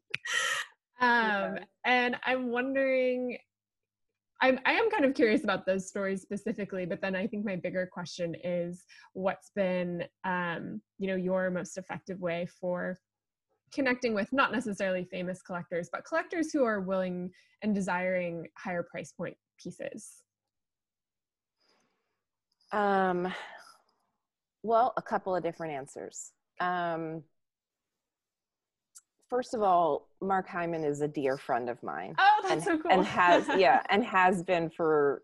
Um, 1.00 1.60
and 1.86 2.18
I'm 2.26 2.50
wondering 2.50 3.38
I'm, 4.40 4.60
I 4.66 4.74
am 4.74 4.90
kind 4.92 5.04
of 5.04 5.16
curious 5.16 5.44
about 5.44 5.66
those 5.66 5.88
stories 5.88 6.22
specifically, 6.22 6.86
but 6.86 7.02
then 7.02 7.16
I 7.16 7.26
think 7.26 7.44
my 7.44 7.56
bigger 7.56 7.90
question 7.92 8.36
is 8.44 8.84
what's 9.14 9.50
been, 9.56 10.04
um, 10.26 10.80
you 11.00 11.08
know, 11.08 11.16
your 11.16 11.50
most 11.50 11.78
effective 11.78 12.20
way 12.20 12.48
for 12.60 13.00
connecting 13.74 14.14
with 14.14 14.32
not 14.32 14.52
necessarily 14.52 15.06
famous 15.06 15.42
collectors, 15.42 15.90
but 15.92 16.06
collectors 16.06 16.52
who 16.52 16.64
are 16.64 16.82
willing 16.82 17.32
and 17.64 17.74
desiring 17.74 18.48
higher 18.58 18.84
price 18.84 19.12
point 19.12 19.36
pieces? 19.62 20.22
Um, 22.72 23.34
well, 24.62 24.94
a 24.98 25.02
couple 25.02 25.36
of 25.36 25.42
different 25.42 25.74
answers. 25.74 26.32
Um, 26.60 27.24
first 29.30 29.54
of 29.54 29.62
all, 29.62 30.10
Mark 30.22 30.48
Hyman 30.48 30.84
is 30.84 31.02
a 31.02 31.08
dear 31.08 31.38
friend 31.38 31.70
of 31.70 31.82
mine. 31.84 32.16
Oh, 32.18 32.40
that's 32.42 32.54
and, 32.54 32.64
so 32.64 32.78
cool. 32.78 32.92
and 32.92 33.06
has 33.06 33.48
yeah, 33.58 33.82
and 33.90 34.04
has 34.04 34.44
been 34.44 34.70
for 34.70 35.24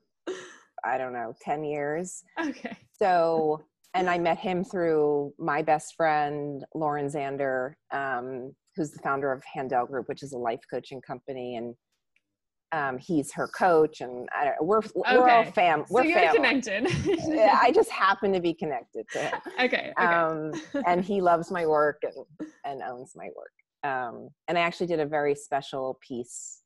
I 0.85 0.97
don't 0.97 1.13
know, 1.13 1.33
10 1.41 1.63
years. 1.63 2.23
Okay. 2.39 2.75
So 2.99 3.63
and 3.93 4.09
I 4.09 4.17
met 4.17 4.37
him 4.37 4.63
through 4.63 5.33
my 5.37 5.61
best 5.61 5.95
friend 5.95 6.65
Lauren 6.73 7.07
Zander, 7.07 7.73
um, 7.91 8.53
who's 8.75 8.91
the 8.91 8.99
founder 8.99 9.31
of 9.31 9.43
Handel 9.51 9.85
Group, 9.85 10.09
which 10.09 10.23
is 10.23 10.33
a 10.33 10.37
life 10.37 10.61
coaching 10.69 10.99
company, 11.01 11.57
and 11.57 11.75
um, 12.71 12.97
he's 12.97 13.31
her 13.33 13.47
coach, 13.47 14.01
and 14.01 14.27
I, 14.31 14.53
we're 14.59 14.81
we're 14.95 15.29
all 15.29 15.45
fam. 15.45 15.85
We're 15.91 16.05
you're 16.05 16.17
family. 16.17 16.37
connected. 16.37 16.87
Yeah, 17.27 17.59
I 17.61 17.71
just 17.75 17.91
happen 17.91 18.33
to 18.33 18.41
be 18.41 18.55
connected 18.55 19.05
to 19.11 19.19
him, 19.19 19.39
okay. 19.59 19.93
Okay. 19.97 20.05
um, 20.05 20.51
and 20.87 21.05
he 21.05 21.21
loves 21.21 21.51
my 21.51 21.67
work 21.67 22.01
and 22.01 22.49
and 22.65 22.81
owns 22.81 23.13
my 23.15 23.29
work. 23.37 23.51
Um, 23.83 24.29
and 24.47 24.57
I 24.57 24.61
actually 24.61 24.87
did 24.87 24.99
a 24.99 25.05
very 25.05 25.35
special 25.35 25.99
piece 26.07 26.61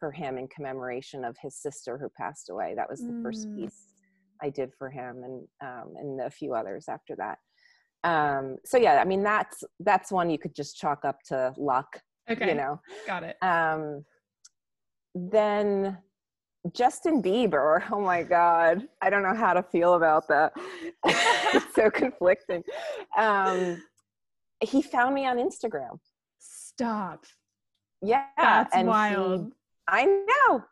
for 0.00 0.10
him 0.10 0.38
in 0.38 0.48
commemoration 0.48 1.24
of 1.24 1.36
his 1.40 1.56
sister 1.56 1.98
who 1.98 2.08
passed 2.16 2.50
away. 2.50 2.74
That 2.76 2.88
was 2.90 3.00
the 3.00 3.18
first 3.22 3.48
Mm. 3.48 3.56
piece 3.56 3.92
I 4.42 4.50
did 4.50 4.72
for 4.78 4.90
him, 4.90 5.22
and 5.24 5.48
um, 5.62 5.94
and 5.96 6.20
a 6.20 6.30
few 6.30 6.54
others 6.54 6.86
after 6.88 7.14
that. 7.16 7.38
Um, 8.02 8.56
so 8.64 8.76
yeah, 8.76 9.00
I 9.00 9.04
mean 9.04 9.22
that's 9.22 9.62
that's 9.80 10.10
one 10.12 10.28
you 10.30 10.38
could 10.38 10.54
just 10.54 10.76
chalk 10.76 11.04
up 11.04 11.18
to 11.28 11.54
luck, 11.56 12.00
okay. 12.30 12.48
you 12.48 12.54
know. 12.54 12.80
Got 13.06 13.22
it. 13.24 13.36
Um, 13.42 14.04
then 15.14 15.98
Justin 16.72 17.22
Bieber, 17.22 17.82
oh 17.92 18.00
my 18.00 18.22
God, 18.22 18.86
I 19.00 19.10
don't 19.10 19.22
know 19.22 19.34
how 19.34 19.52
to 19.54 19.62
feel 19.62 19.94
about 19.94 20.28
that. 20.28 20.52
it's 21.04 21.74
so 21.74 21.90
conflicting. 22.02 22.62
Um, 23.16 23.82
he 24.60 24.82
found 24.82 25.14
me 25.14 25.26
on 25.26 25.38
Instagram. 25.38 25.98
Stop. 26.76 27.24
Yeah, 28.02 28.26
That's 28.36 28.76
wild. 28.76 29.52
I 29.88 30.04
know. 30.06 30.64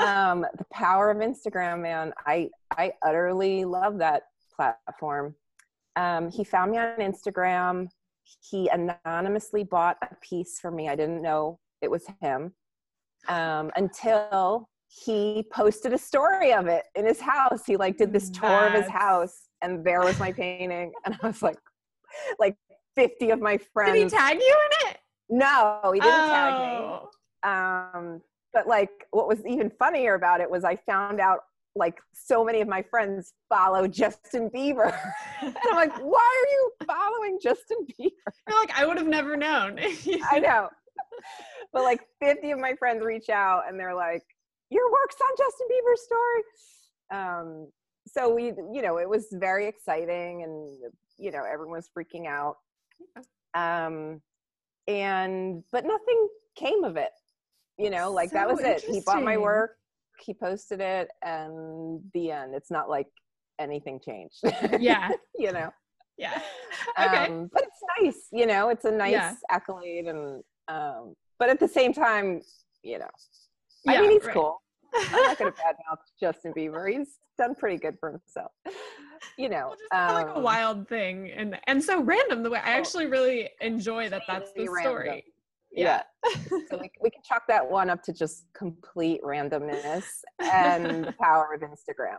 um, 0.00 0.46
the 0.56 0.66
power 0.72 1.10
of 1.10 1.18
Instagram, 1.18 1.82
man. 1.82 2.12
I 2.24 2.50
I 2.76 2.92
utterly 3.04 3.64
love 3.64 3.98
that 3.98 4.24
platform. 4.54 5.34
Um, 5.96 6.30
he 6.30 6.44
found 6.44 6.72
me 6.72 6.78
on 6.78 6.96
Instagram. 6.98 7.88
He 8.48 8.68
anonymously 8.68 9.64
bought 9.64 9.96
a 10.02 10.14
piece 10.20 10.60
for 10.60 10.70
me. 10.70 10.88
I 10.88 10.94
didn't 10.94 11.22
know 11.22 11.58
it 11.80 11.90
was 11.90 12.04
him 12.20 12.52
um, 13.28 13.70
until 13.76 14.68
he 14.88 15.44
posted 15.52 15.92
a 15.92 15.98
story 15.98 16.52
of 16.52 16.66
it 16.66 16.84
in 16.94 17.04
his 17.04 17.20
house. 17.20 17.62
He 17.66 17.76
like 17.76 17.96
did 17.96 18.12
this 18.12 18.30
tour 18.30 18.66
of 18.68 18.72
his 18.72 18.88
house, 18.88 19.48
and 19.62 19.84
there 19.84 20.00
was 20.00 20.18
my 20.18 20.32
painting. 20.32 20.92
And 21.04 21.16
I 21.22 21.26
was 21.26 21.42
like, 21.42 21.58
like 22.38 22.56
fifty 22.94 23.30
of 23.30 23.40
my 23.40 23.58
friends. 23.72 23.94
Did 23.94 24.04
he 24.04 24.16
tag 24.16 24.38
you 24.40 24.56
in 24.82 24.90
it? 24.90 24.98
No, 25.28 25.80
he 25.92 26.00
didn't 26.00 26.28
tag 26.28 26.52
me. 26.54 26.98
Oh. 27.44 27.90
um 27.94 28.20
but 28.52 28.66
like 28.66 29.06
what 29.10 29.28
was 29.28 29.44
even 29.46 29.70
funnier 29.78 30.14
about 30.14 30.40
it 30.40 30.50
was 30.50 30.64
i 30.64 30.74
found 30.74 31.20
out 31.20 31.40
like 31.74 31.98
so 32.14 32.42
many 32.42 32.62
of 32.62 32.68
my 32.68 32.82
friends 32.82 33.34
follow 33.50 33.86
justin 33.86 34.48
bieber. 34.50 34.96
And 35.42 35.54
i'm 35.70 35.76
like 35.76 35.94
why 35.98 36.42
are 36.42 36.50
you 36.50 36.72
following 36.86 37.38
justin 37.42 37.86
bieber? 38.00 38.10
You're 38.48 38.58
like, 38.60 38.78
I 38.78 38.86
would 38.86 38.96
have 38.96 39.06
never 39.06 39.36
known. 39.36 39.78
i 40.30 40.38
know. 40.38 40.68
But 41.72 41.82
like 41.82 42.00
50 42.22 42.52
of 42.52 42.58
my 42.58 42.74
friends 42.74 43.04
reach 43.04 43.28
out 43.28 43.64
and 43.68 43.78
they're 43.78 43.94
like 43.94 44.22
your 44.70 44.90
work's 44.90 45.16
on 45.20 45.36
justin 45.36 45.66
bieber's 45.70 46.02
story. 46.02 46.42
Um 47.12 47.68
so 48.08 48.34
we 48.34 48.44
you 48.72 48.82
know 48.82 48.98
it 48.98 49.08
was 49.08 49.26
very 49.32 49.66
exciting 49.66 50.44
and 50.44 50.92
you 51.18 51.30
know 51.30 51.44
everyone 51.44 51.76
was 51.76 51.90
freaking 51.96 52.26
out. 52.26 52.56
Um 53.54 54.22
and 54.88 55.62
but 55.72 55.84
nothing 55.84 56.28
came 56.56 56.84
of 56.84 56.96
it 56.96 57.10
you 57.78 57.90
know 57.90 58.10
like 58.10 58.30
that 58.30 58.48
was 58.48 58.60
it 58.60 58.80
he 58.82 59.00
bought 59.04 59.22
my 59.22 59.36
work 59.36 59.72
he 60.20 60.32
posted 60.32 60.80
it 60.80 61.08
and 61.24 62.00
the 62.14 62.30
end 62.30 62.54
it's 62.54 62.70
not 62.70 62.88
like 62.88 63.08
anything 63.58 64.00
changed 64.00 64.38
yeah. 64.78 65.10
you 65.38 65.52
know 65.52 65.70
Yeah. 66.16 66.40
Okay. 66.98 67.26
um, 67.26 67.50
but 67.52 67.62
it's 67.64 67.80
nice 68.00 68.26
you 68.32 68.46
know 68.46 68.68
it's 68.68 68.84
a 68.84 68.90
nice 68.90 69.12
Yeah. 69.12 69.34
accolade 69.50 70.06
and 70.06 70.42
um 70.68 71.14
but 71.38 71.48
at 71.50 71.58
the 71.60 71.68
same 71.68 71.92
time 71.92 72.40
you 72.82 72.98
know 72.98 73.08
i 73.88 74.00
mean 74.00 74.10
he's 74.12 74.24
right. 74.24 74.32
cool 74.34 74.62
i'm 74.94 75.22
not 75.22 75.38
gonna 75.38 75.50
badmouth 75.64 75.98
justin 76.20 76.52
bieber 76.54 76.90
he's 76.90 77.18
done 77.38 77.54
pretty 77.54 77.76
good 77.76 77.96
for 78.00 78.12
himself 78.12 78.52
you 79.36 79.48
know 79.48 79.68
Well, 79.68 79.76
just 79.78 79.90
kinda 79.92 80.12
like 80.14 80.28
a 80.34 80.36
um, 80.38 80.42
wild 80.42 80.88
thing 80.88 81.30
and 81.30 81.58
and 81.66 81.82
so 81.82 82.02
random 82.02 82.42
the 82.42 82.50
way 82.50 82.58
I 82.58 82.70
actually 82.72 83.06
really 83.06 83.50
enjoy 83.60 84.08
that 84.10 84.22
that's 84.26 84.52
the 84.52 84.68
random. 84.68 84.92
story. 84.92 85.24
yeah 85.72 86.02
so 86.68 86.78
we, 86.80 86.90
we 87.02 87.10
can 87.10 87.22
chalk 87.22 87.42
that 87.48 87.68
one 87.70 87.90
up 87.90 88.02
to 88.04 88.12
just 88.12 88.46
complete 88.54 89.20
randomness 89.22 90.04
and 90.52 91.04
the 91.04 91.12
power 91.20 91.48
of 91.54 91.60
instagram 91.62 92.18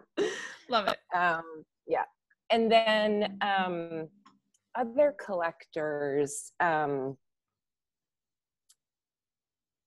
Love 0.70 0.88
it. 0.88 0.98
um 1.16 1.44
yeah 1.88 2.04
and 2.52 2.72
then 2.72 3.38
um 3.42 4.08
other 4.76 5.16
collectors 5.24 6.52
um 6.60 7.18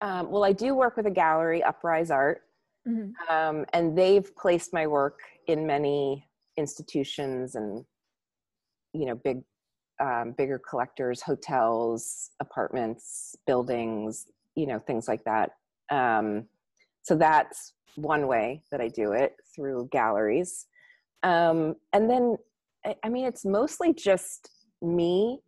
um, 0.03 0.31
well, 0.31 0.45
I 0.45 0.53
do 0.53 0.75
work 0.75 0.97
with 0.97 1.05
a 1.07 1.11
gallery, 1.11 1.63
Uprise 1.63 2.11
Art, 2.11 2.41
Mhm. 2.89 3.13
um, 3.29 3.67
and 3.75 3.97
they've 3.97 4.35
placed 4.35 4.73
my 4.73 4.87
work 4.87 5.21
in 5.47 5.67
many 5.67 6.27
institutions 6.57 7.55
and 7.55 7.85
you 8.93 9.07
know 9.07 9.15
big 9.15 9.43
um, 10.01 10.35
bigger 10.37 10.59
collectors 10.59 11.23
hotels 11.23 12.31
apartments 12.41 13.37
buildings 13.47 14.27
you 14.55 14.67
know 14.67 14.79
things 14.79 15.09
like 15.09 15.23
that 15.25 15.51
um, 15.91 16.47
so 17.03 17.15
that's 17.15 17.75
one 17.97 18.27
way 18.27 18.63
that 18.71 18.81
i 18.81 18.89
do 18.89 19.13
it 19.13 19.35
through 19.55 19.89
galleries 19.93 20.67
um, 21.23 21.75
and 21.93 22.09
then 22.09 22.37
I, 22.85 22.95
I 23.05 23.09
mean 23.09 23.27
it's 23.27 23.45
mostly 23.45 23.93
just 23.93 24.51
me 24.83 25.41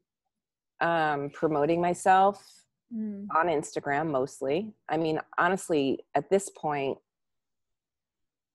um, 0.81 1.31
promoting 1.31 1.81
myself 1.81 2.62
Mm. 2.95 3.27
on 3.35 3.47
Instagram 3.47 4.11
mostly. 4.11 4.75
I 4.88 4.99
mean, 4.99 5.19
honestly, 5.38 6.01
at 6.15 6.29
this 6.29 6.51
point, 6.51 6.99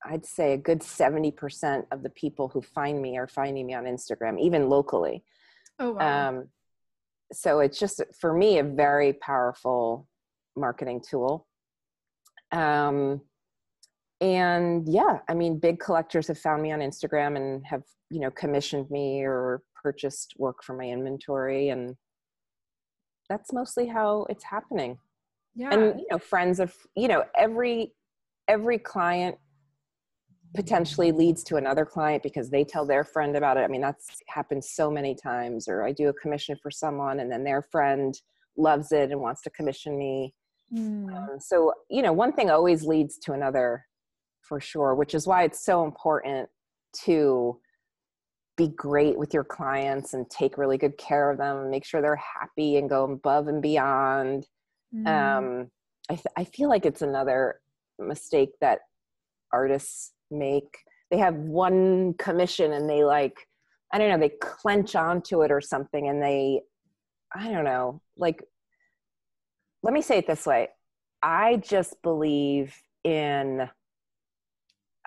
I'd 0.09 0.25
say 0.25 0.53
a 0.53 0.57
good 0.57 0.79
70% 0.79 1.85
of 1.91 2.03
the 2.03 2.09
people 2.09 2.47
who 2.47 2.61
find 2.61 3.01
me 3.01 3.17
are 3.17 3.27
finding 3.27 3.65
me 3.65 3.73
on 3.73 3.85
Instagram, 3.85 4.39
even 4.39 4.69
locally. 4.69 5.23
Oh 5.79 5.91
wow. 5.91 6.29
Um, 6.29 6.47
so 7.33 7.59
it's 7.59 7.77
just, 7.77 8.01
for 8.19 8.33
me, 8.33 8.59
a 8.59 8.63
very 8.63 9.13
powerful 9.13 10.07
marketing 10.55 11.01
tool. 11.07 11.45
Um, 12.51 13.21
and 14.21 14.87
yeah, 14.87 15.19
I 15.27 15.33
mean, 15.33 15.59
big 15.59 15.79
collectors 15.79 16.27
have 16.27 16.39
found 16.39 16.63
me 16.63 16.71
on 16.71 16.79
Instagram 16.79 17.35
and 17.35 17.65
have, 17.65 17.83
you 18.09 18.19
know, 18.19 18.31
commissioned 18.31 18.89
me 18.89 19.23
or 19.23 19.61
purchased 19.75 20.33
work 20.37 20.63
for 20.63 20.73
my 20.73 20.85
inventory. 20.85 21.69
And 21.69 21.95
that's 23.29 23.51
mostly 23.51 23.87
how 23.87 24.25
it's 24.29 24.45
happening 24.45 24.97
yeah. 25.57 25.73
and 25.73 25.99
you 25.99 26.05
know 26.11 26.19
friends 26.19 26.59
of 26.59 26.73
you 26.95 27.07
know 27.07 27.23
every 27.35 27.91
every 28.47 28.77
client 28.77 29.37
potentially 30.57 31.11
leads 31.11 31.43
to 31.43 31.57
another 31.57 31.85
client 31.85 32.23
because 32.23 32.49
they 32.49 32.63
tell 32.63 32.83
their 32.83 33.03
friend 33.03 33.37
about 33.37 33.57
it 33.57 33.61
i 33.61 33.67
mean 33.67 33.79
that's 33.79 34.07
happened 34.27 34.63
so 34.65 34.89
many 34.89 35.13
times 35.13 35.67
or 35.67 35.83
i 35.83 35.91
do 35.91 36.09
a 36.09 36.13
commission 36.13 36.57
for 36.63 36.71
someone 36.71 37.19
and 37.19 37.31
then 37.31 37.43
their 37.43 37.61
friend 37.61 38.15
loves 38.57 38.91
it 38.91 39.11
and 39.11 39.21
wants 39.21 39.41
to 39.41 39.49
commission 39.51 39.97
me 39.97 40.33
Mm. 40.73 41.15
um, 41.15 41.39
so 41.39 41.71
you 41.89 42.01
know 42.01 42.11
one 42.11 42.33
thing 42.33 42.49
always 42.49 42.83
leads 42.83 43.17
to 43.19 43.31
another 43.31 43.85
for 44.41 44.59
sure 44.59 44.95
which 44.95 45.13
is 45.15 45.25
why 45.25 45.43
it's 45.43 45.63
so 45.63 45.85
important 45.85 46.49
to 47.05 47.57
be 48.57 48.67
great 48.67 49.17
with 49.17 49.33
your 49.33 49.45
clients 49.45 50.13
and 50.13 50.29
take 50.29 50.57
really 50.57 50.77
good 50.77 50.97
care 50.97 51.31
of 51.31 51.37
them 51.37 51.55
and 51.59 51.69
make 51.71 51.85
sure 51.85 52.01
they're 52.01 52.17
happy 52.17 52.75
and 52.75 52.89
go 52.89 53.05
above 53.05 53.47
and 53.47 53.61
beyond 53.61 54.45
Mm. 54.93 55.07
um 55.07 55.71
I, 56.09 56.15
th- 56.15 56.35
I 56.35 56.43
feel 56.43 56.67
like 56.67 56.85
it's 56.85 57.01
another 57.01 57.61
mistake 57.97 58.49
that 58.59 58.79
artists 59.53 60.11
make 60.31 60.77
they 61.11 61.17
have 61.17 61.35
one 61.35 62.13
commission 62.15 62.73
and 62.73 62.89
they 62.89 63.03
like 63.03 63.37
i 63.93 63.97
don't 63.97 64.09
know 64.09 64.17
they 64.17 64.33
clench 64.41 64.95
onto 64.95 65.41
it 65.41 65.51
or 65.51 65.61
something 65.61 66.09
and 66.09 66.21
they 66.21 66.61
i 67.35 67.49
don't 67.49 67.63
know 67.63 68.01
like 68.17 68.43
let 69.83 69.93
me 69.93 70.01
say 70.01 70.17
it 70.17 70.27
this 70.27 70.45
way. 70.45 70.69
I 71.21 71.57
just 71.57 72.01
believe 72.01 72.75
in 73.03 73.69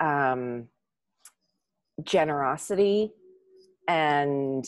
um 0.00 0.68
generosity 2.02 3.12
and 3.86 4.64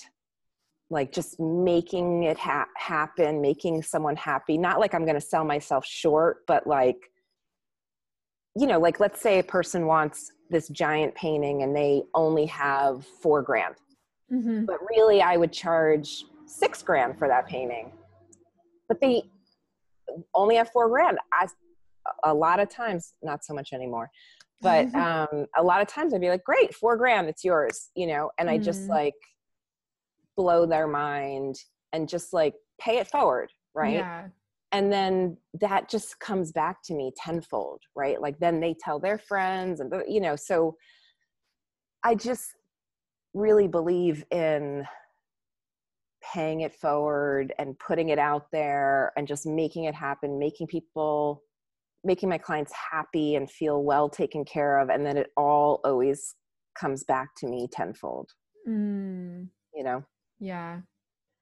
like 0.90 1.10
just 1.12 1.40
making 1.40 2.24
it 2.24 2.36
ha- 2.36 2.66
happen 2.76 3.40
making 3.40 3.82
someone 3.82 4.16
happy. 4.16 4.58
Not 4.58 4.80
like 4.80 4.94
i'm 4.94 5.04
going 5.06 5.14
to 5.14 5.20
sell 5.20 5.44
myself 5.44 5.86
short 5.86 6.42
but 6.46 6.66
like 6.66 6.98
you 8.54 8.66
know 8.66 8.78
like 8.78 9.00
let's 9.00 9.22
say 9.22 9.38
a 9.38 9.44
person 9.44 9.86
wants 9.86 10.30
this 10.52 10.68
giant 10.68 11.14
painting 11.16 11.62
and 11.62 11.74
they 11.74 12.02
only 12.14 12.46
have 12.46 13.04
four 13.22 13.42
grand 13.42 13.74
Mhm. 14.30 14.66
but 14.66 14.78
really 14.90 15.20
i 15.20 15.36
would 15.36 15.52
charge 15.52 16.24
six 16.46 16.82
grand 16.82 17.18
for 17.18 17.26
that 17.28 17.46
painting 17.46 17.92
but 18.88 19.00
they 19.00 19.22
only 20.34 20.56
have 20.56 20.70
four 20.70 20.88
grand 20.88 21.18
I, 21.32 21.48
a 22.24 22.32
lot 22.34 22.60
of 22.60 22.68
times 22.68 23.14
not 23.22 23.44
so 23.44 23.52
much 23.54 23.72
anymore 23.72 24.10
but 24.60 24.94
um 24.94 25.46
a 25.56 25.62
lot 25.62 25.80
of 25.82 25.88
times 25.88 26.12
i'd 26.14 26.20
be 26.20 26.28
like 26.28 26.44
great 26.44 26.74
four 26.74 26.96
grand 26.96 27.28
it's 27.28 27.44
yours 27.44 27.90
you 27.96 28.06
know 28.06 28.30
and 28.38 28.48
i 28.50 28.58
just 28.58 28.82
Mm. 28.86 28.90
like 28.90 29.14
blow 30.36 30.66
their 30.66 30.86
mind 30.86 31.56
and 31.92 32.08
just 32.08 32.32
like 32.32 32.54
pay 32.80 32.98
it 32.98 33.06
forward 33.08 33.50
right 33.74 33.94
Yeah. 33.94 34.28
And 34.72 34.92
then 34.92 35.36
that 35.60 35.88
just 35.88 36.18
comes 36.18 36.52
back 36.52 36.82
to 36.82 36.94
me 36.94 37.12
tenfold 37.16 37.80
right 37.94 38.20
like 38.20 38.38
then 38.38 38.60
they 38.60 38.74
tell 38.82 38.98
their 38.98 39.18
friends 39.18 39.80
and 39.80 39.92
you 40.08 40.20
know 40.20 40.36
so 40.36 40.74
i 42.04 42.14
just 42.14 42.54
really 43.34 43.68
believe 43.68 44.24
in 44.30 44.84
paying 46.32 46.60
it 46.60 46.74
forward 46.74 47.52
and 47.58 47.78
putting 47.78 48.10
it 48.10 48.18
out 48.18 48.46
there 48.52 49.12
and 49.16 49.26
just 49.26 49.46
making 49.46 49.84
it 49.84 49.94
happen 49.94 50.38
making 50.38 50.66
people 50.66 51.42
making 52.04 52.28
my 52.28 52.38
clients 52.38 52.72
happy 52.90 53.36
and 53.36 53.50
feel 53.50 53.82
well 53.82 54.08
taken 54.08 54.44
care 54.44 54.78
of 54.78 54.88
and 54.88 55.04
then 55.04 55.16
it 55.16 55.30
all 55.36 55.80
always 55.84 56.34
comes 56.78 57.04
back 57.04 57.30
to 57.36 57.46
me 57.46 57.68
tenfold 57.70 58.28
Mm, 58.68 59.48
you 59.74 59.82
know 59.82 60.04
yeah. 60.42 60.80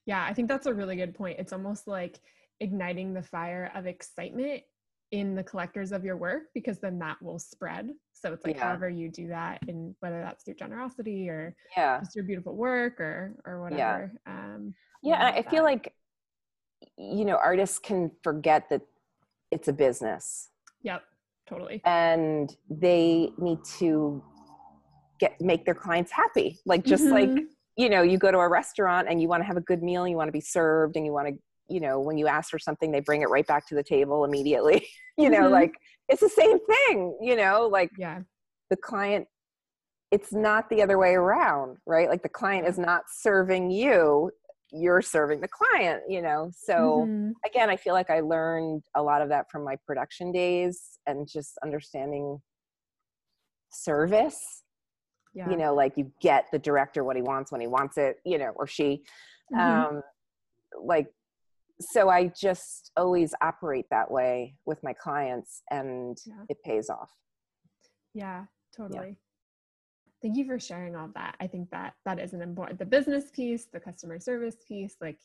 Yeah. 0.05 0.24
I 0.24 0.35
think 0.35 0.49
that's 0.49 0.66
a 0.66 0.74
really 0.74 0.95
good 0.95 1.14
point. 1.14 1.39
It's 1.39 1.55
almost 1.55 1.89
like 1.89 2.20
igniting 2.61 3.12
the 3.14 3.22
fire 3.22 3.70
of 3.74 3.86
excitement 3.86 4.62
in 5.12 5.34
the 5.34 5.42
collectors 5.42 5.90
of 5.90 6.04
your 6.04 6.16
work 6.16 6.44
because 6.54 6.78
then 6.78 6.98
that 7.00 7.20
will 7.20 7.38
spread. 7.38 7.90
So 8.12 8.32
it's 8.32 8.44
like 8.44 8.56
Yeah. 8.56 8.64
however 8.64 8.88
you 8.88 9.11
do 9.11 9.26
that 9.28 9.61
and 9.66 9.94
whether 10.00 10.20
that's 10.20 10.44
through 10.44 10.54
generosity 10.54 11.28
or 11.28 11.54
yeah 11.76 11.98
just 12.00 12.14
your 12.14 12.24
beautiful 12.24 12.54
work 12.54 13.00
or 13.00 13.34
or 13.44 13.61
whatever. 13.62 14.12
Um 14.26 14.74
yeah 15.02 15.26
and 15.26 15.36
i 15.36 15.42
feel 15.50 15.62
like 15.64 15.94
you 16.96 17.24
know 17.24 17.36
artists 17.36 17.78
can 17.78 18.11
forget 18.22 18.68
that 18.70 18.82
it's 19.50 19.68
a 19.68 19.72
business 19.72 20.50
Yep, 20.82 21.02
totally. 21.48 21.80
and 21.84 22.54
they 22.70 23.30
need 23.38 23.58
to 23.78 24.22
get 25.18 25.40
make 25.40 25.64
their 25.64 25.74
clients 25.74 26.12
happy 26.12 26.58
like 26.66 26.84
just 26.84 27.11
like 27.11 27.30
Mhm. 27.30 27.46
you 27.76 27.88
know 27.88 28.02
you 28.02 28.18
go 28.18 28.30
to 28.30 28.38
a 28.38 28.48
restaurant 28.48 29.08
and 29.08 29.20
you 29.20 29.28
want 29.28 29.42
to 29.42 29.46
have 29.46 29.56
a 29.56 29.62
good 29.62 29.82
meal 29.82 30.06
you 30.06 30.16
want 30.16 30.28
to 30.28 30.32
be 30.32 30.40
served 30.40 30.96
and 30.96 31.04
you 31.04 31.12
want 31.12 31.26
to 31.28 31.34
you 31.71 31.81
know 31.81 32.01
when 32.01 32.18
you 32.18 32.27
ask 32.27 32.51
for 32.51 32.59
something 32.59 32.91
they 32.91 33.01
bring 33.01 33.23
it 33.23 33.29
right 33.31 33.47
back 33.47 33.66
to 33.66 33.75
the 33.75 33.83
table 33.83 34.25
immediately 34.25 34.87
you 35.16 35.31
know 35.31 35.43
Mhm. 35.49 35.51
like 35.53 35.73
it's 36.09 36.21
the 36.21 36.29
same 36.29 36.59
thing 36.66 37.16
you 37.23 37.37
know 37.37 37.66
like 37.68 37.91
yeah. 37.97 38.21
the 38.71 38.77
client 38.77 39.27
it's 40.11 40.33
not 40.33 40.68
the 40.68 40.83
other 40.83 40.99
way 40.99 41.14
around 41.14 41.77
right 41.87 42.09
like 42.09 42.23
the 42.23 42.29
client 42.29 42.66
is 42.66 42.79
not 42.79 43.03
serving 43.09 43.71
you 43.71 44.31
you're 44.73 45.03
serving 45.03 45.41
the 45.41 45.49
client 45.49 46.03
you 46.09 46.21
know 46.23 46.51
so 46.57 47.07
Mhm. 47.09 47.33
again 47.45 47.71
i 47.71 47.77
feel 47.77 47.95
like 47.95 48.11
i 48.11 48.21
learned 48.21 48.83
a 48.97 49.03
lot 49.03 49.23
of 49.23 49.29
that 49.29 49.47
from 49.51 49.64
my 49.64 49.77
production 49.87 50.33
days 50.33 50.99
and 51.07 51.29
just 51.29 51.57
understanding 51.62 52.41
service 53.73 54.62
Yeah. 55.33 55.49
you 55.51 55.57
know 55.57 55.75
like 55.75 55.97
you 55.97 56.11
get 56.21 56.47
the 56.53 56.59
director 56.59 57.05
what 57.05 57.16
he 57.16 57.23
wants 57.23 57.53
when 57.53 57.61
he 57.61 57.66
wants 57.68 57.97
it 57.99 58.16
you 58.25 58.39
know 58.39 58.53
or 58.57 58.66
she 58.66 59.05
Mhm. 59.53 59.59
um 59.61 60.03
like 60.85 61.09
so 61.81 62.09
i 62.09 62.26
just 62.28 62.91
always 62.97 63.35
operate 63.43 63.87
that 63.91 64.11
way 64.11 64.55
with 64.66 64.78
my 64.83 64.93
clients 64.93 65.62
and 65.70 66.18
Yeah. 66.26 66.45
it 66.49 66.59
pays 66.64 66.89
off 66.91 67.11
Yeah, 68.14 68.45
totally. 68.76 69.16
Thank 70.22 70.37
you 70.37 70.45
for 70.45 70.59
sharing 70.59 70.97
all 70.97 71.09
that. 71.14 71.37
I 71.41 71.47
think 71.47 71.70
that 71.70 71.95
that 72.05 72.18
is 72.18 72.35
an 72.35 72.43
important 72.43 72.78
the 72.78 72.85
business 72.85 73.31
piece, 73.31 73.66
the 73.72 73.81
customer 73.81 74.18
service 74.20 74.57
piece, 74.68 74.97
like 75.01 75.18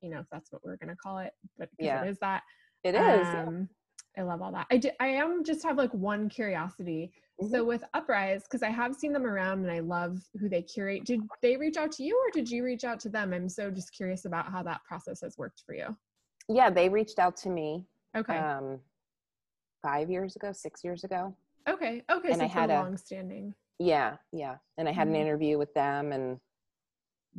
you 0.00 0.08
know, 0.10 0.20
if 0.20 0.26
that's 0.32 0.50
what 0.52 0.64
we're 0.64 0.76
gonna 0.76 0.96
call 1.02 1.18
it, 1.18 1.32
but 1.58 1.68
Yeah. 1.78 2.02
it 2.04 2.08
is 2.10 2.18
that. 2.20 2.42
it 2.84 2.94
is 2.94 3.28
Um, 3.34 3.68
I 4.18 4.22
love 4.22 4.42
all 4.42 4.50
that. 4.52 4.66
I 4.70 4.78
do, 4.78 4.90
I 4.98 5.06
am 5.08 5.44
just 5.44 5.62
have 5.62 5.78
like 5.78 5.94
one 5.94 6.28
curiosity. 6.28 7.12
So 7.52 7.64
with 7.64 7.84
Uprise, 7.94 8.42
because 8.42 8.64
I 8.64 8.70
have 8.70 8.96
seen 8.96 9.12
them 9.12 9.24
around 9.24 9.60
and 9.60 9.70
I 9.70 9.78
love 9.78 10.18
who 10.40 10.48
they 10.48 10.60
curate. 10.62 11.04
Did 11.04 11.20
they 11.40 11.56
reach 11.56 11.76
out 11.76 11.92
to 11.92 12.02
you 12.02 12.16
or 12.18 12.32
did 12.32 12.50
you 12.50 12.64
reach 12.64 12.82
out 12.82 12.98
to 13.00 13.08
them? 13.08 13.32
I'm 13.32 13.48
so 13.48 13.70
just 13.70 13.92
curious 13.92 14.24
about 14.24 14.50
how 14.50 14.64
that 14.64 14.80
process 14.82 15.20
has 15.20 15.38
worked 15.38 15.62
for 15.64 15.74
you. 15.74 15.96
yeah 16.48 16.68
they 16.70 16.88
reached 16.88 17.18
out 17.20 17.36
to 17.36 17.48
me 17.50 17.86
Okay. 18.16 18.36
um 18.38 18.80
five 19.82 20.10
years 20.10 20.34
ago 20.34 20.50
six 20.50 20.82
years 20.82 21.04
ago 21.04 21.32
okay. 21.68 22.02
Okay. 22.10 22.28
and 22.30 22.38
so 22.38 22.44
I 22.44 22.48
had 22.48 22.70
a- 22.70 22.74
long 22.80 22.96
standing. 22.96 23.54
yeah 23.78 24.16
yeah 24.32 24.56
and 24.78 24.88
i 24.88 24.92
had 24.92 25.06
Mhm. 25.06 25.10
an 25.10 25.16
interview 25.16 25.58
with 25.58 25.72
them 25.74 26.10
and 26.12 26.40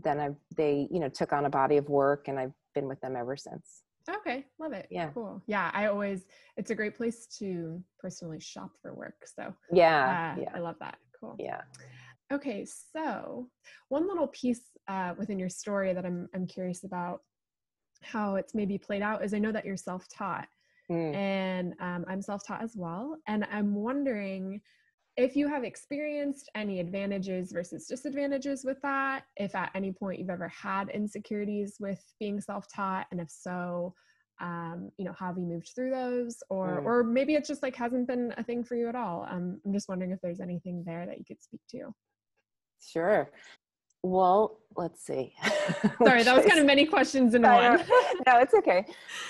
then 0.05 0.19
i 0.19 0.29
they 0.55 0.87
you 0.91 0.99
know 1.01 1.09
took 1.09 1.33
on 1.33 1.45
a 1.45 1.49
body 1.49 1.77
of 1.77 1.89
work 1.89 2.27
and 2.29 2.39
i've 2.39 2.53
been 2.75 2.87
with 2.87 3.01
them 3.01 3.15
ever 3.17 3.35
since 3.35 3.83
Okay, 4.09 4.45
love 4.59 4.73
it. 4.73 4.87
Yeah. 4.89 5.09
Cool. 5.13 5.41
Yeah, 5.47 5.71
I 5.73 5.85
always 5.87 6.25
it's 6.57 6.71
a 6.71 6.75
great 6.75 6.95
place 6.95 7.27
to 7.39 7.83
personally 7.99 8.39
shop 8.39 8.71
for 8.81 8.93
work. 8.93 9.25
So 9.25 9.53
yeah 9.71 10.33
uh, 10.35 10.39
yeah 10.41 10.49
I 10.55 10.59
love 10.59 10.75
that. 10.79 10.97
Cool. 11.19 11.35
yeah 11.39 11.61
Okay, 12.31 12.65
so 12.65 13.49
one 13.89 14.07
little 14.07 14.27
piece 14.27 14.61
uh, 14.87 15.13
within 15.17 15.39
your 15.39 15.49
story 15.49 15.93
that 15.93 16.05
I'm 16.05 16.27
I'm 16.35 16.45
curious 16.47 16.83
about 16.83 17.21
how 18.01 18.35
it's 18.35 18.55
maybe 18.55 18.77
played 18.77 19.01
out 19.01 19.23
is 19.23 19.33
I 19.33 19.39
know 19.39 19.51
that 19.51 19.65
you're 19.65 19.77
self-taught 19.77 20.47
Mm. 20.91 21.13
and 21.15 21.73
um, 21.79 22.03
I'm 22.07 22.19
self-taught 22.19 22.63
as 22.63 22.75
well, 22.75 23.15
and 23.27 23.45
I'm 23.51 23.75
wondering 23.75 24.59
if 25.19 25.35
you 25.35 25.49
have 25.49 25.65
experienced 25.65 26.49
any 26.55 26.79
advantages 26.79 27.51
versus 27.51 27.85
disadvantages 27.87 28.63
with 28.63 28.81
that. 28.81 29.25
If 29.35 29.53
at 29.53 29.69
any 29.75 29.91
point 29.91 30.17
you've 30.17 30.29
ever 30.29 30.47
had 30.47 30.87
insecurities 30.89 31.75
with 31.77 32.01
being 32.21 32.39
self-taught, 32.39 33.07
and 33.11 33.19
if 33.19 33.29
so, 33.29 33.93
um, 34.39 34.89
you 34.97 35.03
know, 35.03 35.11
how 35.11 35.25
have 35.27 35.37
you 35.37 35.43
moved 35.43 35.71
through 35.75 35.91
those, 35.91 36.41
or 36.49 36.79
Mm. 36.79 36.85
or 36.85 37.03
maybe 37.03 37.35
it 37.35 37.43
just 37.43 37.61
like 37.61 37.75
hasn't 37.75 38.07
been 38.07 38.33
a 38.37 38.43
thing 38.43 38.63
for 38.63 38.75
you 38.77 38.87
at 38.87 38.95
all. 38.95 39.27
Um, 39.29 39.59
I'm 39.65 39.73
just 39.73 39.89
wondering 39.89 40.11
if 40.11 40.21
there's 40.21 40.39
anything 40.39 40.85
there 40.85 41.05
that 41.05 41.17
you 41.17 41.25
could 41.25 41.43
speak 41.43 41.59
to. 41.71 41.93
Sure. 42.79 43.29
Well, 44.01 44.61
let's 44.77 45.03
see. 45.03 45.33
Sorry, 46.01 46.23
that 46.23 46.33
was 46.33 46.45
kind 46.45 46.61
of 46.61 46.65
many 46.65 46.85
questions 46.85 47.35
in 47.35 47.41
one. 47.41 47.77
no, 48.25 48.39
it's 48.39 48.53
okay. 48.53 48.85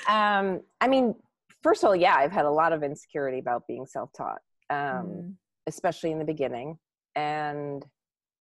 Um, 0.08 0.62
I 0.80 0.88
mean, 0.88 1.16
first 1.64 1.84
of 1.84 1.88
all, 1.88 1.96
yeah, 1.96 2.16
I've 2.16 2.32
had 2.32 2.46
a 2.46 2.52
lot 2.52 2.74
of 2.74 2.84
insecurity 2.84 3.40
about 3.40 3.66
being 3.66 3.88
self-taught, 3.88 4.42
um, 4.70 4.78
Mm, 4.78 5.34
especially 5.70 6.12
in 6.12 6.20
the 6.20 6.26
beginning. 6.26 6.78
And, 7.16 7.86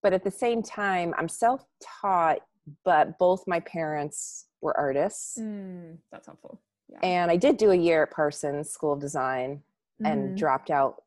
but 0.03 0.13
at 0.13 0.25
the 0.25 0.31
same 0.31 0.63
time, 0.63 1.15
I'm 1.17 1.29
self-taught, 1.29 2.39
but 2.85 3.19
both 3.19 3.45
my 3.47 3.61
parents 3.61 4.47
were 4.61 4.77
artists. 4.77 5.39
mm, 5.39 5.97
that's 6.11 6.27
helpful. 6.27 6.61
Yeah. 6.89 6.99
And 7.03 7.31
I 7.31 7.37
did 7.37 7.57
do 7.59 7.71
a 7.71 7.77
year 7.77 8.03
at 8.05 8.11
Parsons 8.11 8.71
School 8.71 8.93
of 8.95 9.01
Design 9.01 9.63
and 10.05 10.33
Mhm. 10.33 10.37
dropped 10.37 10.71
out 10.71 11.03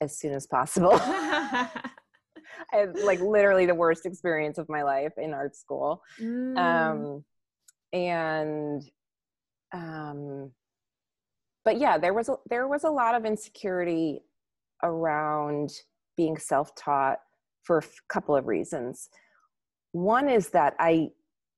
as 0.00 0.16
soon 0.16 0.32
as 0.34 0.46
possible. 0.46 0.92
I 0.94 1.80
had 2.70 2.96
like 2.96 3.20
literally 3.20 3.66
the 3.66 3.74
worst 3.74 4.06
experience 4.06 4.58
of 4.58 4.68
my 4.68 4.82
life 4.82 5.12
in 5.16 5.32
art 5.34 5.56
school. 5.56 6.02
Mm, 6.20 6.58
um 6.58 7.24
and 7.92 8.82
um 9.72 10.50
but 11.64 11.78
yeah 11.78 11.96
there 11.98 12.12
was 12.14 12.28
a 12.28 12.36
there 12.50 12.68
was 12.68 12.84
a 12.84 12.90
lot 12.90 13.14
of 13.14 13.24
insecurity 13.24 14.20
around 14.82 15.70
being 16.16 16.36
self-taught 16.36 17.18
for 17.62 17.78
a 17.78 17.82
f- 17.82 18.00
couple 18.08 18.36
of 18.36 18.46
reasons 18.46 19.08
one 19.92 20.28
is 20.28 20.50
that 20.50 20.74
i 20.78 21.08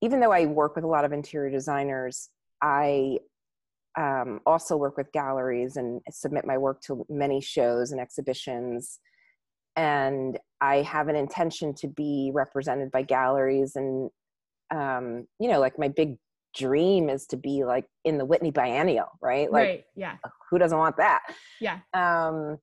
even 0.01 0.19
though 0.19 0.31
i 0.31 0.45
work 0.45 0.75
with 0.75 0.83
a 0.83 0.87
lot 0.87 1.05
of 1.05 1.11
interior 1.11 1.51
designers 1.51 2.29
i 2.61 3.17
um, 3.99 4.39
also 4.45 4.77
work 4.77 4.95
with 4.95 5.11
galleries 5.11 5.75
and 5.75 5.99
submit 6.09 6.45
my 6.45 6.57
work 6.57 6.79
to 6.81 7.05
many 7.09 7.41
shows 7.41 7.91
and 7.91 7.99
exhibitions 7.99 8.99
and 9.75 10.39
i 10.61 10.77
have 10.77 11.09
an 11.09 11.15
intention 11.15 11.73
to 11.73 11.87
be 11.87 12.31
represented 12.33 12.89
by 12.89 13.01
galleries 13.01 13.75
and 13.75 14.09
um, 14.71 15.27
you 15.39 15.49
know, 15.49 15.59
like 15.59 15.77
my 15.77 15.89
big 15.89 16.17
dream 16.55 17.09
is 17.09 17.27
to 17.27 17.37
be 17.37 17.63
like 17.63 17.85
in 18.03 18.17
the 18.17 18.25
Whitney 18.25 18.51
Biennial, 18.51 19.07
right? 19.21 19.51
Like, 19.51 19.67
right. 19.67 19.83
Yeah. 19.95 20.15
who 20.49 20.57
doesn't 20.57 20.77
want 20.77 20.97
that? 20.97 21.21
Yeah. 21.59 21.79
Um, 21.93 22.57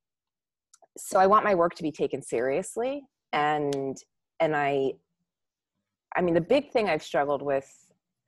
so 0.98 1.18
I 1.18 1.26
want 1.26 1.44
my 1.44 1.54
work 1.54 1.74
to 1.76 1.82
be 1.82 1.92
taken 1.92 2.22
seriously, 2.22 3.02
and 3.32 3.96
and 4.40 4.54
I, 4.54 4.92
I 6.16 6.20
mean, 6.20 6.34
the 6.34 6.40
big 6.40 6.70
thing 6.72 6.88
I've 6.88 7.02
struggled 7.02 7.42
with. 7.42 7.68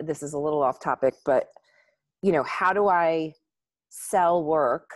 This 0.03 0.23
is 0.23 0.33
a 0.33 0.39
little 0.39 0.63
off 0.63 0.81
topic, 0.81 1.15
but 1.27 1.49
you 2.23 2.33
know, 2.33 2.43
how 2.45 2.73
do 2.73 2.89
I 2.89 3.35
sell 3.91 4.43
work 4.43 4.89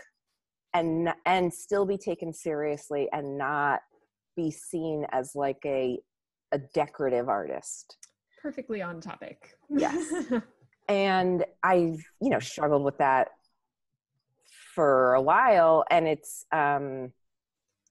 and 0.73 1.11
and 1.27 1.53
still 1.53 1.85
be 1.85 1.99
taken 1.99 2.33
seriously 2.33 3.09
and 3.13 3.37
not 3.37 3.81
be 4.37 4.51
seen 4.51 5.07
as 5.13 5.35
like 5.35 5.59
a 5.65 5.99
a 6.53 6.59
decorative 6.75 7.29
artist? 7.29 7.99
Perfectly 8.41 8.83
on 8.83 9.01
topic. 9.01 9.57
Yes. 9.69 10.11
and 10.89 11.45
I've 11.63 11.99
you 12.21 12.31
know 12.31 12.41
struggled 12.41 12.85
with 12.85 12.99
that 12.99 13.29
for 14.75 15.15
a 15.15 15.23
while, 15.23 15.85
and 15.91 16.07
it's 16.07 16.47
um, 16.53 17.13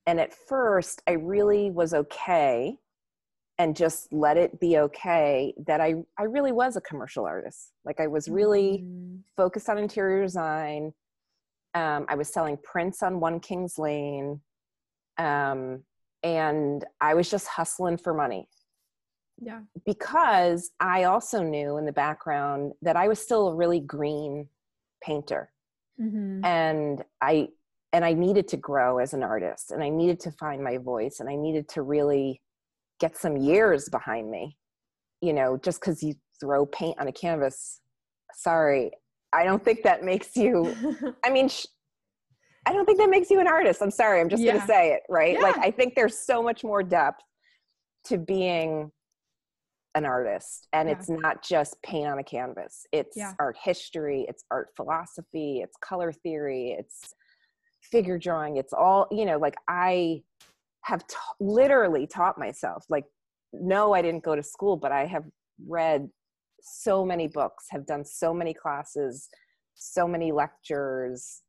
and 0.06 0.20
at 0.20 0.34
first 0.34 1.02
I 1.08 1.14
really 1.14 1.72
was 1.72 1.94
okay, 1.94 2.78
and 3.58 3.76
just 3.76 4.12
let 4.12 4.38
it 4.38 4.60
be 4.60 4.78
okay 4.80 5.54
that 5.68 5.80
I 5.82 5.96
I 6.18 6.24
really 6.24 6.52
was 6.52 6.76
a 6.76 6.82
commercial 6.82 7.26
artist. 7.26 7.72
Like 7.86 8.00
I 8.00 8.08
was 8.08 8.28
really 8.30 8.84
Mm, 8.84 9.22
focused 9.38 9.70
on 9.70 9.78
interior 9.78 10.24
design. 10.24 10.94
Um, 11.76 12.06
I 12.08 12.16
was 12.16 12.32
selling 12.32 12.58
prints 12.64 13.02
on 13.02 13.20
One 13.20 13.40
Kings 13.40 13.80
Lane, 13.80 14.42
um, 15.18 15.84
and 16.22 16.86
I 17.02 17.14
was 17.16 17.30
just 17.30 17.48
hustling 17.48 17.98
for 17.98 18.14
money 18.14 18.48
yeah. 19.42 19.62
because 19.86 20.72
I 20.80 21.04
also 21.06 21.42
knew 21.42 21.78
in 21.78 21.86
the 21.86 21.92
background 21.92 22.74
that 22.82 22.96
I 22.96 23.08
was 23.08 23.20
still 23.20 23.50
a 23.50 23.56
really 23.56 23.80
green 23.80 24.48
painter 25.02 25.52
Mhm. 26.00 26.46
and 26.46 27.04
i 27.22 27.48
and 27.94 28.04
i 28.04 28.12
needed 28.12 28.48
to 28.48 28.58
grow 28.58 28.98
as 28.98 29.14
an 29.14 29.24
artist 29.24 29.72
and 29.72 29.82
i 29.84 29.88
needed 29.90 30.20
to 30.20 30.32
find 30.32 30.62
my 30.64 30.78
voice 30.78 31.18
and 31.20 31.30
i 31.30 31.36
needed 31.36 31.70
to 31.70 31.82
really 31.82 32.42
get 33.00 33.16
some 33.16 33.38
years 33.38 33.88
behind 33.90 34.30
me 34.30 34.58
you 35.22 35.32
know 35.34 35.58
just 35.58 35.80
because 35.80 36.04
you 36.04 36.14
throw 36.40 36.66
paint 36.66 37.00
on 37.00 37.08
a 37.08 37.12
canvas 37.12 37.80
sorry 38.34 38.92
i 39.32 39.44
don't 39.44 39.64
think 39.64 39.84
that 39.84 40.04
makes 40.04 40.36
you 40.36 40.76
i 41.26 41.30
mean 41.30 41.48
sh- 41.48 41.66
i 42.66 42.74
don't 42.74 42.86
think 42.86 42.98
that 43.00 43.10
makes 43.10 43.30
you 43.30 43.40
an 43.40 43.48
artist 43.48 43.82
i'm 43.82 43.92
sorry 43.92 44.20
i'm 44.20 44.30
just 44.30 44.44
Yeah. 44.44 44.54
gonna 44.54 44.66
say 44.68 44.92
it 44.94 45.02
right 45.10 45.40
like 45.42 45.58
i 45.60 45.72
think 45.72 45.94
there's 45.96 46.18
so 46.18 46.42
much 46.44 46.64
more 46.64 46.84
depth 46.84 47.22
to 48.06 48.18
being 48.18 48.92
an 49.96 50.06
artist 50.06 50.68
and 50.74 50.90
Yeah. 50.90 50.96
it's 50.96 51.08
not 51.10 51.44
just 51.44 51.80
paint 51.84 52.08
on 52.08 52.18
a 52.18 52.24
canvas 52.24 52.86
it's 52.92 53.16
Yeah. 53.16 53.34
art 53.40 53.56
history 53.64 54.26
it's 54.28 54.44
art 54.50 54.70
philosophy 54.76 55.62
it's 55.64 55.78
color 55.78 56.12
theory 56.12 56.76
it's 56.80 57.14
figure 57.92 58.18
drawing 58.18 58.58
it's 58.58 58.74
all 58.74 59.08
you 59.12 59.26
know 59.26 59.38
like 59.38 59.56
i 59.68 60.22
have 60.82 61.06
t- 61.08 61.16
literally 61.40 62.06
taught 62.08 62.38
myself 62.38 62.86
like 62.90 63.06
no 63.54 63.94
i 63.94 64.02
didn't 64.02 64.24
go 64.24 64.36
to 64.36 64.44
school 64.44 64.76
but 64.78 64.92
i 64.92 65.06
have 65.06 65.24
read 65.68 66.10
so 66.62 67.06
many 67.06 67.28
books 67.28 67.66
have 67.70 67.86
done 67.86 68.04
so 68.06 68.34
many 68.34 68.54
classes 68.54 69.30
so 69.76 70.08
many 70.08 70.32
lectures 70.32 71.42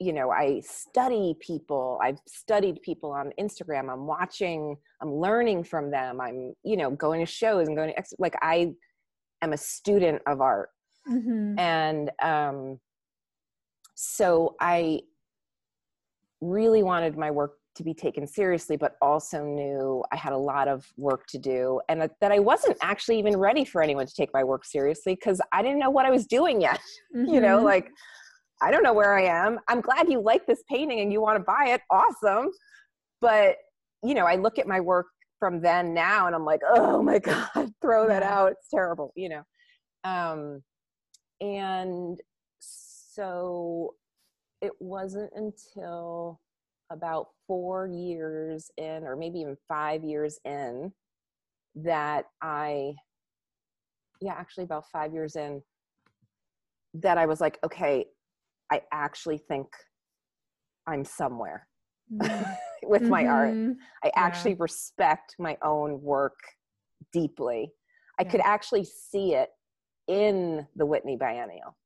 you 0.00 0.12
know 0.12 0.30
i 0.30 0.60
study 0.64 1.34
people 1.40 1.98
i've 2.02 2.18
studied 2.26 2.80
people 2.82 3.10
on 3.12 3.32
instagram 3.40 3.90
i'm 3.92 4.06
watching 4.06 4.76
i'm 5.02 5.12
learning 5.12 5.62
from 5.64 5.90
them 5.90 6.20
i'm 6.20 6.52
you 6.64 6.76
know 6.76 6.90
going 6.90 7.20
to 7.24 7.26
shows 7.30 7.66
and 7.68 7.76
going 7.76 7.88
to 7.90 7.98
ex- 7.98 8.14
like 8.18 8.34
i 8.42 8.70
am 9.42 9.52
a 9.52 9.56
student 9.56 10.20
of 10.26 10.40
art 10.40 10.70
Mhm. 11.08 11.58
and 11.58 12.10
um 12.22 12.78
so 13.94 14.54
i 14.60 15.00
really 16.40 16.82
wanted 16.82 17.16
my 17.16 17.30
work 17.30 17.52
to 17.74 17.82
be 17.84 17.94
taken 17.94 18.26
seriously 18.26 18.76
but 18.76 18.96
also 19.00 19.44
knew 19.44 20.02
i 20.12 20.16
had 20.16 20.32
a 20.32 20.36
lot 20.36 20.66
of 20.68 20.84
work 20.96 21.26
to 21.28 21.38
do 21.38 21.80
and 21.88 22.00
that, 22.00 22.10
that 22.20 22.32
i 22.32 22.38
wasn't 22.38 22.76
actually 22.82 23.18
even 23.18 23.36
ready 23.36 23.64
for 23.64 23.82
anyone 23.82 24.06
to 24.06 24.14
take 24.14 24.30
my 24.34 24.42
work 24.42 24.64
seriously 24.64 25.14
because 25.14 25.40
i 25.52 25.62
didn't 25.62 25.78
know 25.78 25.90
what 25.90 26.04
i 26.06 26.10
was 26.10 26.26
doing 26.26 26.60
yet 26.60 26.80
you 27.14 27.40
know 27.40 27.58
Mhm. 27.60 27.64
like 27.64 27.90
i 28.62 28.70
don't 28.72 28.82
know 28.82 28.92
where 28.92 29.16
i 29.16 29.22
am. 29.22 29.60
I'm 29.68 29.80
glad 29.80 30.10
you 30.10 30.20
like 30.20 30.44
this 30.46 30.62
painting 30.68 31.00
and 31.00 31.12
you 31.12 31.20
want 31.20 31.38
to 31.38 31.44
buy 31.44 31.66
it. 31.68 31.80
Awesome. 31.90 32.50
But 33.20 33.56
you 34.02 34.14
know 34.14 34.26
i 34.26 34.34
look 34.36 34.58
at 34.58 34.66
my 34.66 34.80
work 34.80 35.06
from 35.38 35.60
then 35.60 35.94
now 35.94 36.26
and 36.26 36.34
i'm 36.34 36.44
like 36.44 36.62
oh 36.68 37.00
my 37.02 37.18
god 37.28 37.72
throw 37.80 38.08
that 38.08 38.22
Yeah. 38.22 38.34
out. 38.36 38.52
It's 38.52 38.68
terrible 38.68 39.12
you 39.14 39.28
know. 39.28 39.42
Um 40.04 40.62
and 41.40 42.18
so 42.58 43.94
it 44.60 44.72
wasn't 44.80 45.30
until 45.34 46.40
about 46.90 47.28
four 47.46 47.86
years 47.86 48.70
in 48.76 49.04
or 49.04 49.16
maybe 49.16 49.40
even 49.40 49.56
five 49.68 50.02
years 50.02 50.38
in 50.44 50.92
that 51.74 52.24
i 52.42 52.92
yeah 54.20 54.32
actually 54.32 54.64
about 54.64 54.84
five 54.90 55.12
years 55.12 55.36
in 55.36 55.62
that 56.94 57.18
i 57.18 57.26
was 57.26 57.40
like 57.40 57.58
okay 57.64 58.06
i 58.72 58.80
actually 58.92 59.38
think 59.38 59.66
i'm 60.86 61.04
somewhere 61.04 61.68
Mhm. 62.10 62.56
with 62.84 63.08
my 63.10 63.26
art 63.26 63.54
Mhm. 63.54 63.76
i 64.02 64.06
Yeah. 64.06 64.12
actually 64.16 64.54
respect 64.54 65.36
my 65.38 65.56
own 65.62 66.00
work 66.00 66.38
deeply 67.12 67.70
i 68.18 68.24
could 68.24 68.40
actually 68.40 68.84
see 68.84 69.34
it 69.34 69.50
in 70.08 70.66
the 70.74 70.86
whitney 70.86 71.16
biennial 71.16 71.76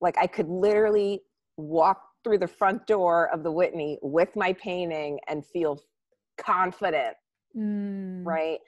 like 0.00 0.16
i 0.18 0.26
could 0.26 0.48
literally 0.48 1.20
walk 1.60 2.02
through 2.24 2.38
the 2.38 2.48
front 2.48 2.86
door 2.86 3.28
of 3.32 3.42
the 3.42 3.52
whitney 3.52 3.98
with 4.02 4.34
my 4.36 4.52
painting 4.54 5.18
and 5.28 5.44
feel 5.46 5.80
confident 6.38 7.16
Mm. 7.56 8.24
right 8.24 8.60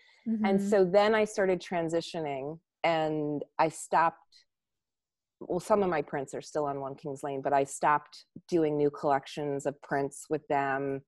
and 0.45 0.59
Mhm. 0.59 0.71
so 0.71 0.85
then 0.85 1.15
i 1.15 1.25
started 1.25 1.61
transitioning 1.61 2.59
and 2.83 3.45
i 3.59 3.69
stopped 3.69 4.19
well 5.41 5.61
some 5.61 5.83
of 5.85 5.89
my 5.91 6.03
prints 6.03 6.35
are 6.35 6.41
still 6.41 6.65
on 6.65 6.81
one 6.81 6.97
kings 6.97 7.23
lane 7.23 7.43
but 7.43 7.53
i 7.53 7.63
stopped 7.65 8.25
doing 8.49 8.77
new 8.77 8.91
collections 8.91 9.67
of 9.67 9.81
prints 9.83 10.27
with 10.31 10.47
them 10.49 11.01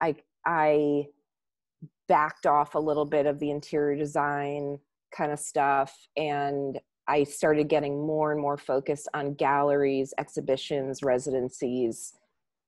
i 0.00 0.14
i 0.46 1.04
backed 2.08 2.46
off 2.46 2.74
a 2.74 2.78
little 2.78 3.04
bit 3.06 3.26
of 3.26 3.38
the 3.38 3.50
interior 3.50 3.96
design 3.96 4.78
kind 5.16 5.32
of 5.32 5.40
stuff 5.40 6.06
and 6.16 6.80
i 7.08 7.24
started 7.24 7.68
getting 7.68 8.06
more 8.06 8.32
and 8.32 8.40
more 8.40 8.56
focused 8.56 9.08
on 9.14 9.34
galleries 9.34 10.12
exhibitions 10.18 11.02
residencies 11.02 12.14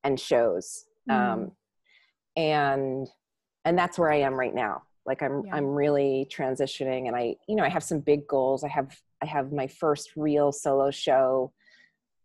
and 0.04 0.18
shows 0.18 0.86
Mm. 1.08 1.14
um, 1.32 1.52
and 2.36 3.06
and 3.66 3.78
that's 3.78 3.98
where 3.98 4.10
i 4.10 4.16
am 4.20 4.34
right 4.34 4.54
now 4.54 4.82
like 5.06 5.22
i'm 5.22 5.44
Yeah. 5.46 5.56
i'm 5.56 5.66
really 5.66 6.26
transitioning 6.34 7.06
and 7.08 7.14
i 7.16 7.36
you 7.48 7.56
know 7.56 7.62
i 7.64 7.68
have 7.68 7.82
some 7.84 8.00
big 8.00 8.26
goals 8.26 8.64
i 8.64 8.68
have 8.68 8.96
i 9.22 9.26
have 9.26 9.52
my 9.52 9.66
first 9.66 10.10
real 10.16 10.50
solo 10.50 10.90
show 10.90 11.52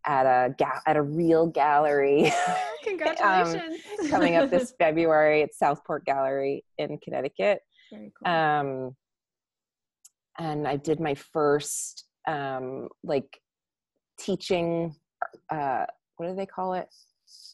at 0.05 0.25
a 0.25 0.55
ga- 0.57 0.79
at 0.87 0.95
a 0.95 1.01
real 1.01 1.45
gallery 1.47 2.31
Congratulations. 2.85 3.81
um, 4.01 4.09
coming 4.09 4.37
up 4.37 4.49
this 4.49 4.73
february 4.79 5.43
at 5.43 5.53
southport 5.53 6.05
gallery 6.05 6.63
in 6.77 6.97
connecticut 6.99 7.59
Very 7.91 8.11
cool. 8.23 8.31
um 8.33 8.95
and 10.39 10.67
i 10.67 10.75
did 10.75 10.99
my 10.99 11.13
first 11.13 12.05
um 12.27 12.87
like 13.03 13.39
teaching 14.19 14.95
uh 15.51 15.85
what 16.17 16.27
do 16.27 16.35
they 16.35 16.45
call 16.45 16.73
it? 16.73 16.87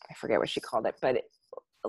I 0.09 0.13
forget 0.15 0.39
what 0.39 0.49
she 0.49 0.59
called 0.59 0.87
it 0.87 0.95
but 1.01 1.17
it, 1.17 1.25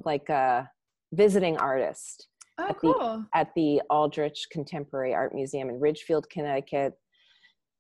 like 0.04 0.28
a 0.28 0.68
visiting 1.12 1.56
artist 1.56 2.28
oh, 2.58 2.68
at 2.68 2.80
the- 2.80 3.26
at 3.34 3.48
the 3.54 3.80
aldrich 3.88 4.46
contemporary 4.52 5.14
art 5.14 5.34
museum 5.34 5.68
in 5.70 5.80
ridgefield 5.80 6.28
connecticut. 6.30 6.92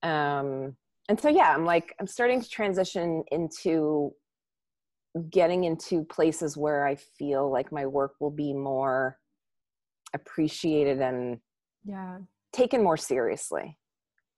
Um 0.02 0.76
and 1.08 1.20
so 1.20 1.28
yeah 1.28 1.52
i'm 1.54 1.64
like 1.64 1.94
i'm 2.00 2.06
starting 2.06 2.40
to 2.40 2.48
transition 2.48 3.22
into 3.30 4.12
getting 5.30 5.64
into 5.64 6.04
places 6.04 6.56
where 6.56 6.86
i 6.86 6.94
feel 7.18 7.50
like 7.50 7.70
my 7.72 7.86
work 7.86 8.12
will 8.20 8.30
be 8.30 8.52
more 8.52 9.18
appreciated 10.14 11.00
and 11.00 11.38
Yeah. 11.84 12.18
Taken 12.52 12.82
more 12.82 12.96
seriously 12.96 13.78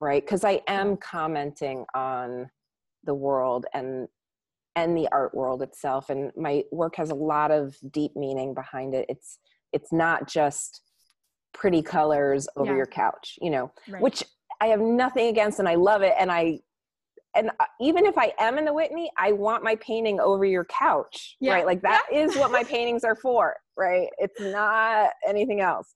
right? 0.01 0.23
Because 0.25 0.45
i 0.45 0.61
am 0.69 0.97
commenting 0.97 1.85
on 1.95 2.49
the 3.05 3.15
world 3.15 3.67
and 3.75 4.07
and 4.77 4.97
the 4.97 5.09
art 5.11 5.35
world 5.35 5.61
itself 5.63 6.09
and 6.09 6.31
my 6.37 6.63
work 6.71 6.95
has 6.97 7.11
a 7.11 7.15
lot 7.15 7.51
of 7.51 7.77
deep 7.91 8.15
meaning 8.15 8.55
behind 8.55 8.95
it. 8.95 9.07
It's 9.09 9.39
it's 9.73 9.93
not 9.93 10.29
just 10.29 10.83
pretty 11.53 11.83
colors 11.83 12.47
over 12.57 12.71
Yeah. 12.73 12.77
your 12.77 12.87
couch 12.87 13.39
you 13.43 13.51
know 13.51 13.73
Right. 13.89 14.03
which 14.03 14.23
i 14.61 14.67
have 14.67 14.81
nothing 14.81 15.29
against 15.29 15.59
and 15.59 15.69
i 15.69 15.75
love 15.75 16.03
it 16.03 16.15
and 16.19 16.31
i 16.31 16.61
and 17.35 17.51
even 17.81 18.05
if 18.07 18.17
i 18.19 18.33
am 18.39 18.59
in 18.59 18.65
the 18.67 18.73
whitney 18.73 19.11
i 19.19 19.33
want 19.33 19.65
my 19.65 19.75
painting 19.77 20.21
over 20.21 20.45
your 20.45 20.67
couch 20.67 21.37
Yeah. 21.41 21.55
right? 21.55 21.67
Like 21.67 21.83
that 21.83 22.05
is 22.13 22.37
what 22.37 22.53
my 22.53 22.63
paintings 22.75 23.03
are 23.03 23.17
for 23.17 23.57
right? 23.77 24.09
It's 24.19 24.41
not 24.41 25.11
anything 25.27 25.61
else 25.61 25.95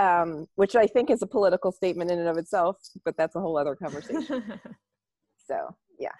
um, 0.00 0.46
which 0.54 0.74
i 0.76 0.86
think 0.86 1.10
is 1.10 1.22
a 1.22 1.26
political 1.26 1.72
statement 1.72 2.10
in 2.10 2.18
and 2.18 2.28
of 2.28 2.36
itself 2.38 2.76
but 3.04 3.16
that's 3.16 3.36
a 3.36 3.40
whole 3.40 3.56
other 3.58 3.74
conversation 3.74 4.60
so 5.46 5.74
yeah 5.98 6.12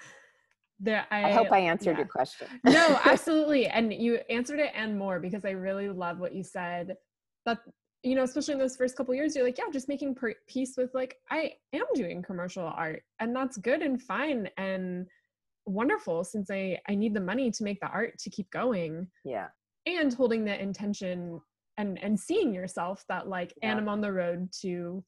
there, 0.79 1.07
I, 1.11 1.25
i, 1.25 1.33
hope 1.33 1.53
i 1.53 1.59
answered 1.59 1.93
yeah. 1.93 1.99
your 1.99 2.07
question 2.07 2.49
no, 2.65 3.01
absolutely. 3.05 3.67
And 3.67 3.93
you 3.93 4.19
answered 4.29 4.61
it 4.61 4.73
and 4.75 4.99
more 4.99 5.21
because 5.21 5.45
I 5.45 5.51
really 5.51 5.89
love 5.89 6.19
what 6.19 6.35
you 6.35 6.43
said. 6.43 6.97
That 7.47 7.59
you 8.03 8.15
know, 8.15 8.23
especially 8.23 8.55
in 8.55 8.61
those 8.61 8.77
first 8.77 8.97
couple 8.97 9.15
years, 9.15 9.37
you're 9.37 9.45
like, 9.45 9.59
yeah, 9.59 9.65
just 9.73 9.89
making 9.89 10.15
per- 10.15 10.35
peace 10.49 10.75
with 10.77 10.91
like 10.95 11.17
I 11.31 11.53
am 11.75 11.85
doing 11.95 12.23
commercial 12.23 12.65
art, 12.65 13.03
and 13.19 13.35
that's 13.35 13.57
good 13.59 13.83
and 13.83 14.01
fine 14.01 14.49
and 14.57 15.07
wonderful 15.67 16.25
since 16.25 16.51
I 16.51 16.79
I 16.89 16.95
need 16.95 17.15
the 17.15 17.21
money 17.21 17.51
to 17.51 17.65
make 17.65 17.81
the 17.81 17.89
art 17.89 18.19
to 18.19 18.31
keep 18.31 18.51
going 18.51 19.07
yeah 19.25 19.49
and 19.87 20.13
holding 20.13 20.45
the 20.45 20.61
intention 20.61 21.41
and 21.81 21.99
and 22.03 22.19
seeing 22.19 22.53
yourself 22.55 23.05
that 23.09 23.27
like 23.29 23.53
Yeah. 23.63 23.71
and 23.71 23.81
I'm 23.81 23.89
on 23.89 24.01
the 24.01 24.13
road 24.13 24.51
to 24.61 25.03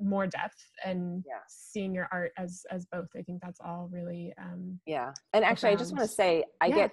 more 0.00 0.26
depth 0.26 0.60
and 0.84 1.22
Yeah. 1.26 1.40
seeing 1.48 1.94
your 1.94 2.08
art 2.12 2.32
as 2.36 2.66
as 2.70 2.86
both. 2.86 3.08
I 3.16 3.22
think 3.22 3.40
that's 3.42 3.60
all 3.60 3.88
really 3.90 4.34
um 4.38 4.80
yeah 4.86 5.12
and 5.32 5.44
actually 5.44 5.70
i 5.72 5.76
just 5.76 5.92
want 5.92 6.02
to 6.08 6.14
say 6.14 6.44
i 6.60 6.66
Yeah. 6.66 6.74
get 6.74 6.90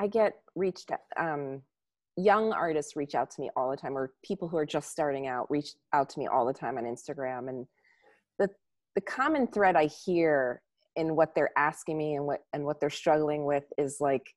i 0.00 0.06
get 0.06 0.34
reached 0.54 0.90
um 1.16 1.62
young 2.16 2.52
artists 2.52 2.94
reach 2.94 3.14
out 3.16 3.30
to 3.32 3.40
me 3.40 3.50
all 3.56 3.70
the 3.70 3.76
time 3.76 3.98
or 3.98 4.12
people 4.24 4.48
who 4.48 4.56
are 4.56 4.66
just 4.66 4.90
starting 4.90 5.26
out 5.26 5.50
reach 5.50 5.70
out 5.92 6.08
to 6.10 6.18
me 6.20 6.28
all 6.28 6.46
the 6.46 6.52
time 6.52 6.78
on 6.78 6.84
instagram 6.84 7.48
and 7.48 7.66
the 8.38 8.48
the 8.94 9.00
common 9.00 9.48
thread 9.48 9.74
i 9.74 9.86
hear 9.86 10.62
in 10.96 11.16
what 11.16 11.34
they're 11.34 11.50
asking 11.58 11.98
me 11.98 12.14
and 12.14 12.24
what 12.24 12.40
and 12.52 12.64
what 12.64 12.78
they're 12.78 12.88
struggling 12.90 13.44
with 13.44 13.64
is 13.78 13.96
like 14.00 14.32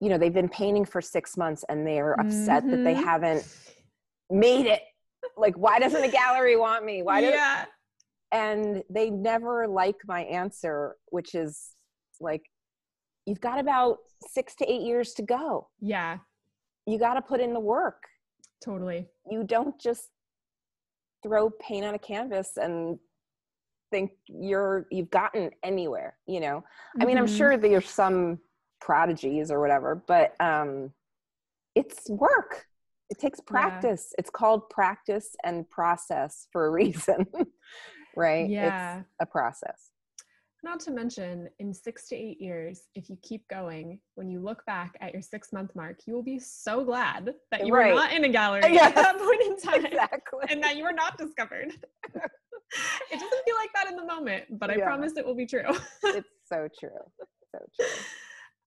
you 0.00 0.08
know 0.10 0.18
they've 0.18 0.32
been 0.34 0.48
painting 0.48 0.84
for 0.84 1.00
six 1.00 1.36
months 1.36 1.64
and 1.68 1.86
they're 1.86 2.18
upset 2.20 2.68
that 2.70 2.84
they 2.84 2.94
Mhm. 2.94 3.04
haven't 3.04 3.56
made 4.30 4.66
it. 4.66 4.82
Like 5.36 5.54
why 5.56 5.78
doesn't 5.78 6.02
a 6.04 6.08
gallery 6.10 6.56
want 6.56 6.84
me? 6.84 7.02
Why 7.02 7.20
does 7.20 7.30
yeah. 7.34 7.64
And 8.32 8.82
they 8.90 9.08
never 9.10 9.66
like 9.66 9.96
my 10.06 10.22
answer 10.24 10.96
which 11.06 11.34
is 11.34 11.74
like 12.20 12.42
you've 13.24 13.40
got 13.40 13.58
about 13.58 13.98
six 14.28 14.54
to 14.56 14.70
eight 14.70 14.82
years 14.82 15.14
to 15.14 15.22
go. 15.22 15.68
Yeah, 15.80 16.18
you 16.86 16.98
got 16.98 17.14
to 17.14 17.22
put 17.22 17.40
in 17.40 17.52
the 17.54 17.60
work. 17.60 18.02
Totally. 18.64 19.08
you 19.30 19.44
don't 19.44 19.78
just 19.80 20.10
throw 21.22 21.50
paint 21.50 21.84
on 21.84 21.94
a 21.94 21.98
canvas 21.98 22.56
and 22.56 22.98
think 23.90 24.10
you're 24.28 24.86
you've 24.90 25.10
gotten 25.10 25.50
anywhere 25.62 26.16
you 26.26 26.40
know? 26.40 26.64
I 27.00 27.04
mean 27.04 27.18
i'm 27.18 27.26
Mhm. 27.26 27.36
sure 27.36 27.56
there's 27.56 27.88
some 27.88 28.40
prodigies 28.80 29.50
or 29.50 29.60
whatever 29.60 30.02
but 30.06 30.34
um 30.40 30.92
it's 31.74 32.08
work 32.10 32.66
it 33.10 33.18
takes 33.18 33.40
practice 33.40 34.12
it's 34.18 34.30
called 34.30 34.68
practice 34.70 35.34
and 35.44 35.68
process 35.70 36.46
for 36.52 36.66
a 36.66 36.70
reason 36.82 37.26
right 38.16 38.48
Yeah. 38.50 38.98
it's 38.98 39.06
a 39.20 39.26
process 39.26 39.90
Not 40.62 40.80
to 40.80 40.90
mention, 40.90 41.48
in 41.60 41.72
six 41.72 42.08
to 42.08 42.16
eight 42.16 42.40
years, 42.40 42.88
if 42.96 43.08
you 43.08 43.16
keep 43.22 43.46
going, 43.48 44.00
when 44.16 44.28
you 44.28 44.40
look 44.40 44.64
back 44.66 44.96
at 45.00 45.12
your 45.12 45.22
six 45.22 45.52
month 45.52 45.70
mark, 45.76 45.96
you 46.06 46.12
will 46.14 46.24
be 46.24 46.40
so 46.40 46.82
glad 46.84 47.34
that 47.52 47.64
you 47.64 47.72
Right. 47.72 47.90
were 47.92 48.00
not 48.02 48.12
in 48.12 48.24
a 48.24 48.28
gallery 48.28 48.62
Yes. 48.74 48.88
at 48.88 48.94
that 48.96 49.18
point 49.18 49.42
in 49.48 49.56
time 49.68 49.84
exactly 49.86 50.44
and 50.50 50.60
that 50.64 50.74
you 50.76 50.82
were 50.82 50.92
not 51.04 51.18
discovered. 51.18 51.70
it 53.12 53.18
doesn't 53.22 53.44
feel 53.46 53.56
like 53.62 53.72
that 53.74 53.86
in 53.90 53.96
the 53.96 54.04
moment, 54.14 54.44
but 54.58 54.70
I 54.72 54.76
Yeah. 54.76 54.86
promise 54.90 55.12
it 55.16 55.24
will 55.24 55.36
be 55.36 55.46
true. 55.46 55.68
it's 56.18 56.28
so 56.52 56.66
true 56.80 57.02
so 57.52 57.58
true 57.78 57.96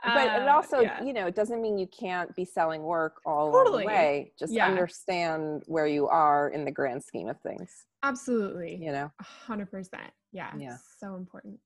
but 0.03 0.27
it 0.41 0.47
Uh, 0.47 0.53
also 0.53 0.79
yeah. 0.81 1.03
you 1.03 1.13
know 1.13 1.27
it 1.27 1.35
doesn't 1.35 1.61
mean 1.61 1.77
you 1.77 1.87
can't 1.87 2.33
be 2.35 2.45
selling 2.45 2.83
work 2.83 3.19
all 3.25 3.51
Totally. 3.51 3.83
the 3.83 3.87
way 3.87 4.33
just 4.39 4.53
Yeah. 4.53 4.67
understand 4.67 5.63
where 5.67 5.87
you 5.87 6.07
are 6.07 6.49
in 6.49 6.63
the 6.65 6.71
grand 6.71 7.03
scheme 7.03 7.27
of 7.27 7.39
things 7.41 7.85
Absolutely. 8.03 8.75
you 8.81 8.91
know 8.91 9.11
hundred 9.19 9.69
percent. 9.71 10.11
Yeah. 10.31 10.51
Yeah. 10.57 10.77
So 10.99 11.15
important. 11.15 11.59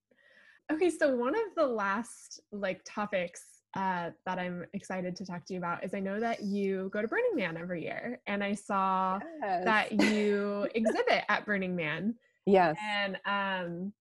Okay, 0.72 0.90
so 0.90 1.16
one 1.16 1.36
of 1.36 1.54
the 1.56 1.68
last 1.68 2.40
like 2.52 2.82
topics 2.86 3.44
uh, 3.76 4.12
that 4.26 4.40
I'm 4.40 4.66
excited 4.74 5.16
to 5.18 5.26
talk 5.26 5.46
to 5.46 5.54
you 5.54 5.60
about 5.60 5.84
is 5.84 5.94
I 5.94 6.00
know 6.00 6.20
that 6.20 6.42
you 6.44 6.90
go 6.94 7.02
to 7.02 7.08
Burning 7.08 7.36
Man 7.36 7.58
every 7.58 7.84
year, 7.84 8.22
and 8.28 8.44
I 8.44 8.54
saw 8.54 9.20
yes. 9.42 9.66
that 9.66 9.92
you 9.92 10.68
exhibit 10.76 11.24
at 11.28 11.46
Burning 11.46 11.76
Man, 11.76 12.16
yes 12.46 12.78
and 12.88 13.18
um, 13.26 13.94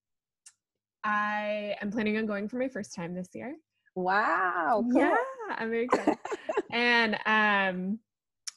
I 1.05 1.75
am 1.81 1.91
planning 1.91 2.17
on 2.19 2.27
going 2.27 2.49
for 2.49 2.57
my 2.57 2.69
first 2.69 2.95
time 2.95 3.15
this 3.15 3.29
year. 3.35 3.57
Wow 3.95 4.85
cool. 4.93 5.01
Yeah, 5.01 5.17
I'm 5.51 5.71
very 5.71 5.85
excited. 5.85 6.19
and 6.73 7.15
um 7.27 7.99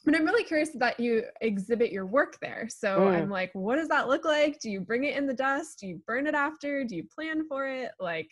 but 0.04 0.14
I'm 0.14 0.24
really 0.24 0.44
curious 0.44 0.70
that 0.76 1.00
you 1.00 1.24
exhibit 1.40 1.90
your 1.90 2.06
work 2.06 2.38
there. 2.40 2.68
So 2.70 3.00
Mm. 3.00 3.16
I'm 3.16 3.30
like, 3.30 3.50
what 3.54 3.74
does 3.74 3.88
that 3.88 4.06
look 4.06 4.24
like? 4.24 4.60
Do 4.60 4.70
you 4.70 4.80
bring 4.80 5.02
it 5.02 5.16
in 5.16 5.26
the 5.26 5.34
dust? 5.34 5.80
Do 5.80 5.88
you 5.88 6.00
burn 6.06 6.28
it 6.28 6.34
after? 6.34 6.84
Do 6.84 6.94
you 6.94 7.04
plan 7.12 7.44
for 7.48 7.66
it? 7.66 7.90
Like, 7.98 8.30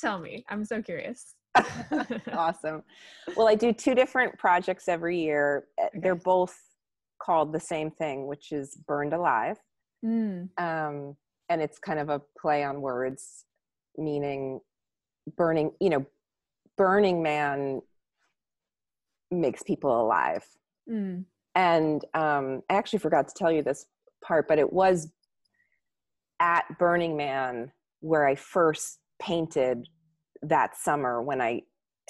tell 0.00 0.20
me. 0.20 0.44
I'm 0.48 0.64
so 0.64 0.80
curious. 0.80 1.34
awesome 2.32 2.82
well 3.34 3.48
i 3.48 3.54
do 3.56 3.72
two 3.72 3.94
different 3.94 4.38
projects 4.38 4.86
every 4.86 5.18
year 5.18 5.64
Uh, 5.82 5.86
they're 6.02 6.14
both 6.14 6.56
called 7.20 7.52
the 7.52 7.58
same 7.58 7.90
thing 7.90 8.26
which 8.28 8.52
is 8.52 8.76
burned 8.86 9.12
alive 9.12 9.56
Mm, 10.04 10.48
um, 10.60 11.16
and 11.48 11.60
it's 11.60 11.80
kind 11.80 11.98
of 11.98 12.08
a 12.10 12.20
play 12.40 12.62
on 12.62 12.80
words 12.80 13.46
meaning 13.96 14.60
burning 15.36 15.72
you 15.80 15.90
know 15.90 16.06
burning 16.76 17.22
man 17.22 17.80
makes 19.30 19.62
people 19.62 20.00
alive. 20.00 20.44
Mm, 20.90 21.24
and 21.54 22.04
um, 22.14 22.62
i 22.70 22.74
actually 22.74 22.98
forgot 23.00 23.28
to 23.28 23.34
tell 23.36 23.52
you 23.52 23.62
this 23.62 23.84
part 24.24 24.48
but 24.48 24.58
it 24.58 24.72
was 24.72 25.10
at 26.40 26.64
burning 26.78 27.16
man 27.16 27.70
where 28.00 28.26
i 28.26 28.34
first 28.34 28.98
painted 29.20 29.86
that 30.42 30.76
summer 30.76 31.20
when 31.22 31.40
i 31.42 31.60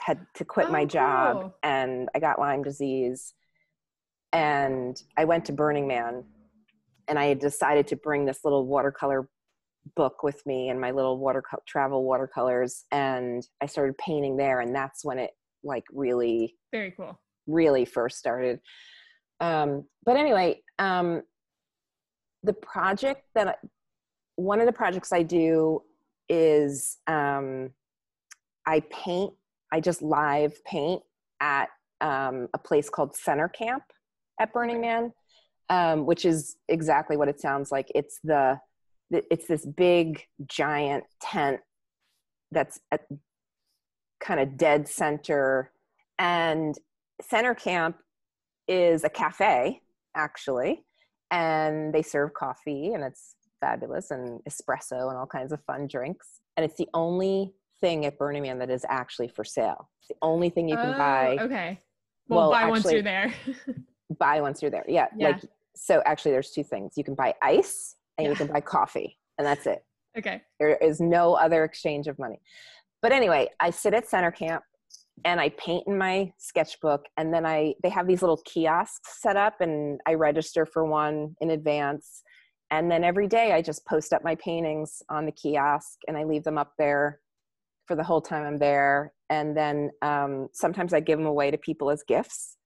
had 0.00 0.24
to 0.34 0.44
quit 0.44 0.70
my 0.70 0.82
Oh, 0.82 0.86
job 0.86 1.40
cool. 1.40 1.54
and 1.64 2.08
i 2.14 2.20
got 2.20 2.38
lyme 2.38 2.62
disease. 2.62 3.34
And 4.32 5.00
i 5.16 5.24
went 5.24 5.46
to 5.46 5.52
burning 5.52 5.88
man 5.88 6.24
and 7.08 7.18
i 7.18 7.24
had 7.26 7.38
decided 7.40 7.86
to 7.88 7.96
bring 7.96 8.26
this 8.26 8.40
little 8.44 8.66
watercolor 8.66 9.28
book 9.96 10.22
with 10.22 10.44
me 10.46 10.68
and 10.68 10.80
my 10.80 10.90
little 10.90 11.18
water 11.18 11.42
travel 11.66 12.04
watercolors 12.04 12.84
and 12.92 13.46
i 13.60 13.66
started 13.66 13.96
painting 13.98 14.36
there 14.36 14.60
and 14.60 14.74
that's 14.74 15.04
when 15.04 15.18
it 15.18 15.30
like 15.64 15.84
really 15.92 16.56
very 16.72 16.92
cool. 16.92 17.20
really 17.46 17.84
first 17.84 18.18
started. 18.18 18.60
Um, 19.40 19.84
but 20.04 20.16
anyway, 20.16 20.62
um, 20.78 21.22
the 22.42 22.52
project 22.52 23.22
that 23.34 23.48
I, 23.48 23.54
one 24.36 24.60
of 24.60 24.66
the 24.66 24.72
projects 24.72 25.12
I 25.12 25.22
do 25.22 25.82
is 26.28 26.98
um, 27.06 27.70
I 28.66 28.80
paint. 28.90 29.32
I 29.72 29.80
just 29.80 30.02
live 30.02 30.62
paint 30.64 31.02
at 31.40 31.68
um, 32.00 32.48
a 32.54 32.58
place 32.58 32.88
called 32.88 33.14
Center 33.14 33.48
Camp 33.48 33.82
at 34.40 34.52
Burning 34.52 34.80
Man, 34.80 35.12
um, 35.68 36.06
which 36.06 36.24
is 36.24 36.56
exactly 36.68 37.16
what 37.16 37.28
it 37.28 37.40
sounds 37.40 37.70
like. 37.70 37.90
It's 37.94 38.18
the 38.24 38.58
it's 39.10 39.46
this 39.46 39.64
big 39.64 40.22
giant 40.46 41.04
tent 41.20 41.60
that's 42.50 42.78
at 42.92 43.02
kind 44.20 44.40
of 44.40 44.56
dead 44.56 44.88
center 44.88 45.70
and 46.18 46.74
center 47.22 47.54
camp 47.54 47.96
is 48.66 49.04
a 49.04 49.08
cafe 49.08 49.80
actually 50.16 50.84
and 51.30 51.92
they 51.94 52.02
serve 52.02 52.32
coffee 52.34 52.92
and 52.94 53.04
it's 53.04 53.34
fabulous 53.60 54.10
and 54.10 54.40
espresso 54.48 55.08
and 55.08 55.16
all 55.16 55.26
kinds 55.26 55.52
of 55.52 55.62
fun 55.64 55.86
drinks 55.86 56.40
and 56.56 56.64
it's 56.64 56.76
the 56.76 56.88
only 56.94 57.52
thing 57.80 58.04
at 58.06 58.18
burning 58.18 58.42
man 58.42 58.58
that 58.58 58.70
is 58.70 58.84
actually 58.88 59.28
for 59.28 59.44
sale 59.44 59.88
it's 60.00 60.08
the 60.08 60.16
only 60.22 60.50
thing 60.50 60.68
you 60.68 60.76
can 60.76 60.90
Oh, 60.94 60.98
buy 60.98 61.38
Okay. 61.40 61.78
Well, 62.28 62.50
Well, 62.50 62.50
buy 62.50 62.68
once 62.68 62.90
you're 62.90 63.02
there. 63.02 63.32
buy 64.18 64.40
once 64.40 64.60
you're 64.62 64.70
there 64.70 64.84
yeah, 64.88 65.06
Yeah. 65.16 65.28
like 65.28 65.40
so 65.76 66.02
actually 66.06 66.32
there's 66.32 66.50
two 66.50 66.64
things 66.64 66.94
you 66.96 67.04
can 67.04 67.14
buy 67.14 67.34
ice 67.42 67.94
and 68.18 68.26
you 68.26 68.34
can 68.34 68.48
buy 68.48 68.60
coffee 68.60 69.16
and 69.38 69.46
that's 69.46 69.66
it 69.66 69.82
okay. 70.18 70.42
there 70.58 70.76
is 70.76 71.00
no 71.00 71.34
other 71.34 71.64
exchange 71.64 72.06
of 72.06 72.18
money. 72.18 72.40
But 73.00 73.12
anyway, 73.12 73.48
I 73.60 73.70
sit 73.70 73.94
at 73.94 74.08
center 74.08 74.32
camp 74.32 74.64
and 75.24 75.40
I 75.40 75.50
paint 75.50 75.84
in 75.86 75.96
my 75.96 76.32
sketchbook 76.38 77.06
and 77.16 77.32
then 77.32 77.46
I 77.46 77.74
they 77.82 77.88
have 77.88 78.06
these 78.06 78.22
little 78.22 78.40
kiosks 78.44 79.20
set 79.20 79.36
up 79.36 79.60
and 79.60 80.00
I 80.06 80.14
register 80.14 80.66
for 80.66 80.84
one 80.84 81.36
in 81.40 81.50
advance. 81.50 82.22
And 82.70 82.90
then 82.90 83.02
every 83.02 83.28
day 83.28 83.52
I 83.52 83.62
just 83.62 83.86
post 83.86 84.12
up 84.12 84.22
my 84.22 84.34
paintings 84.34 85.02
on 85.08 85.24
the 85.24 85.32
kiosk 85.32 85.98
and 86.06 86.16
I 86.16 86.24
leave 86.24 86.44
them 86.44 86.58
up 86.58 86.72
there 86.76 87.20
for 87.86 87.94
the 87.96 88.04
whole 88.04 88.20
time 88.20 88.44
I'm 88.44 88.58
there. 88.58 89.12
And 89.30 89.56
then 89.56 89.90
um, 90.02 90.48
sometimes 90.52 90.92
I 90.92 91.00
give 91.00 91.18
them 91.18 91.26
away 91.26 91.50
to 91.50 91.56
people 91.56 91.90
as 91.90 92.02
gifts. 92.06 92.56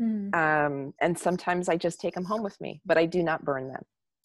Mm, 0.00 0.34
Um, 0.34 0.94
and 1.00 1.18
sometimes 1.18 1.68
I 1.68 1.76
just 1.76 2.00
take 2.00 2.14
them 2.14 2.24
home 2.24 2.42
with 2.42 2.58
me, 2.60 2.80
but 2.86 2.96
I 2.96 3.06
do 3.06 3.22
not 3.22 3.44
burn 3.44 3.68
them. 3.68 3.82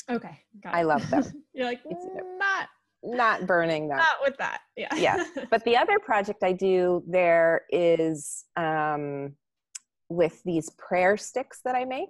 Okay. 0.09 0.37
I 0.65 0.83
love 0.83 1.07
them. 1.09 1.23
you're 1.53 1.65
like, 1.65 1.81
It's- 1.85 2.07
not, 2.37 2.67
Not 3.03 3.47
burning 3.47 3.87
them. 3.87 3.97
not 3.97 4.17
with 4.23 4.37
that. 4.37 4.59
Yeah. 4.75 4.93
Yeah. 4.95 5.23
but 5.49 5.63
the 5.65 5.77
other 5.77 5.99
project 5.99 6.43
I 6.43 6.51
do 6.53 7.03
there 7.07 7.61
is 7.69 8.45
um, 8.55 9.33
with 10.09 10.41
these 10.43 10.69
prayer 10.77 11.17
sticks 11.17 11.61
that 11.65 11.75
I 11.75 11.85
make. 11.85 12.09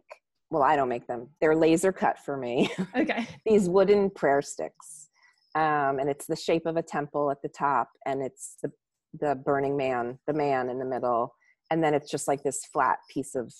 Well, 0.52 0.62
I 0.64 0.76
don't 0.76 0.90
make 0.90 1.08
them; 1.08 1.30
they're 1.42 1.56
laser 1.56 1.92
cut 1.92 2.20
for 2.20 2.38
me. 2.38 2.70
okay. 2.96 3.28
these 3.46 3.68
wooden 3.68 4.12
prayer 4.12 4.44
sticks, 4.44 5.10
um, 5.56 5.98
and 6.00 6.08
it's 6.08 6.28
the 6.28 6.36
shape 6.36 6.68
of 6.68 6.78
a 6.78 6.84
temple 6.84 7.32
at 7.32 7.42
the 7.42 7.50
top, 7.50 7.90
and 8.06 8.22
it's 8.22 8.56
the 8.62 8.72
the 9.20 9.36
burning 9.36 9.76
man, 9.76 10.20
the 10.28 10.34
man 10.34 10.70
in 10.70 10.78
the 10.78 10.86
middle, 10.86 11.34
and 11.72 11.84
then 11.84 11.94
it's 11.96 12.12
just 12.12 12.28
like 12.28 12.44
this 12.44 12.64
flat 12.72 13.00
piece 13.10 13.34
of 13.34 13.52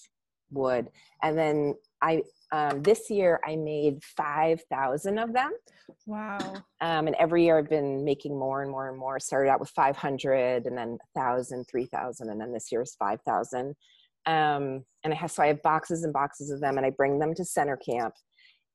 wood. 0.52 0.90
And 1.24 1.38
then 1.38 1.74
I 2.06 2.22
um, 2.52 2.84
this 2.84 3.10
year 3.10 3.40
I 3.46 3.56
made 3.56 4.04
five 4.16 4.62
thousand 4.70 5.18
of 5.18 5.34
them 5.34 5.52
Wow. 6.06 6.38
um, 6.82 7.08
and 7.08 7.16
every 7.20 7.44
year 7.44 7.58
I've 7.58 7.70
been 7.70 8.04
making 8.04 8.38
more 8.38 8.62
and 8.62 8.72
more 8.72 8.90
and 8.90 8.98
more. 8.98 9.20
Started 9.20 9.50
out 9.50 9.60
with 9.60 9.70
500 9.70 10.66
and 10.66 10.78
then 10.78 10.98
1,000, 11.14 11.66
3,000, 11.70 12.30
and 12.30 12.40
then 12.40 12.54
this 12.54 12.72
year 12.72 12.82
is 12.82 12.96
5,000. 12.98 13.76
Um, 14.28 14.84
and 15.04 15.14
I 15.14 15.16
have, 15.16 15.32
so 15.32 15.44
I 15.44 15.48
have 15.48 15.62
boxes 15.62 16.04
and 16.04 16.14
boxes 16.14 16.50
of 16.52 16.60
them 16.60 16.78
and 16.78 16.86
I 16.86 16.90
bring 16.90 17.20
them 17.20 17.34
to 17.36 17.46
center 17.46 17.78
camp 17.78 18.14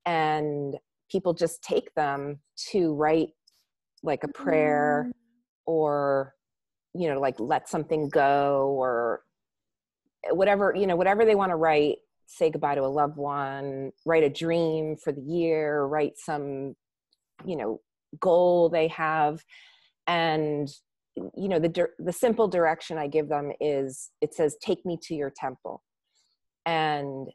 and 0.07 0.77
people 1.11 1.35
just 1.35 1.63
take 1.63 1.93
them 1.95 2.41
to 2.71 2.95
write 2.95 3.31
like 4.03 4.23
a 4.23 4.29
prayer 4.29 5.11
or, 5.67 6.35
you 6.95 7.09
know, 7.13 7.21
like 7.21 7.39
let 7.41 7.69
something 7.69 8.09
go 8.09 8.69
or 8.79 9.23
whatever, 10.31 10.73
you 10.77 10.87
know, 10.87 10.97
whatever 10.97 11.25
they 11.25 11.35
want 11.35 11.51
to 11.51 11.57
write, 11.57 11.99
say 12.31 12.51
goodbye 12.51 12.77
to 12.77 12.83
a 12.83 12.87
loved 12.87 13.17
one, 13.17 13.91
write 14.07 14.23
a 14.23 14.31
dream 14.31 14.97
for 14.97 15.13
the 15.13 15.21
year, 15.21 15.85
write 15.85 16.15
some 16.17 16.75
you 17.45 17.57
know 17.57 17.81
goal 18.21 18.69
they 18.69 18.89
have. 18.89 19.45
And 20.07 20.69
you 21.17 21.49
know 21.49 21.59
the 21.59 21.89
the 21.99 22.13
simple 22.13 22.47
direction 22.47 22.97
i 22.97 23.09
give 23.09 23.29
them 23.29 23.51
is 23.61 24.11
it 24.21 24.33
says 24.33 24.57
take 24.63 24.85
me 24.87 24.99
to 25.03 25.15
your 25.15 25.33
temple. 25.37 25.83
And 26.67 27.29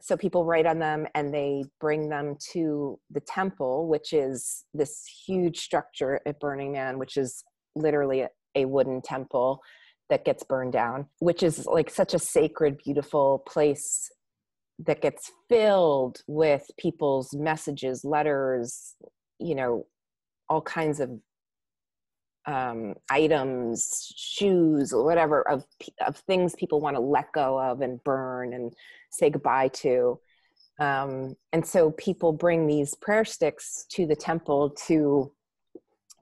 so 0.00 0.16
people 0.16 0.46
write 0.46 0.64
on 0.64 0.78
them 0.78 1.06
and 1.14 1.34
they 1.34 1.64
bring 1.78 2.08
them 2.08 2.36
to 2.52 2.98
the 3.10 3.20
temple, 3.20 3.88
which 3.88 4.12
is 4.14 4.64
this 4.72 5.04
huge 5.26 5.58
structure 5.58 6.20
at 6.24 6.40
Burning 6.40 6.72
Man, 6.72 6.98
which 6.98 7.18
is 7.18 7.44
literally 7.76 8.22
a, 8.22 8.28
a 8.54 8.64
wooden 8.64 9.02
temple 9.02 9.60
that 10.08 10.24
gets 10.24 10.42
burned 10.42 10.72
down, 10.72 11.06
which 11.18 11.42
is 11.42 11.66
like 11.66 11.90
such 11.90 12.14
a 12.14 12.18
sacred, 12.18 12.78
beautiful 12.82 13.42
place 13.46 14.10
that 14.86 15.02
gets 15.02 15.30
filled 15.48 16.22
with 16.26 16.70
people's 16.78 17.34
messages, 17.34 18.04
letters, 18.04 18.94
you 19.38 19.54
know, 19.54 19.86
all 20.48 20.62
kinds 20.62 21.00
of 21.00 21.10
um, 22.46 22.94
items, 23.10 24.12
shoes, 24.16 24.92
whatever 24.94 25.46
of 25.48 25.64
of 26.06 26.16
things 26.16 26.54
people 26.54 26.80
want 26.80 26.96
to 26.96 27.00
let 27.00 27.32
go 27.32 27.60
of 27.60 27.80
and 27.80 28.02
burn 28.04 28.54
and 28.54 28.72
say 29.10 29.30
goodbye 29.30 29.68
to. 29.68 30.18
Um, 30.78 31.36
and 31.52 31.64
so 31.66 31.90
people 31.92 32.32
bring 32.32 32.66
these 32.66 32.94
prayer 32.94 33.24
sticks 33.24 33.84
to 33.90 34.06
the 34.06 34.16
temple 34.16 34.70
to 34.86 35.30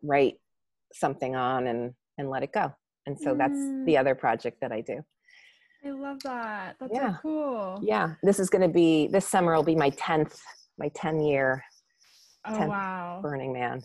write 0.03 0.35
something 0.93 1.37
on 1.37 1.69
and 1.69 1.95
and 2.19 2.29
let 2.29 2.43
it 2.43 2.53
go. 2.53 2.75
And 3.07 3.19
so 3.19 3.35
mm. 3.35 3.39
that's 3.39 3.87
the 3.87 3.97
other 3.97 4.15
project 4.15 4.61
that 4.61 4.73
I 4.73 4.81
do. 4.81 5.05
I 5.89 5.93
love 5.93 6.21
that. 6.25 6.77
That's 6.81 6.93
yeah. 6.95 7.15
so 7.15 7.19
cool. 7.23 7.81
Yeah. 7.83 8.15
This 8.23 8.39
is 8.39 8.51
going 8.51 8.63
to 8.63 8.69
be 8.69 9.09
this 9.09 9.27
summer 9.27 9.55
will 9.55 9.63
be 9.63 9.77
my 9.77 9.91
10th 9.91 10.39
my 10.79 10.89
10 10.95 11.21
year 11.21 11.65
oh, 12.47 12.67
wow. 12.67 13.21
Burning 13.23 13.53
Man. 13.53 13.83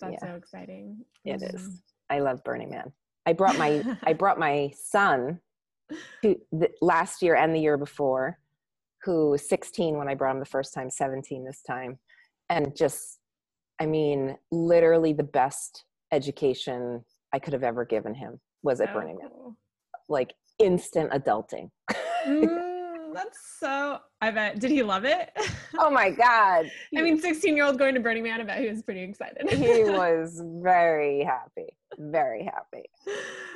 That's 0.00 0.14
yeah. 0.22 0.30
so 0.30 0.36
exciting. 0.36 1.04
It 1.24 1.40
mm-hmm. 1.40 1.56
is. 1.56 1.82
I 2.08 2.20
love 2.20 2.42
Burning 2.44 2.70
Man. 2.70 2.92
I 3.26 3.32
brought 3.32 3.58
my 3.58 3.84
I 4.04 4.12
brought 4.12 4.38
my 4.38 4.72
son 4.82 5.40
to 6.22 6.36
the, 6.52 6.70
last 6.80 7.22
year 7.22 7.34
and 7.34 7.54
the 7.54 7.60
year 7.60 7.76
before, 7.76 8.38
who 9.02 9.30
was 9.30 9.48
16 9.48 9.96
when 9.96 10.08
I 10.08 10.14
brought 10.14 10.34
him 10.34 10.40
the 10.40 10.46
first 10.46 10.72
time, 10.72 10.88
17 10.88 11.44
this 11.44 11.62
time, 11.62 11.98
and 12.48 12.76
just, 12.76 13.18
I 13.80 13.86
mean, 13.86 14.36
literally 14.52 15.12
the 15.12 15.24
best 15.24 15.84
education 16.12 17.04
I 17.32 17.40
could 17.40 17.54
have 17.54 17.64
ever 17.64 17.84
given 17.84 18.14
him 18.14 18.40
was 18.62 18.80
at 18.80 18.90
oh, 18.90 18.94
Burning 18.94 19.18
Man. 19.18 19.30
Cool. 19.34 19.56
Like 20.08 20.34
instant 20.60 21.10
adulting. 21.12 21.70
mm 22.26 22.70
that's 23.12 23.38
so. 23.58 23.98
I 24.20 24.30
bet. 24.30 24.60
Did 24.60 24.70
he 24.70 24.82
love 24.82 25.04
it? 25.04 25.30
Oh 25.78 25.90
my 25.90 26.10
god! 26.10 26.70
I 26.96 27.02
mean, 27.02 27.20
sixteen-year-old 27.20 27.78
going 27.78 27.94
to 27.94 28.00
Burning 28.00 28.22
Man. 28.22 28.40
I 28.40 28.44
bet 28.44 28.60
he 28.60 28.68
was 28.68 28.82
pretty 28.82 29.02
excited. 29.02 29.48
he 29.50 29.84
was 29.84 30.42
very 30.62 31.24
happy. 31.24 31.76
Very 31.98 32.44
happy. 32.44 32.88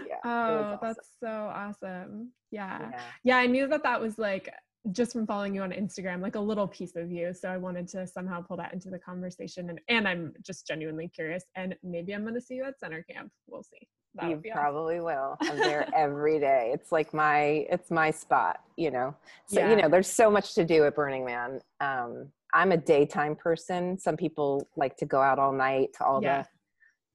Yeah. 0.08 0.16
Oh, 0.24 0.28
awesome. 0.28 0.78
that's 0.82 1.08
so 1.20 1.28
awesome. 1.28 2.32
Yeah. 2.50 2.78
yeah. 2.80 3.00
Yeah. 3.24 3.36
I 3.38 3.46
knew 3.46 3.66
that 3.68 3.82
that 3.82 4.00
was 4.00 4.18
like 4.18 4.52
just 4.92 5.12
from 5.12 5.26
following 5.26 5.54
you 5.54 5.62
on 5.62 5.70
Instagram, 5.70 6.20
like 6.20 6.34
a 6.34 6.40
little 6.40 6.68
piece 6.68 6.94
of 6.96 7.10
you. 7.10 7.32
So 7.32 7.48
I 7.48 7.56
wanted 7.56 7.88
to 7.88 8.06
somehow 8.06 8.42
pull 8.42 8.56
that 8.58 8.74
into 8.74 8.90
the 8.90 8.98
conversation. 8.98 9.70
And, 9.70 9.80
and 9.88 10.06
I'm 10.06 10.34
just 10.42 10.66
genuinely 10.66 11.08
curious. 11.08 11.44
And 11.56 11.74
maybe 11.82 12.14
I'm 12.14 12.22
going 12.22 12.34
to 12.34 12.40
see 12.40 12.54
you 12.56 12.64
at 12.64 12.78
center 12.78 13.02
camp. 13.02 13.30
We'll 13.46 13.62
see. 13.62 13.88
That 14.16 14.30
you 14.30 14.42
probably 14.52 14.98
awesome. 14.98 15.04
will. 15.04 15.36
I'm 15.40 15.58
there 15.58 15.88
every 15.96 16.38
day. 16.38 16.70
It's 16.72 16.92
like 16.92 17.12
my, 17.12 17.66
it's 17.70 17.90
my 17.90 18.10
spot, 18.10 18.60
you 18.76 18.90
know? 18.90 19.14
So, 19.46 19.60
yeah. 19.60 19.70
you 19.70 19.76
know, 19.76 19.88
there's 19.88 20.08
so 20.08 20.30
much 20.30 20.54
to 20.54 20.64
do 20.64 20.84
at 20.84 20.94
Burning 20.94 21.24
Man. 21.24 21.60
Um, 21.80 22.28
I'm 22.52 22.72
a 22.72 22.76
daytime 22.76 23.34
person. 23.34 23.98
Some 23.98 24.16
people 24.16 24.68
like 24.76 24.96
to 24.98 25.06
go 25.06 25.20
out 25.20 25.38
all 25.38 25.52
night 25.52 25.88
to 25.98 26.04
all 26.04 26.22
yeah. 26.22 26.42
the, 26.42 26.48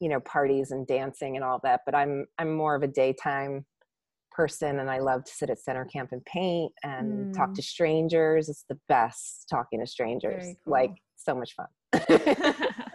you 0.02 0.10
know, 0.10 0.20
parties 0.20 0.72
and 0.72 0.86
dancing 0.86 1.36
and 1.36 1.45
all 1.45 1.60
that, 1.64 1.82
but 1.86 1.95
I'm, 1.95 2.26
I'm 2.38 2.54
more 2.54 2.76
of 2.76 2.84
a 2.84 2.88
daytime 2.88 3.66
person 4.32 4.80
and 4.80 4.89
I 4.89 5.00
love 5.00 5.24
to 5.26 5.32
sit 5.32 5.50
at 5.50 5.60
center 5.60 5.86
camp 5.86 6.10
and 6.12 6.24
paint 6.26 6.72
and 6.84 7.34
mm. 7.34 7.34
talk 7.34 7.54
to 7.56 7.62
strangers. 7.62 8.50
It's 8.50 8.66
the 8.70 8.78
best 8.88 9.47
talking 9.50 9.80
to 9.80 9.88
strangers. 9.88 10.43
Cool. 10.43 10.56
Like 10.66 10.91
so 11.16 11.36
much 11.36 11.56
fun. 11.56 11.68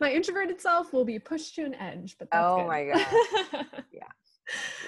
my 0.00 0.10
introverted 0.10 0.60
self 0.60 0.92
will 0.92 1.04
be 1.04 1.18
pushed 1.18 1.54
to 1.56 1.64
an 1.64 1.74
edge, 1.74 2.16
but 2.18 2.28
oh 2.32 2.56
good. 2.56 2.66
my 2.66 2.84
god, 2.86 3.06
yeah. 3.92 4.02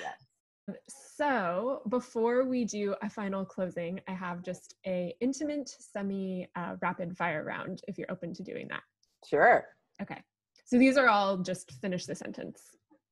yeah. 0.01 0.75
So 1.17 1.83
before 1.89 2.45
we 2.45 2.65
do 2.65 2.95
a 3.03 3.11
final 3.11 3.45
closing, 3.45 4.01
I 4.09 4.13
have 4.13 4.43
just 4.43 4.75
a 4.87 5.15
intimate 5.21 5.69
semi 5.69 6.49
uh, 6.57 6.77
rapid 6.81 7.17
fire 7.17 7.45
round. 7.45 7.83
If 7.87 7.99
you're 7.99 8.11
open 8.11 8.33
to 8.35 8.43
doing 8.43 8.69
that. 8.69 8.83
Sure. 9.29 9.67
Okay. 10.01 10.21
So 10.65 10.79
these 10.79 10.97
are 10.97 11.09
all 11.09 11.37
just 11.37 11.71
finish 11.81 12.07
the 12.07 12.15
sentence. 12.15 12.63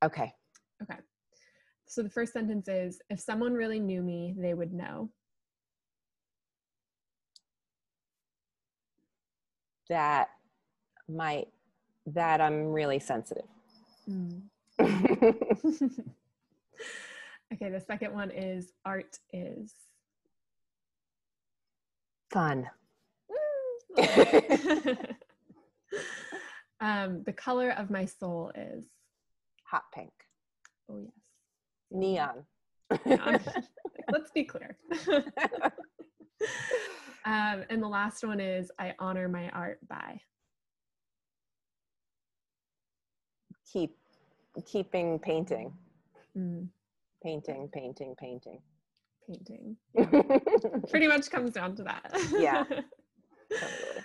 Okay. 0.03 0.33
Okay. 0.83 0.99
So 1.87 2.03
the 2.03 2.09
first 2.09 2.33
sentence 2.33 2.69
is 2.69 3.01
if 3.11 3.21
someone 3.21 3.53
really 3.53 3.81
knew 3.81 4.03
me, 4.03 4.35
they 4.39 4.55
would 4.55 4.73
know. 4.73 5.11
That 9.89 10.29
might 11.09 11.49
that 12.15 12.41
I'm 12.41 12.73
really 12.73 12.99
sensitive. 12.99 13.45
Mm. 14.09 14.43
okay, 17.53 17.71
the 17.71 17.81
second 17.87 18.15
one 18.15 18.31
is 18.31 18.73
art 18.85 19.19
is 19.33 19.75
fun. 22.33 22.69
um, 26.81 27.23
the 27.25 27.33
color 27.33 27.71
of 27.71 27.91
my 27.91 28.05
soul 28.05 28.53
is 28.55 28.85
hot 29.65 29.85
pink. 29.93 30.13
Oh 30.89 31.01
yes 31.03 31.13
neon. 31.91 32.45
neon. 33.05 33.41
Let's 34.13 34.31
be 34.33 34.45
clear. 34.45 34.77
um, 37.25 37.65
and 37.69 37.83
the 37.83 37.89
last 37.89 38.25
one 38.25 38.41
is 38.41 38.71
I 38.79 38.95
honor 38.99 39.29
my 39.29 39.49
art 39.51 39.79
by 39.89 40.21
keep 43.73 43.97
keeping 44.67 45.19
painting. 45.19 45.73
Mm. 46.37 46.69
Painting, 47.23 47.69
painting, 47.73 48.15
painting. 48.19 48.61
Painting. 49.29 49.77
Pretty 50.91 51.07
much 51.07 51.31
comes 51.31 51.53
down 51.53 51.77
to 51.77 51.83
that. 51.85 52.11
yeah. 52.39 52.65
Totally. 52.65 54.05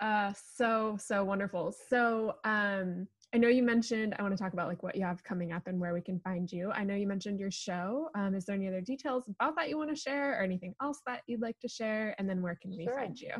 Uh, 0.00 0.32
so 0.56 0.96
so 0.98 1.22
wonderful. 1.22 1.72
So 1.88 2.34
um 2.42 3.06
I 3.34 3.38
know 3.38 3.48
you 3.48 3.62
mentioned, 3.62 4.14
I 4.18 4.22
want 4.22 4.36
to 4.36 4.42
talk 4.42 4.52
about 4.52 4.68
like 4.68 4.82
what 4.82 4.94
you 4.94 5.04
have 5.04 5.24
coming 5.24 5.52
up 5.52 5.66
and 5.66 5.80
where 5.80 5.94
we 5.94 6.02
can 6.02 6.20
find 6.20 6.50
you. 6.52 6.70
I 6.72 6.84
know 6.84 6.94
you 6.94 7.06
mentioned 7.06 7.40
your 7.40 7.50
show. 7.50 8.10
Um, 8.14 8.34
is 8.34 8.44
there 8.44 8.56
any 8.56 8.68
other 8.68 8.82
details 8.82 9.24
about 9.28 9.56
that 9.56 9.70
you 9.70 9.78
want 9.78 9.88
to 9.88 9.96
share 9.96 10.38
or 10.38 10.42
anything 10.42 10.74
else 10.82 11.00
that 11.06 11.22
you'd 11.26 11.40
like 11.40 11.58
to 11.60 11.68
share? 11.68 12.14
And 12.18 12.28
then 12.28 12.42
where 12.42 12.58
can 12.60 12.76
we 12.76 12.84
sure. 12.84 12.94
find 12.94 13.18
you? 13.18 13.32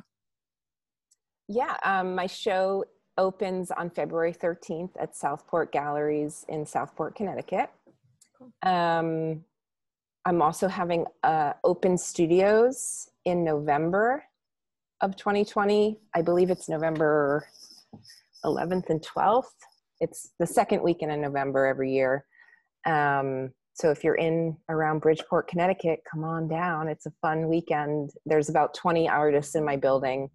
Yeah, 1.49 1.77
um, 1.85 2.15
my 2.15 2.27
show 2.27 2.85
opens 3.19 3.71
on 3.71 3.91
February 3.91 4.33
13th 4.33 4.91
at 5.01 5.17
Southport 5.17 5.73
Galleries 5.73 6.45
in 6.49 6.67
Southport, 6.67 7.15
Connecticut. 7.15 7.71
Cool. 8.39 8.53
Um, 8.63 9.45
I'm 10.25 10.41
also 10.41 10.69
having 10.69 11.05
uh, 11.23 11.53
open 11.65 11.99
studios 11.99 13.11
in 13.25 13.45
November 13.45 14.25
of 15.01 15.17
2020. 15.17 15.99
I 16.15 16.23
believe 16.23 16.51
it's 16.51 16.69
November 16.69 17.49
11th 18.45 18.89
and 18.91 19.03
12th 19.03 19.51
it's 20.03 20.33
the 20.41 20.47
second 20.47 20.83
weekend 20.83 21.13
in 21.13 21.21
November 21.21 21.65
every 21.65 21.93
year. 21.93 22.27
Um, 22.85 23.53
so 23.75 23.91
if 23.91 24.03
you're 24.03 24.17
in 24.17 24.57
around 24.69 25.01
Bridgeport, 25.01 25.47
Connecticut, 25.47 26.01
come 26.11 26.25
on 26.25 26.49
down. 26.49 26.89
It's 26.89 27.07
a 27.07 27.13
fun 27.23 27.49
weekend. 27.49 28.11
There's 28.27 28.49
about 28.49 28.75
20 28.75 29.09
artists 29.09 29.55
in 29.55 29.65
my 29.65 29.77
building, 29.77 30.29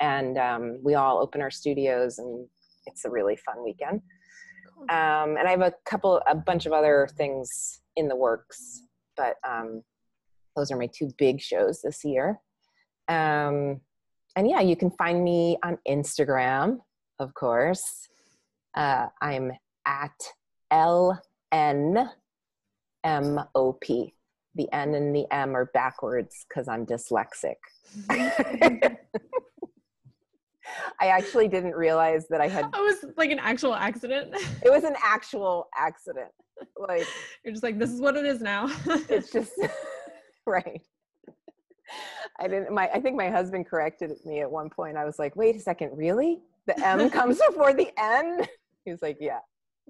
and 0.00 0.38
um, 0.38 0.78
we 0.82 0.94
all 0.94 1.18
open 1.18 1.40
our 1.40 1.50
studios, 1.50 2.18
and 2.18 2.46
it's 2.86 3.04
a 3.04 3.10
really 3.10 3.36
fun 3.36 3.64
weekend. 3.64 4.02
Um, 4.90 5.36
and 5.36 5.46
I 5.46 5.50
have 5.50 5.62
a 5.62 5.74
couple, 5.86 6.20
a 6.28 6.34
bunch 6.34 6.66
of 6.66 6.72
other 6.72 7.08
things 7.16 7.80
in 7.96 8.08
the 8.08 8.16
works, 8.16 8.82
but 9.16 9.36
um, 9.48 9.82
those 10.56 10.70
are 10.70 10.76
my 10.76 10.88
two 10.92 11.10
big 11.16 11.40
shows 11.40 11.80
this 11.82 12.04
year. 12.04 12.40
Um, 13.08 13.80
and 14.36 14.48
yeah, 14.48 14.60
you 14.60 14.76
can 14.76 14.90
find 14.90 15.22
me 15.22 15.58
on 15.62 15.78
Instagram, 15.88 16.78
of 17.18 17.34
course, 17.34 18.08
uh, 18.74 19.06
I'm 19.22 19.52
at 19.86 20.20
L 20.70 21.20
N 21.52 22.10
M 23.04 23.40
O 23.54 23.72
P. 23.74 24.14
The 24.56 24.68
N 24.72 24.94
and 24.94 25.14
the 25.14 25.26
M 25.32 25.56
are 25.56 25.66
backwards 25.66 26.46
because 26.48 26.68
I'm 26.68 26.86
dyslexic. 26.86 27.56
I 31.00 31.08
actually 31.08 31.48
didn't 31.48 31.74
realize 31.74 32.26
that 32.28 32.40
I 32.40 32.48
had. 32.48 32.66
It 32.66 32.70
was 32.72 33.04
like 33.16 33.30
an 33.30 33.38
actual 33.38 33.74
accident. 33.74 34.34
it 34.64 34.70
was 34.70 34.84
an 34.84 34.96
actual 35.04 35.68
accident. 35.76 36.28
Like 36.78 37.06
you're 37.44 37.52
just 37.52 37.62
like, 37.64 37.78
this 37.78 37.90
is 37.90 38.00
what 38.00 38.16
it 38.16 38.24
is 38.24 38.40
now. 38.40 38.66
it's 39.08 39.30
just 39.38 39.52
right. 40.46 40.80
I 42.40 42.48
didn't. 42.48 42.72
My 42.72 42.88
I 42.92 43.00
think 43.00 43.16
my 43.16 43.28
husband 43.30 43.66
corrected 43.66 44.12
me 44.24 44.40
at 44.40 44.50
one 44.50 44.70
point. 44.70 44.96
I 44.96 45.04
was 45.04 45.18
like, 45.18 45.36
wait 45.36 45.56
a 45.56 45.60
second, 45.60 45.90
really? 45.96 46.40
The 46.66 46.78
M 46.86 47.10
comes 47.18 47.38
before 47.48 47.72
the 47.74 47.90
N. 47.98 48.40
He's 48.84 49.02
like, 49.02 49.18
yeah, 49.20 49.38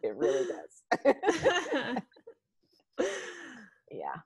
it 0.03 0.15
really 0.17 0.47
does. 0.47 1.15
yeah. 3.91 4.17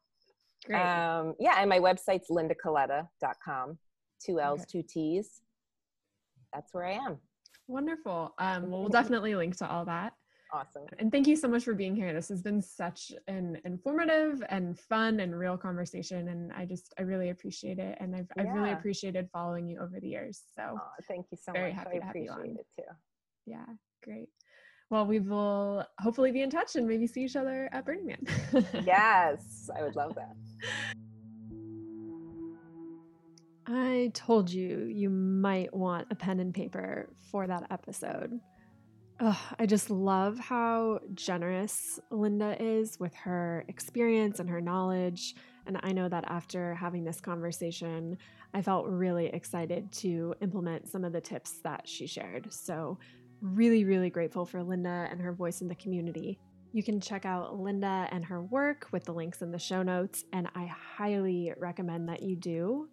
Great. 0.66 0.80
Um, 0.80 1.34
yeah, 1.38 1.56
and 1.58 1.68
my 1.68 1.78
website's 1.78 2.28
lindacolletta.com. 2.30 3.78
Two 4.24 4.40
L's, 4.40 4.60
Okay. 4.62 4.68
two 4.70 4.82
T's. 4.88 5.40
That's 6.52 6.72
where 6.72 6.86
I 6.86 6.92
am. 6.92 7.18
Wonderful. 7.66 8.34
Um, 8.38 8.70
well, 8.70 8.80
we'll 8.80 8.88
definitely 8.88 9.34
link 9.34 9.56
to 9.58 9.68
all 9.70 9.84
that. 9.84 10.14
Awesome. 10.52 10.84
And 10.98 11.12
thank 11.12 11.26
you 11.26 11.36
so 11.36 11.46
much 11.46 11.64
for 11.64 11.74
being 11.74 11.94
here. 11.94 12.14
This 12.14 12.28
has 12.30 12.40
been 12.40 12.62
such 12.62 13.12
an 13.26 13.58
informative 13.66 14.42
and 14.48 14.78
fun 14.78 15.20
and 15.20 15.38
real 15.38 15.58
conversation. 15.58 16.28
And 16.28 16.50
I 16.54 16.64
just, 16.64 16.94
I 16.98 17.02
really 17.02 17.28
appreciate 17.28 17.78
it. 17.78 17.98
And 18.00 18.16
I've, 18.16 18.28
I've 18.38 18.54
really 18.54 18.72
appreciated 18.72 19.28
following 19.30 19.68
you 19.68 19.78
over 19.78 20.00
the 20.00 20.08
years. 20.08 20.40
So, 20.56 20.62
Aw, 20.62 20.90
thank 21.06 21.26
you 21.30 21.36
so 21.36 21.52
Very 21.52 21.74
much. 21.74 21.84
happy 21.84 21.96
I 21.96 21.98
to 21.98 22.04
have 22.06 22.16
you 22.16 22.30
on. 22.30 22.56
it 22.58 22.66
too. 22.74 22.82
yeah, 23.44 23.66
great. 24.02 24.30
Well, 24.90 25.04
we 25.04 25.20
will 25.20 25.84
hopefully 26.00 26.32
be 26.32 26.40
in 26.40 26.48
touch 26.48 26.76
and 26.76 26.88
maybe 26.88 27.06
see 27.06 27.24
each 27.24 27.36
other 27.36 27.68
at 27.72 27.84
Burning 27.84 28.06
Man. 28.06 28.66
Yes, 28.86 29.68
I 29.78 29.82
would 29.82 29.96
love 29.96 30.14
that. 30.14 30.34
I 33.70 34.10
told 34.14 34.50
you 34.50 34.84
you 34.84 35.10
might 35.10 35.74
want 35.74 36.08
a 36.10 36.14
pen 36.14 36.40
and 36.40 36.54
paper 36.54 37.10
for 37.30 37.46
that 37.46 37.66
episode. 37.70 38.40
Ugh, 39.20 39.36
I 39.58 39.66
just 39.66 39.90
love 39.90 40.38
how 40.38 41.00
generous 41.12 42.00
Linda 42.10 42.56
is 42.62 42.98
with 42.98 43.14
her 43.16 43.64
experience 43.68 44.40
and 44.40 44.48
her 44.48 44.60
knowledge. 44.60 45.34
And 45.66 45.78
I 45.82 45.92
know 45.92 46.08
that 46.08 46.24
after 46.28 46.74
having 46.76 47.04
this 47.04 47.20
conversation, 47.20 48.16
I 48.54 48.62
felt 48.62 48.86
really 48.86 49.26
excited 49.26 49.92
to 49.92 50.34
implement 50.40 50.88
some 50.88 51.04
of 51.04 51.12
the 51.12 51.20
tips 51.20 51.58
that 51.64 51.86
she 51.86 52.06
shared. 52.06 52.50
So, 52.52 52.98
really, 53.42 53.84
really 53.84 54.08
grateful 54.08 54.46
for 54.46 54.62
Linda 54.62 55.08
and 55.10 55.20
her 55.20 55.32
voice 55.32 55.60
in 55.60 55.68
the 55.68 55.74
community. 55.74 56.38
You 56.72 56.82
can 56.82 57.00
check 57.00 57.26
out 57.26 57.58
Linda 57.58 58.08
and 58.10 58.24
her 58.24 58.42
work 58.42 58.88
with 58.92 59.04
the 59.04 59.12
links 59.12 59.42
in 59.42 59.52
the 59.52 59.58
show 59.58 59.82
notes, 59.82 60.24
and 60.32 60.48
I 60.54 60.66
highly 60.66 61.52
recommend 61.58 62.08
that 62.08 62.22
you 62.22 62.34
do 62.36 62.88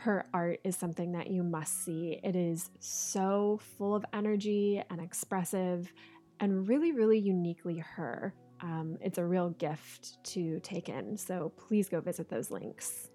her 0.00 0.26
art 0.32 0.60
is 0.62 0.76
something 0.76 1.10
that 1.12 1.28
you 1.28 1.42
must 1.42 1.84
see. 1.84 2.20
It 2.22 2.36
is 2.36 2.70
so 2.78 3.58
full 3.76 3.96
of 3.96 4.04
energy 4.12 4.80
and 4.90 5.00
expressive 5.00 5.92
and 6.38 6.68
really, 6.68 6.92
really 6.92 7.18
uniquely 7.18 7.78
her. 7.78 8.32
Um, 8.60 8.96
it's 9.00 9.18
a 9.18 9.24
real 9.24 9.50
gift 9.50 10.22
to 10.34 10.60
take 10.60 10.88
in. 10.88 11.16
So 11.16 11.52
please 11.56 11.88
go 11.88 12.00
visit 12.00 12.28
those 12.28 12.52
links. 12.52 13.10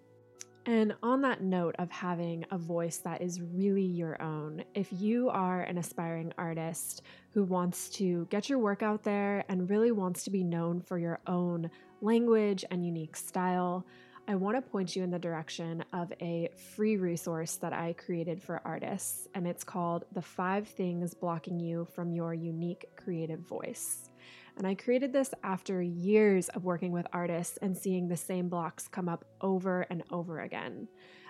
And 0.66 0.94
on 1.02 1.22
that 1.22 1.42
note 1.42 1.76
of 1.80 1.90
having 1.90 2.46
a 2.52 2.58
voice 2.58 2.98
that 2.98 3.22
is 3.22 3.42
really 3.42 3.86
your 3.86 4.22
own, 4.22 4.66
if 4.74 4.88
you 4.92 5.30
are 5.30 5.62
an 5.62 5.78
aspiring 5.78 6.34
artist 6.38 7.02
who 7.32 7.44
wants 7.46 7.90
to 7.92 8.28
get 8.30 8.50
your 8.50 8.60
work 8.60 8.84
out 8.84 9.04
there 9.04 9.46
and 9.48 9.70
really 9.70 9.92
wants 9.92 10.26
to 10.26 10.32
be 10.32 10.44
known 10.44 10.82
for 10.82 10.98
your 10.98 11.20
own 11.28 11.70
language 12.02 12.66
and 12.72 12.86
unique 12.86 13.16
style, 13.16 13.86
I 14.26 14.36
want 14.36 14.56
to 14.56 14.62
point 14.62 14.96
you 14.96 15.04
in 15.04 15.12
the 15.12 15.20
direction 15.20 15.84
of 15.92 16.14
a 16.22 16.50
free 16.76 16.96
resource 16.96 17.58
that 17.58 17.74
I 17.74 17.92
created 17.94 18.42
for 18.42 18.62
artists, 18.64 19.28
and 19.36 19.46
it's 19.46 19.66
called 19.66 20.06
The 20.14 20.22
Five 20.22 20.66
Things 20.66 21.14
Blocking 21.14 21.60
You 21.60 21.86
from 21.94 22.14
Your 22.14 22.34
Unique 22.34 22.86
Creative 22.96 23.42
Voice. 23.42 24.10
And 24.56 24.66
I 24.66 24.76
created 24.76 25.12
this 25.12 25.34
after 25.44 25.82
years 25.82 26.48
of 26.50 26.64
working 26.64 26.94
with 26.94 27.06
artists 27.12 27.58
and 27.58 27.76
seeing 27.76 28.08
the 28.08 28.16
same 28.16 28.48
blocks 28.48 28.88
come 28.88 29.10
up 29.10 29.26
over 29.42 29.82
and 29.90 30.04
over 30.10 30.40
again. 30.40 30.88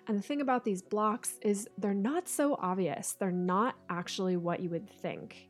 And 0.08 0.16
the 0.16 0.22
thing 0.22 0.42
about 0.42 0.64
these 0.64 0.84
blocks 0.84 1.40
is 1.42 1.68
they're 1.80 1.96
not 1.96 2.30
so 2.30 2.56
obvious, 2.62 3.14
they're 3.14 3.32
not 3.32 3.76
actually 3.90 4.38
what 4.38 4.60
you 4.60 4.70
would 4.70 4.88
think. 4.88 5.50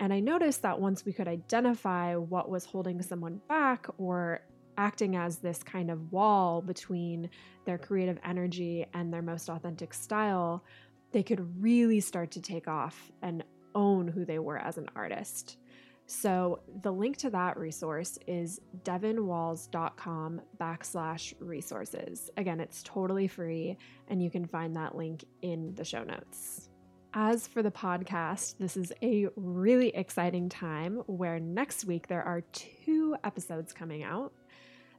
And 0.00 0.12
I 0.12 0.18
noticed 0.18 0.62
that 0.62 0.80
once 0.80 1.04
we 1.04 1.12
could 1.12 1.28
identify 1.28 2.16
what 2.16 2.50
was 2.50 2.64
holding 2.64 3.00
someone 3.00 3.40
back 3.48 3.86
or 3.98 4.40
acting 4.80 5.14
as 5.14 5.36
this 5.36 5.62
kind 5.62 5.90
of 5.90 6.10
wall 6.10 6.62
between 6.62 7.28
their 7.66 7.76
creative 7.76 8.18
energy 8.24 8.86
and 8.94 9.12
their 9.12 9.20
most 9.20 9.50
authentic 9.50 9.92
style, 9.92 10.64
they 11.12 11.22
could 11.22 11.62
really 11.62 12.00
start 12.00 12.30
to 12.30 12.40
take 12.40 12.66
off 12.66 13.12
and 13.20 13.44
own 13.74 14.08
who 14.08 14.24
they 14.24 14.38
were 14.38 14.56
as 14.56 14.78
an 14.78 14.88
artist. 14.96 15.58
So 16.06 16.60
the 16.82 16.90
link 16.92 17.18
to 17.18 17.30
that 17.30 17.58
resource 17.58 18.18
is 18.26 18.60
devinwalls.com 18.82 20.40
backslash 20.58 21.34
resources. 21.38 22.30
Again, 22.38 22.58
it's 22.58 22.82
totally 22.82 23.28
free, 23.28 23.76
and 24.08 24.22
you 24.22 24.30
can 24.30 24.46
find 24.46 24.74
that 24.76 24.96
link 24.96 25.24
in 25.42 25.74
the 25.74 25.84
show 25.84 26.02
notes. 26.02 26.70
As 27.12 27.46
for 27.46 27.62
the 27.62 27.70
podcast, 27.70 28.56
this 28.58 28.76
is 28.76 28.92
a 29.02 29.28
really 29.36 29.88
exciting 29.90 30.48
time 30.48 31.02
where 31.06 31.38
next 31.38 31.84
week 31.84 32.08
there 32.08 32.22
are 32.22 32.40
two 32.52 33.14
episodes 33.22 33.72
coming 33.72 34.02
out. 34.02 34.32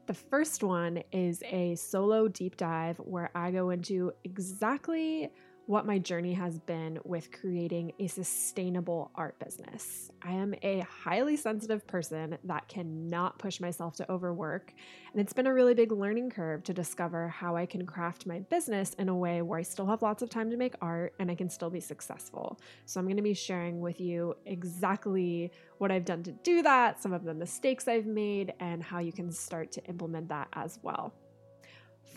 The 0.07 0.13
first 0.13 0.63
one 0.63 1.03
is 1.11 1.43
a 1.43 1.75
solo 1.75 2.27
deep 2.27 2.57
dive 2.57 2.97
where 2.97 3.29
I 3.35 3.51
go 3.51 3.69
into 3.69 4.13
exactly 4.23 5.31
what 5.67 5.85
my 5.85 5.97
journey 5.97 6.33
has 6.33 6.59
been 6.59 6.99
with 7.03 7.31
creating 7.31 7.93
a 7.99 8.07
sustainable 8.07 9.11
art 9.15 9.37
business. 9.39 10.11
I 10.21 10.31
am 10.31 10.53
a 10.63 10.79
highly 10.81 11.37
sensitive 11.37 11.85
person 11.85 12.37
that 12.43 12.67
cannot 12.67 13.39
push 13.39 13.59
myself 13.59 13.95
to 13.97 14.11
overwork, 14.11 14.73
and 15.11 15.21
it's 15.21 15.33
been 15.33 15.47
a 15.47 15.53
really 15.53 15.73
big 15.73 15.91
learning 15.91 16.31
curve 16.31 16.63
to 16.63 16.73
discover 16.73 17.27
how 17.29 17.55
I 17.55 17.65
can 17.65 17.85
craft 17.85 18.25
my 18.25 18.39
business 18.39 18.95
in 18.95 19.07
a 19.07 19.15
way 19.15 19.41
where 19.41 19.59
I 19.59 19.63
still 19.63 19.85
have 19.85 20.01
lots 20.01 20.21
of 20.21 20.29
time 20.29 20.49
to 20.49 20.57
make 20.57 20.75
art 20.81 21.13
and 21.19 21.29
I 21.29 21.35
can 21.35 21.49
still 21.49 21.69
be 21.69 21.79
successful. 21.79 22.59
So, 22.85 22.99
I'm 22.99 23.05
going 23.05 23.17
to 23.17 23.23
be 23.23 23.33
sharing 23.33 23.81
with 23.81 24.01
you 24.01 24.35
exactly 24.45 25.51
what 25.77 25.91
I've 25.91 26.05
done 26.05 26.23
to 26.23 26.31
do 26.31 26.61
that, 26.63 27.01
some 27.01 27.13
of 27.13 27.23
the 27.23 27.33
mistakes 27.33 27.87
I've 27.87 28.07
made, 28.07 28.53
and 28.59 28.83
how 28.83 28.99
you 28.99 29.13
can 29.13 29.31
start 29.31 29.71
to 29.73 29.83
implement 29.85 30.29
that 30.29 30.47
as 30.53 30.79
well. 30.81 31.13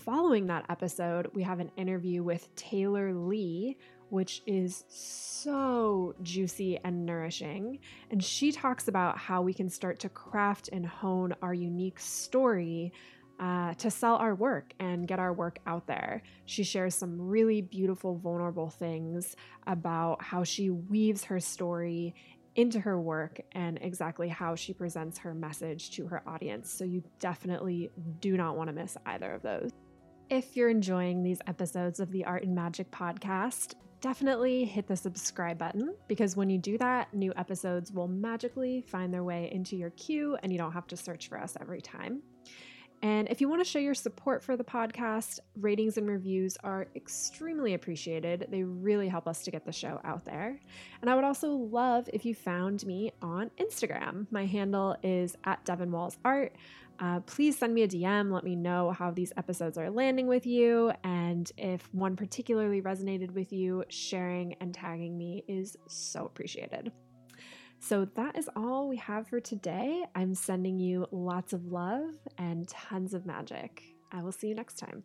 Following 0.05 0.49
that 0.49 0.67
episode, 0.69 1.31
we 1.33 1.43
have 1.45 1.61
an 1.61 1.71
interview 1.79 2.23
with 2.23 2.55
Taylor 2.57 3.15
Lee, 3.15 3.79
which 4.11 4.43
is 4.47 4.85
so 4.87 6.15
juicy 6.21 6.79
and 6.85 7.07
nourishing. 7.07 7.79
And 8.11 8.23
she 8.23 8.53
talks 8.53 8.89
about 8.89 9.17
how 9.17 9.41
we 9.41 9.55
can 9.55 9.71
start 9.71 9.99
to 10.01 10.11
craft 10.11 10.69
and 10.75 10.85
hone 10.85 11.35
our 11.41 11.55
unique 11.55 11.99
story 11.99 12.93
uh, 13.41 13.73
to 13.75 13.91
sell 13.91 14.17
our 14.17 14.35
work 14.35 14.75
and 14.79 15.09
get 15.09 15.19
our 15.19 15.33
work 15.33 15.59
out 15.67 15.87
there. 15.87 16.23
She 16.45 16.65
shares 16.65 16.95
some 16.95 17.19
really 17.19 17.63
beautiful, 17.63 18.19
vulnerable 18.19 18.69
things 18.69 19.35
about 19.67 20.23
how 20.23 20.45
she 20.45 20.69
weaves 20.69 21.25
her 21.25 21.41
story 21.41 22.15
into 22.57 22.79
her 22.79 23.01
work 23.01 23.41
and 23.53 23.79
exactly 23.81 24.29
how 24.29 24.55
she 24.55 24.75
presents 24.75 25.17
her 25.17 25.33
message 25.33 25.93
to 25.93 26.07
her 26.09 26.23
audience. 26.27 26.71
So, 26.71 26.85
you 26.85 27.03
definitely 27.21 27.91
do 28.21 28.37
not 28.37 28.55
want 28.59 28.69
to 28.69 28.75
miss 28.75 28.99
either 29.07 29.33
of 29.33 29.41
those. 29.41 29.71
If 30.31 30.57
you're 30.57 30.71
enjoying 30.71 31.23
these 31.23 31.41
episodes 31.47 32.01
of 32.01 32.11
the 32.11 32.25
Art 32.25 32.45
and 32.45 32.55
Magic 32.55 32.91
podcast, 32.91 33.75
definitely 34.01 34.65
hit 34.65 34.87
the 34.87 34.97
subscribe 34.97 35.59
button 35.59 35.95
because 36.09 36.35
when 36.35 36.49
you 36.49 36.57
do 36.57 36.79
that, 36.79 37.13
new 37.13 37.33
episodes 37.37 37.93
will 37.93 38.09
magically 38.09 38.81
find 38.89 39.13
their 39.13 39.23
way 39.23 39.51
into 39.53 39.77
your 39.77 39.91
queue 39.91 40.39
and 40.43 40.51
you 40.51 40.57
don't 40.57 40.73
have 40.73 40.87
to 40.87 40.97
search 40.97 41.29
for 41.29 41.39
us 41.39 41.59
every 41.61 41.83
time. 41.83 42.23
And 43.03 43.29
if 43.29 43.43
you 43.43 43.51
want 43.51 43.63
to 43.63 43.71
show 43.71 43.79
your 43.79 43.93
support 43.93 44.43
for 44.43 44.57
the 44.57 44.65
podcast, 44.65 45.41
ratings 45.57 45.99
and 45.99 46.09
reviews 46.09 46.57
are 46.65 46.87
extremely 46.97 47.75
appreciated. 47.75 48.47
They 48.51 48.63
really 48.63 49.09
help 49.09 49.29
us 49.29 49.43
to 49.43 49.51
get 49.51 49.67
the 49.67 49.73
show 49.73 50.01
out 50.05 50.25
there. 50.25 50.59
And 51.03 51.11
I 51.11 51.15
would 51.15 51.25
also 51.25 51.51
love 51.51 52.09
if 52.15 52.25
you 52.25 52.35
found 52.35 52.87
me 52.87 53.13
on 53.21 53.51
Instagram. 53.61 54.27
My 54.31 54.47
handle 54.47 54.97
is 55.03 55.37
at 55.45 55.63
Devin 55.67 55.93
Walls 55.93 56.17
Art. 56.25 56.57
Uh, 57.01 57.21
please 57.21 57.59
send 57.59 57.75
me 57.75 57.83
a 57.83 57.89
DM. 57.89 58.33
Let 58.33 58.45
me 58.45 58.57
know 58.57 58.93
how 58.93 59.11
these 59.11 59.33
episodes 59.37 59.79
are 59.79 59.91
landing 59.91 60.27
with 60.27 60.47
you. 60.47 60.93
And 61.03 61.51
if 61.57 61.93
one 61.93 62.17
particularly 62.17 62.81
resonated 62.81 63.33
with 63.33 63.53
you, 63.53 63.85
sharing 63.89 64.55
and 64.55 64.73
tagging 64.73 65.17
me 65.17 65.45
is 65.49 65.77
so 65.89 66.25
appreciated. 66.25 66.93
So 67.81 68.07
that 68.15 68.39
is 68.39 68.49
all 68.57 68.89
we 68.89 68.97
have 68.97 69.29
for 69.29 69.41
today. 69.41 70.05
I'm 70.15 70.35
sending 70.35 70.79
you 70.79 71.07
lots 71.11 71.53
of 71.53 71.67
love 71.67 72.15
and 72.39 72.67
tons 72.69 73.13
of 73.13 73.27
magic. 73.27 73.83
I 74.11 74.23
will 74.23 74.33
see 74.33 74.49
you 74.49 74.55
next 74.55 74.79
time. 74.79 75.03